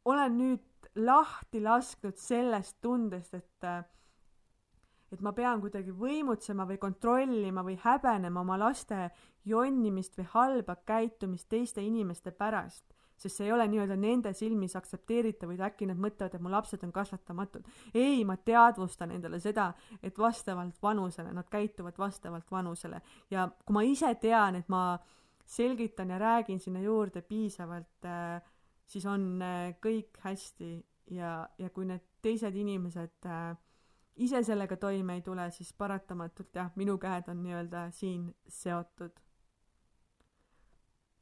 olen 0.04 0.36
nüüd 0.38 0.90
lahti 0.98 1.60
lasknud 1.62 2.18
sellest 2.18 2.78
tundest, 2.82 3.34
et 3.34 3.70
et 5.08 5.20
ma 5.24 5.32
pean 5.32 5.60
kuidagi 5.62 5.92
võimutsema 5.96 6.66
või 6.68 6.76
kontrollima 6.80 7.62
või 7.64 7.78
häbenema 7.80 8.42
oma 8.44 8.58
laste 8.60 9.08
jonnimist 9.48 10.18
või 10.18 10.26
halba 10.34 10.76
käitumist 10.84 11.48
teiste 11.48 11.80
inimeste 11.80 12.30
pärast 12.30 12.92
sest 13.18 13.40
see 13.40 13.48
ei 13.48 13.52
ole 13.52 13.66
nii-öelda 13.68 13.96
nende 13.98 14.32
silmis 14.36 14.76
aktsepteeritav 14.78 15.50
või 15.50 15.60
äkki 15.66 15.88
nad 15.90 16.00
mõtlevad, 16.00 16.34
et 16.34 16.44
mu 16.44 16.52
lapsed 16.52 16.82
on 16.86 16.92
kasvatamatud. 16.94 17.66
ei, 17.94 18.24
ma 18.24 18.36
teadvustan 18.36 19.12
endale 19.16 19.40
seda, 19.40 19.72
et 20.02 20.18
vastavalt 20.18 20.82
vanusele, 20.82 21.32
nad 21.32 21.48
käituvad 21.50 21.98
vastavalt 21.98 22.50
vanusele. 22.50 23.00
Ja 23.30 23.48
kui 23.64 23.74
ma 23.74 23.82
ise 23.82 24.14
tean, 24.22 24.56
et 24.56 24.68
ma 24.68 24.98
selgitan 25.48 26.10
ja 26.10 26.18
räägin 26.18 26.60
sinna 26.60 26.80
juurde 26.80 27.22
piisavalt 27.22 28.04
äh,, 28.04 28.42
siis 28.86 29.06
on 29.06 29.42
äh, 29.42 29.74
kõik 29.84 30.20
hästi. 30.24 30.76
Ja, 31.08 31.48
ja 31.58 31.70
kui 31.72 31.86
need 31.88 32.02
teised 32.20 32.52
inimesed 32.52 33.24
äh, 33.24 33.56
ise 34.20 34.42
sellega 34.44 34.76
toime 34.76 35.14
ei 35.16 35.22
tule, 35.24 35.46
siis 35.54 35.72
paratamatult 35.72 36.54
jah, 36.54 36.68
minu 36.76 36.98
käed 37.00 37.30
on 37.32 37.40
nii-öelda 37.42 37.86
siin 37.96 38.26
seotud 38.48 39.16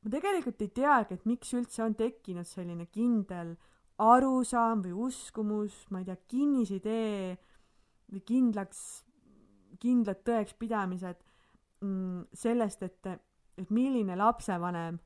ma 0.07 0.13
tegelikult 0.13 0.61
ei 0.63 0.71
teagi, 0.71 1.17
et 1.17 1.25
miks 1.27 1.51
üldse 1.59 1.83
on 1.83 1.97
tekkinud 1.99 2.47
selline 2.47 2.87
kindel 2.95 3.57
arusaam 3.99 4.85
või 4.85 4.93
uskumus, 5.09 5.81
ma 5.91 6.03
ei 6.03 6.07
tea, 6.07 6.17
kinnisidee 6.31 7.33
või 8.13 8.23
kindlaks, 8.29 8.83
kindlad 9.83 10.23
tõekspidamised 10.29 11.19
mm, 11.83 12.23
sellest, 12.39 12.87
et, 12.87 13.11
et 13.59 13.75
milline 13.75 14.15
lapsevanem 14.21 15.01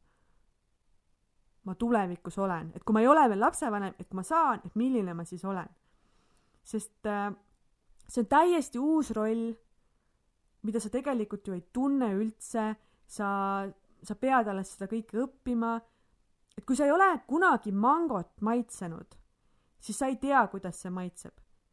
ma 1.64 1.76
tulevikus 1.80 2.36
olen, 2.40 2.70
et 2.76 2.84
kui 2.84 2.96
ma 2.96 3.00
ei 3.00 3.08
ole 3.08 3.24
veel 3.32 3.40
lapsevanem, 3.40 3.96
et 3.96 4.08
kui 4.08 4.20
ma 4.20 4.24
saan, 4.26 4.60
et 4.64 4.76
milline 4.80 5.16
ma 5.16 5.24
siis 5.28 5.44
olen. 5.48 5.68
sest 6.60 7.08
äh, 7.08 7.32
see 8.04 8.20
on 8.20 8.28
täiesti 8.28 8.78
uus 8.78 9.14
roll, 9.16 9.50
mida 10.68 10.80
sa 10.80 10.90
tegelikult 10.92 11.46
ju 11.46 11.56
ei 11.56 11.64
tunne 11.72 12.10
üldse, 12.16 12.74
sa 13.08 13.28
sa 14.02 14.16
pead 14.16 14.48
alles 14.48 14.74
seda 14.74 14.88
kõike 14.90 15.18
õppima. 15.24 15.80
et 16.58 16.66
kui 16.66 16.76
sa 16.76 16.84
ei 16.84 16.92
ole 16.92 17.08
kunagi 17.28 17.72
mangot 17.72 18.40
maitsenud, 18.40 19.16
siis 19.80 19.96
sa 19.96 20.10
ei 20.10 20.16
tea, 20.16 20.46
kuidas 20.48 20.80
see 20.82 20.90
maitseb. 20.90 21.32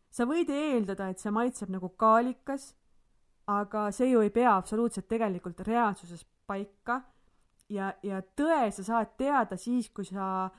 sa 0.10 0.26
võid 0.26 0.50
eeldada, 0.50 1.10
et 1.10 1.20
see 1.20 1.32
maitseb 1.32 1.70
nagu 1.70 1.90
kaalikas, 1.90 2.74
aga 3.48 3.92
see 3.92 4.12
ju 4.12 4.22
ei 4.22 4.30
pea 4.30 4.56
absoluutselt 4.56 5.08
tegelikult 5.08 5.60
reaalsuses 5.68 6.26
paika. 6.48 7.02
ja, 7.70 7.94
ja 8.04 8.22
tõe 8.22 8.72
sa 8.72 8.84
saad 8.84 9.18
teada 9.18 9.58
siis, 9.58 9.90
kui 9.90 10.06
sa 10.06 10.50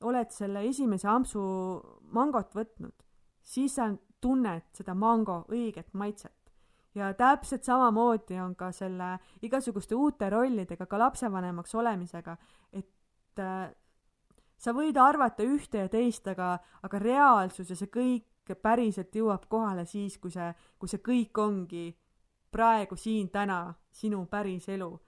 oled 0.00 0.30
selle 0.30 0.62
esimese 0.68 1.08
ampsu 1.08 1.40
mangot 2.14 2.54
võtnud, 2.54 2.94
siis 3.42 3.74
sa 3.74 3.88
tunned 4.20 4.62
seda 4.74 4.94
mango 4.94 5.44
õiget 5.48 5.94
maitset 5.94 6.37
ja 6.98 7.14
täpselt 7.14 7.64
samamoodi 7.64 8.38
on 8.40 8.54
ka 8.56 8.70
selle 8.72 9.16
igasuguste 9.42 9.94
uute 9.94 10.30
rollidega, 10.30 10.86
ka 10.86 10.98
lapsevanemaks 10.98 11.74
olemisega, 11.74 12.36
et 12.72 13.42
äh, 13.42 13.70
sa 14.58 14.74
võid 14.74 14.98
arvata 15.00 15.46
ühte 15.46 15.84
ja 15.84 15.88
teist, 15.92 16.26
aga, 16.28 16.56
aga 16.82 17.00
reaalsus 17.02 17.70
ja 17.70 17.76
see 17.78 17.90
kõik 17.92 18.54
päriselt 18.62 19.14
jõuab 19.14 19.44
kohale 19.48 19.84
siis, 19.84 20.16
kui 20.18 20.32
see, 20.32 20.48
kui 20.78 20.88
see 20.88 21.02
kõik 21.04 21.38
ongi 21.42 21.90
praegu 22.50 22.96
siin 22.96 23.28
täna 23.28 23.74
sinu 23.92 24.24
päris 24.26 24.68
elu. 24.68 24.98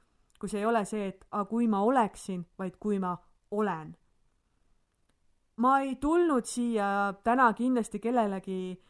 kui 0.41 0.49
see 0.49 0.61
ei 0.61 0.66
ole 0.66 0.84
see, 0.88 1.09
et 1.09 1.24
aga 1.30 1.45
kui 1.45 1.66
ma 1.68 1.82
oleksin, 1.84 2.47
vaid 2.59 2.76
kui 2.80 2.99
ma 2.99 3.16
olen. 3.51 3.97
ma 5.57 5.80
ei 5.80 5.97
tulnud 5.97 6.45
siia 6.45 7.14
täna 7.24 7.53
kindlasti 7.53 7.99
kellelegi 7.99 8.61
Äh, 8.70 8.89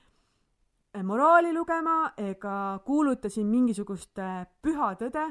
moraali 0.99 1.53
lugema 1.55 2.13
ega 2.19 2.81
kuulutasin 2.85 3.47
mingisugust 3.47 4.19
äh, 4.19 4.47
püha 4.63 4.95
tõde. 4.99 5.31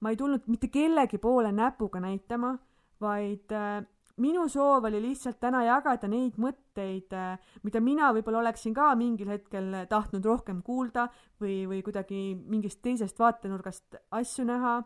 ma 0.00 0.10
ei 0.12 0.16
tulnud 0.20 0.44
mitte 0.52 0.68
kellegi 0.68 1.16
poole 1.18 1.48
näpuga 1.52 2.00
näitama, 2.04 2.50
vaid 3.00 3.52
äh, 3.56 3.80
minu 4.20 4.44
soov 4.48 4.84
oli 4.84 5.00
lihtsalt 5.00 5.38
täna 5.40 5.62
jagada 5.64 6.08
neid 6.08 6.36
mõtteid, 6.38 7.14
mida 7.64 7.80
mina 7.80 8.10
võib-olla 8.14 8.42
oleksin 8.44 8.74
ka 8.76 8.92
mingil 8.98 9.32
hetkel 9.32 9.72
tahtnud 9.90 10.24
rohkem 10.24 10.60
kuulda 10.62 11.08
või, 11.40 11.64
või 11.70 11.80
kuidagi 11.82 12.34
mingist 12.36 12.82
teisest 12.84 13.18
vaatenurgast 13.18 13.96
asju 14.14 14.44
näha. 14.44 14.76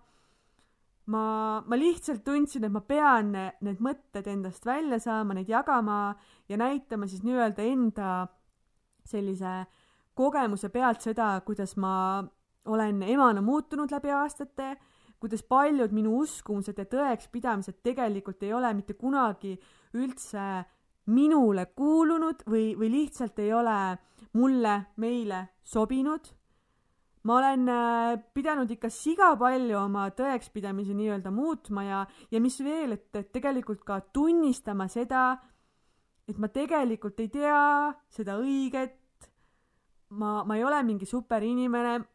ma, 1.06 1.24
ma 1.66 1.76
lihtsalt 1.76 2.24
tundsin, 2.24 2.64
et 2.64 2.72
ma 2.72 2.80
pean 2.80 3.32
need 3.34 3.82
mõtted 3.84 4.26
endast 4.28 4.64
välja 4.64 5.00
saama, 5.00 5.34
neid 5.34 5.48
jagama 5.48 6.14
ja 6.48 6.56
näitama 6.56 7.06
siis 7.06 7.24
nii-öelda 7.26 7.66
enda 7.66 8.28
sellise 9.04 9.66
kogemuse 10.18 10.68
pealt 10.74 11.04
seda, 11.04 11.30
kuidas 11.46 11.76
ma 11.78 11.94
olen 12.68 13.02
emana 13.02 13.42
muutunud 13.44 13.90
läbi 13.94 14.10
aastate, 14.12 14.74
kuidas 15.18 15.42
paljud 15.42 15.94
minu 15.94 16.18
uskumused 16.22 16.78
ja 16.78 16.86
tõekspidamised 16.86 17.80
tegelikult 17.82 18.42
ei 18.46 18.52
ole 18.54 18.70
mitte 18.76 18.94
kunagi 18.98 19.56
üldse 19.98 20.64
minule 21.08 21.64
kuulunud 21.76 22.44
või, 22.46 22.74
või 22.78 22.90
lihtsalt 22.92 23.38
ei 23.42 23.52
ole 23.56 23.78
mulle, 24.36 24.74
meile 24.96 25.46
sobinud. 25.64 26.34
ma 27.24 27.36
olen 27.36 27.68
äh, 27.68 28.20
pidanud 28.34 28.70
ikka 28.70 28.88
siga 28.92 29.32
palju 29.36 29.76
oma 29.80 30.06
tõekspidamisi 30.16 30.94
nii-öelda 30.96 31.32
muutma 31.34 31.82
ja, 31.84 32.04
ja 32.30 32.40
mis 32.40 32.60
veel, 32.64 32.94
et, 32.94 33.08
et 33.16 33.32
tegelikult 33.32 33.82
ka 33.84 34.00
tunnistama 34.12 34.86
seda, 34.88 35.38
et 36.28 36.38
ma 36.38 36.48
tegelikult 36.48 37.20
ei 37.20 37.28
tea 37.28 37.58
seda 38.12 38.38
õiget, 38.40 38.96
ma, 40.08 40.44
ma 40.44 40.56
ei 40.56 40.64
ole 40.64 40.82
mingi 40.82 41.06
superinimene. 41.06 42.08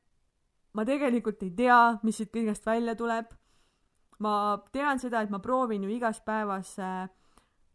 ma 0.73 0.83
tegelikult 0.83 1.43
ei 1.45 1.51
tea, 1.53 1.99
mis 2.01 2.17
siit 2.17 2.31
kõigest 2.33 2.65
välja 2.65 2.95
tuleb. 2.95 3.33
ma 4.19 4.61
tean 4.71 4.99
seda, 4.99 5.21
et 5.21 5.29
ma 5.29 5.39
proovin 5.39 5.83
ju 5.83 5.89
igas 5.89 6.21
päevas 6.21 6.77
äh, 6.79 7.09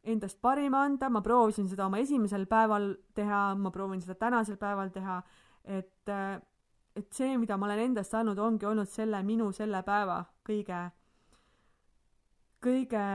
endast 0.04 0.40
parima 0.40 0.84
anda, 0.86 1.08
ma 1.10 1.20
proovisin 1.20 1.68
seda 1.68 1.86
oma 1.86 1.98
esimesel 1.98 2.46
päeval 2.46 2.94
teha, 3.14 3.54
ma 3.54 3.70
proovin 3.70 4.00
seda 4.00 4.14
tänasel 4.14 4.56
päeval 4.56 4.90
teha, 4.94 5.18
et, 5.64 6.08
äh, 6.08 6.40
et 6.96 7.12
see, 7.12 7.36
mida 7.38 7.56
ma 7.56 7.66
olen 7.66 7.90
endast 7.90 8.14
andnud, 8.14 8.38
ongi 8.38 8.66
olnud 8.66 8.88
selle 8.88 9.22
minu 9.22 9.50
selle 9.52 9.82
päeva 9.82 10.22
kõige, 10.46 10.82
kõige 12.64 13.06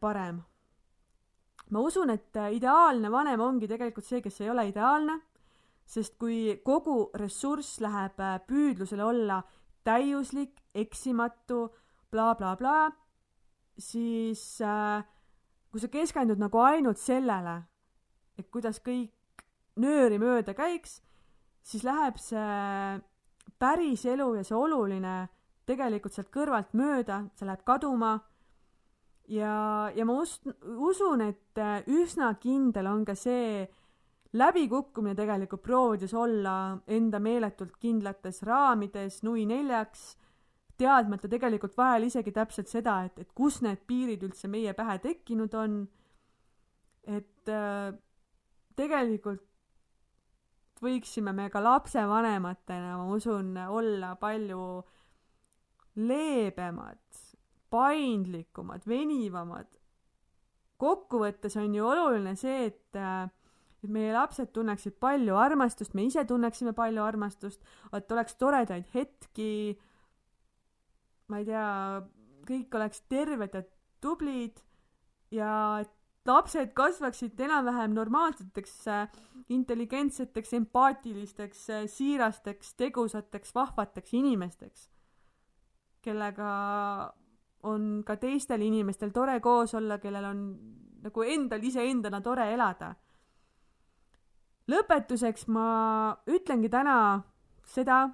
parem. 0.00 0.42
ma 1.70 1.80
usun, 1.80 2.10
et 2.10 2.36
ideaalne 2.52 3.10
vanem 3.10 3.40
ongi 3.40 3.68
tegelikult 3.68 4.04
see, 4.04 4.20
kes 4.20 4.40
ei 4.42 4.50
ole 4.50 4.68
ideaalne 4.68 5.16
sest 5.86 6.16
kui 6.18 6.58
kogu 6.64 7.10
ressurss 7.18 7.80
läheb 7.80 8.20
äh, 8.20 8.38
püüdlusele 8.46 9.04
olla 9.04 9.42
täiuslik, 9.84 10.60
eksimatu 10.74 11.66
bla,, 12.10 12.32
blablabla, 12.34 12.92
siis 13.78 14.60
äh, 14.60 15.02
kui 15.72 15.80
sa 15.80 15.88
keskendud 15.88 16.40
nagu 16.40 16.60
ainult 16.62 17.00
sellele, 17.00 17.62
et 18.38 18.48
kuidas 18.52 18.80
kõik 18.84 19.44
nööri 19.80 20.18
mööda 20.20 20.54
käiks, 20.56 21.00
siis 21.64 21.84
läheb 21.86 22.18
see 22.20 23.00
päris 23.62 24.04
elu 24.08 24.28
ja 24.36 24.44
see 24.44 24.58
oluline 24.58 25.14
tegelikult 25.68 26.14
sealt 26.14 26.32
kõrvalt 26.34 26.74
mööda, 26.76 27.22
see 27.36 27.48
läheb 27.48 27.64
kaduma. 27.64 28.18
ja, 29.28 29.90
ja 29.94 30.04
ma 30.04 30.18
ust-, 30.20 30.50
usun, 30.62 31.22
et 31.24 31.62
üsna 31.86 32.34
kindel 32.42 32.90
on 32.90 33.04
ka 33.06 33.14
see 33.16 33.68
läbikukkumine 34.32 35.14
tegelikult 35.14 35.62
proovides 35.62 36.14
olla 36.14 36.78
enda 36.86 37.20
meeletult 37.20 37.76
kindlates 37.80 38.42
raamides, 38.48 39.20
nui 39.26 39.44
neljaks 39.46 40.12
teadmata 40.80 41.28
tegelikult 41.30 41.76
vahel 41.76 42.08
isegi 42.08 42.32
täpselt 42.34 42.70
seda, 42.70 43.02
et, 43.06 43.18
et 43.18 43.32
kus 43.36 43.60
need 43.64 43.82
piirid 43.86 44.24
üldse 44.26 44.48
meie 44.50 44.72
pähe 44.76 44.98
tekkinud 45.04 45.54
on. 45.58 45.82
et 47.02 47.50
äh, 47.50 47.92
tegelikult 48.78 49.48
võiksime 50.82 51.34
me 51.34 51.48
ka 51.50 51.62
lapsevanematena, 51.62 52.96
ma 52.98 53.06
usun, 53.14 53.52
olla 53.58 54.14
palju 54.18 54.62
leebemad, 56.02 57.20
paindlikumad, 57.70 58.86
venivamad. 58.88 59.68
kokkuvõttes 60.82 61.54
on 61.60 61.74
ju 61.74 61.86
oluline 61.86 62.34
see, 62.36 62.66
et 62.72 62.98
äh, 62.98 63.28
et 63.82 63.90
meie 63.90 64.12
lapsed 64.14 64.52
tunneksid 64.54 64.98
palju 65.02 65.36
armastust, 65.36 65.94
me 65.94 66.06
ise 66.06 66.24
tunneksime 66.28 66.72
palju 66.76 67.02
armastust, 67.02 67.62
et 67.92 68.12
oleks 68.12 68.36
toredaid 68.38 68.86
hetki 68.94 69.78
ma 71.32 71.40
ei 71.40 71.48
tea, 71.48 71.66
kõik 72.48 72.76
oleks 72.76 73.02
terved 73.10 73.56
ja 73.56 73.62
tublid 74.02 74.60
ja 75.32 75.52
et 75.82 75.92
lapsed 76.28 76.74
kasvaksid 76.76 77.40
enam-vähem 77.46 77.94
normaalseteks, 77.96 78.76
intelligentseteks, 79.54 80.52
empaatilisteks, 80.60 81.64
siirasteks, 81.94 82.74
tegusateks, 82.78 83.54
vahvateks 83.56 84.14
inimesteks, 84.18 84.86
kellega 86.04 86.52
on 87.66 88.02
ka 88.06 88.18
teistel 88.18 88.62
inimestel 88.66 89.14
tore 89.14 89.38
koos 89.42 89.74
olla, 89.78 89.98
kellel 90.02 90.28
on 90.28 90.44
nagu 91.02 91.26
endal 91.26 91.62
iseendana 91.64 92.20
tore 92.22 92.48
elada. 92.54 92.92
Lõpetuseks 94.70 95.48
ma 95.50 95.66
ütlengi 96.30 96.70
täna 96.70 96.96
seda, 97.66 98.04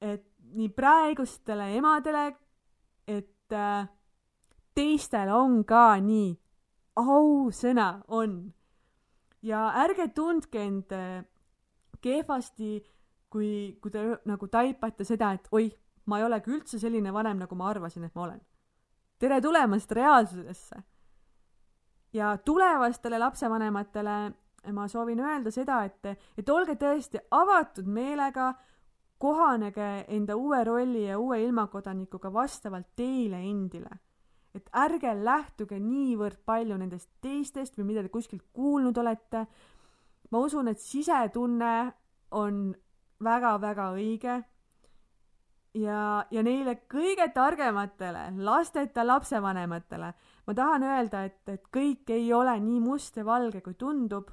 et 0.00 0.24
nii 0.54 0.70
praegustele 0.74 1.70
emadele, 1.76 2.26
et 3.08 3.54
äh, 3.54 3.88
teistel 4.74 5.32
on 5.34 5.62
ka 5.64 5.98
nii. 6.02 6.36
ausõna 6.98 8.02
on. 8.08 8.52
ja 9.42 9.68
ärge 9.84 10.08
tundke 10.14 10.62
end 10.62 10.92
äh, 10.92 11.22
kehvasti, 12.02 12.82
kui, 13.30 13.78
kui 13.82 13.90
te 13.90 14.02
nagu 14.26 14.48
taipate 14.50 15.04
seda, 15.04 15.32
et 15.32 15.46
oih, 15.52 15.70
ma 16.06 16.18
ei 16.18 16.26
olegi 16.26 16.50
üldse 16.50 16.78
selline 16.78 17.12
vanem, 17.14 17.38
nagu 17.38 17.54
ma 17.54 17.68
arvasin, 17.70 18.04
et 18.04 18.14
ma 18.14 18.24
olen. 18.26 18.40
tere 19.18 19.40
tulemast 19.40 19.92
reaalsusesse. 19.92 20.82
ja 22.12 22.36
tulevastele 22.38 23.18
lapsevanematele 23.18 24.18
ma 24.72 24.88
soovin 24.88 25.20
öelda 25.20 25.50
seda, 25.54 25.82
et, 25.84 26.18
et 26.38 26.50
olge 26.50 26.74
tõesti 26.80 27.20
avatud 27.30 27.86
meelega 27.86 28.52
kohanege 29.18 30.04
enda 30.14 30.36
uue 30.36 30.62
rolli 30.64 31.06
ja 31.06 31.18
uue 31.18 31.40
ilmakodanikuga 31.44 32.32
vastavalt 32.32 32.94
teile 32.96 33.40
endile. 33.50 33.90
et 34.54 34.70
ärge 34.74 35.12
lähtuge 35.24 35.76
niivõrd 35.78 36.38
palju 36.48 36.76
nendest 36.80 37.10
teistest 37.22 37.76
või 37.78 37.84
mida 37.90 38.02
te 38.02 38.08
kuskilt 38.08 38.44
kuulnud 38.52 38.96
olete. 38.98 39.46
ma 40.30 40.38
usun, 40.38 40.68
et 40.68 40.80
sisetunne 40.80 41.92
on 42.30 42.74
väga-väga 43.24 43.92
õige. 43.94 44.42
ja, 45.74 46.26
ja 46.30 46.42
neile 46.42 46.80
kõige 46.88 47.30
targematele 47.34 48.32
lasteta 48.36 49.06
lapsevanematele 49.06 50.14
ma 50.48 50.54
tahan 50.56 50.82
öelda, 50.88 51.26
et, 51.28 51.42
et 51.52 51.66
kõik 51.74 52.08
ei 52.14 52.30
ole 52.32 52.54
nii 52.64 52.80
must 52.80 53.18
ja 53.20 53.24
valge, 53.28 53.60
kui 53.60 53.76
tundub. 53.76 54.30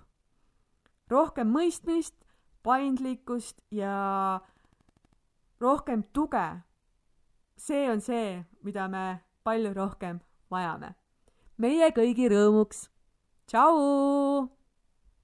Rohkem 1.12 1.52
mõistmist, 1.54 2.16
paindlikkust 2.64 3.62
ja 3.72 4.42
rohkem 5.62 6.04
tuge. 6.14 6.62
see 7.58 7.90
on 7.90 8.02
see, 8.02 8.44
mida 8.62 8.88
me 8.88 9.22
palju 9.44 9.74
rohkem 9.74 10.20
vajame. 10.52 10.96
meie 11.58 11.90
kõigi 11.92 12.30
rõõmuks. 12.30 12.90
tšau! 13.48 14.50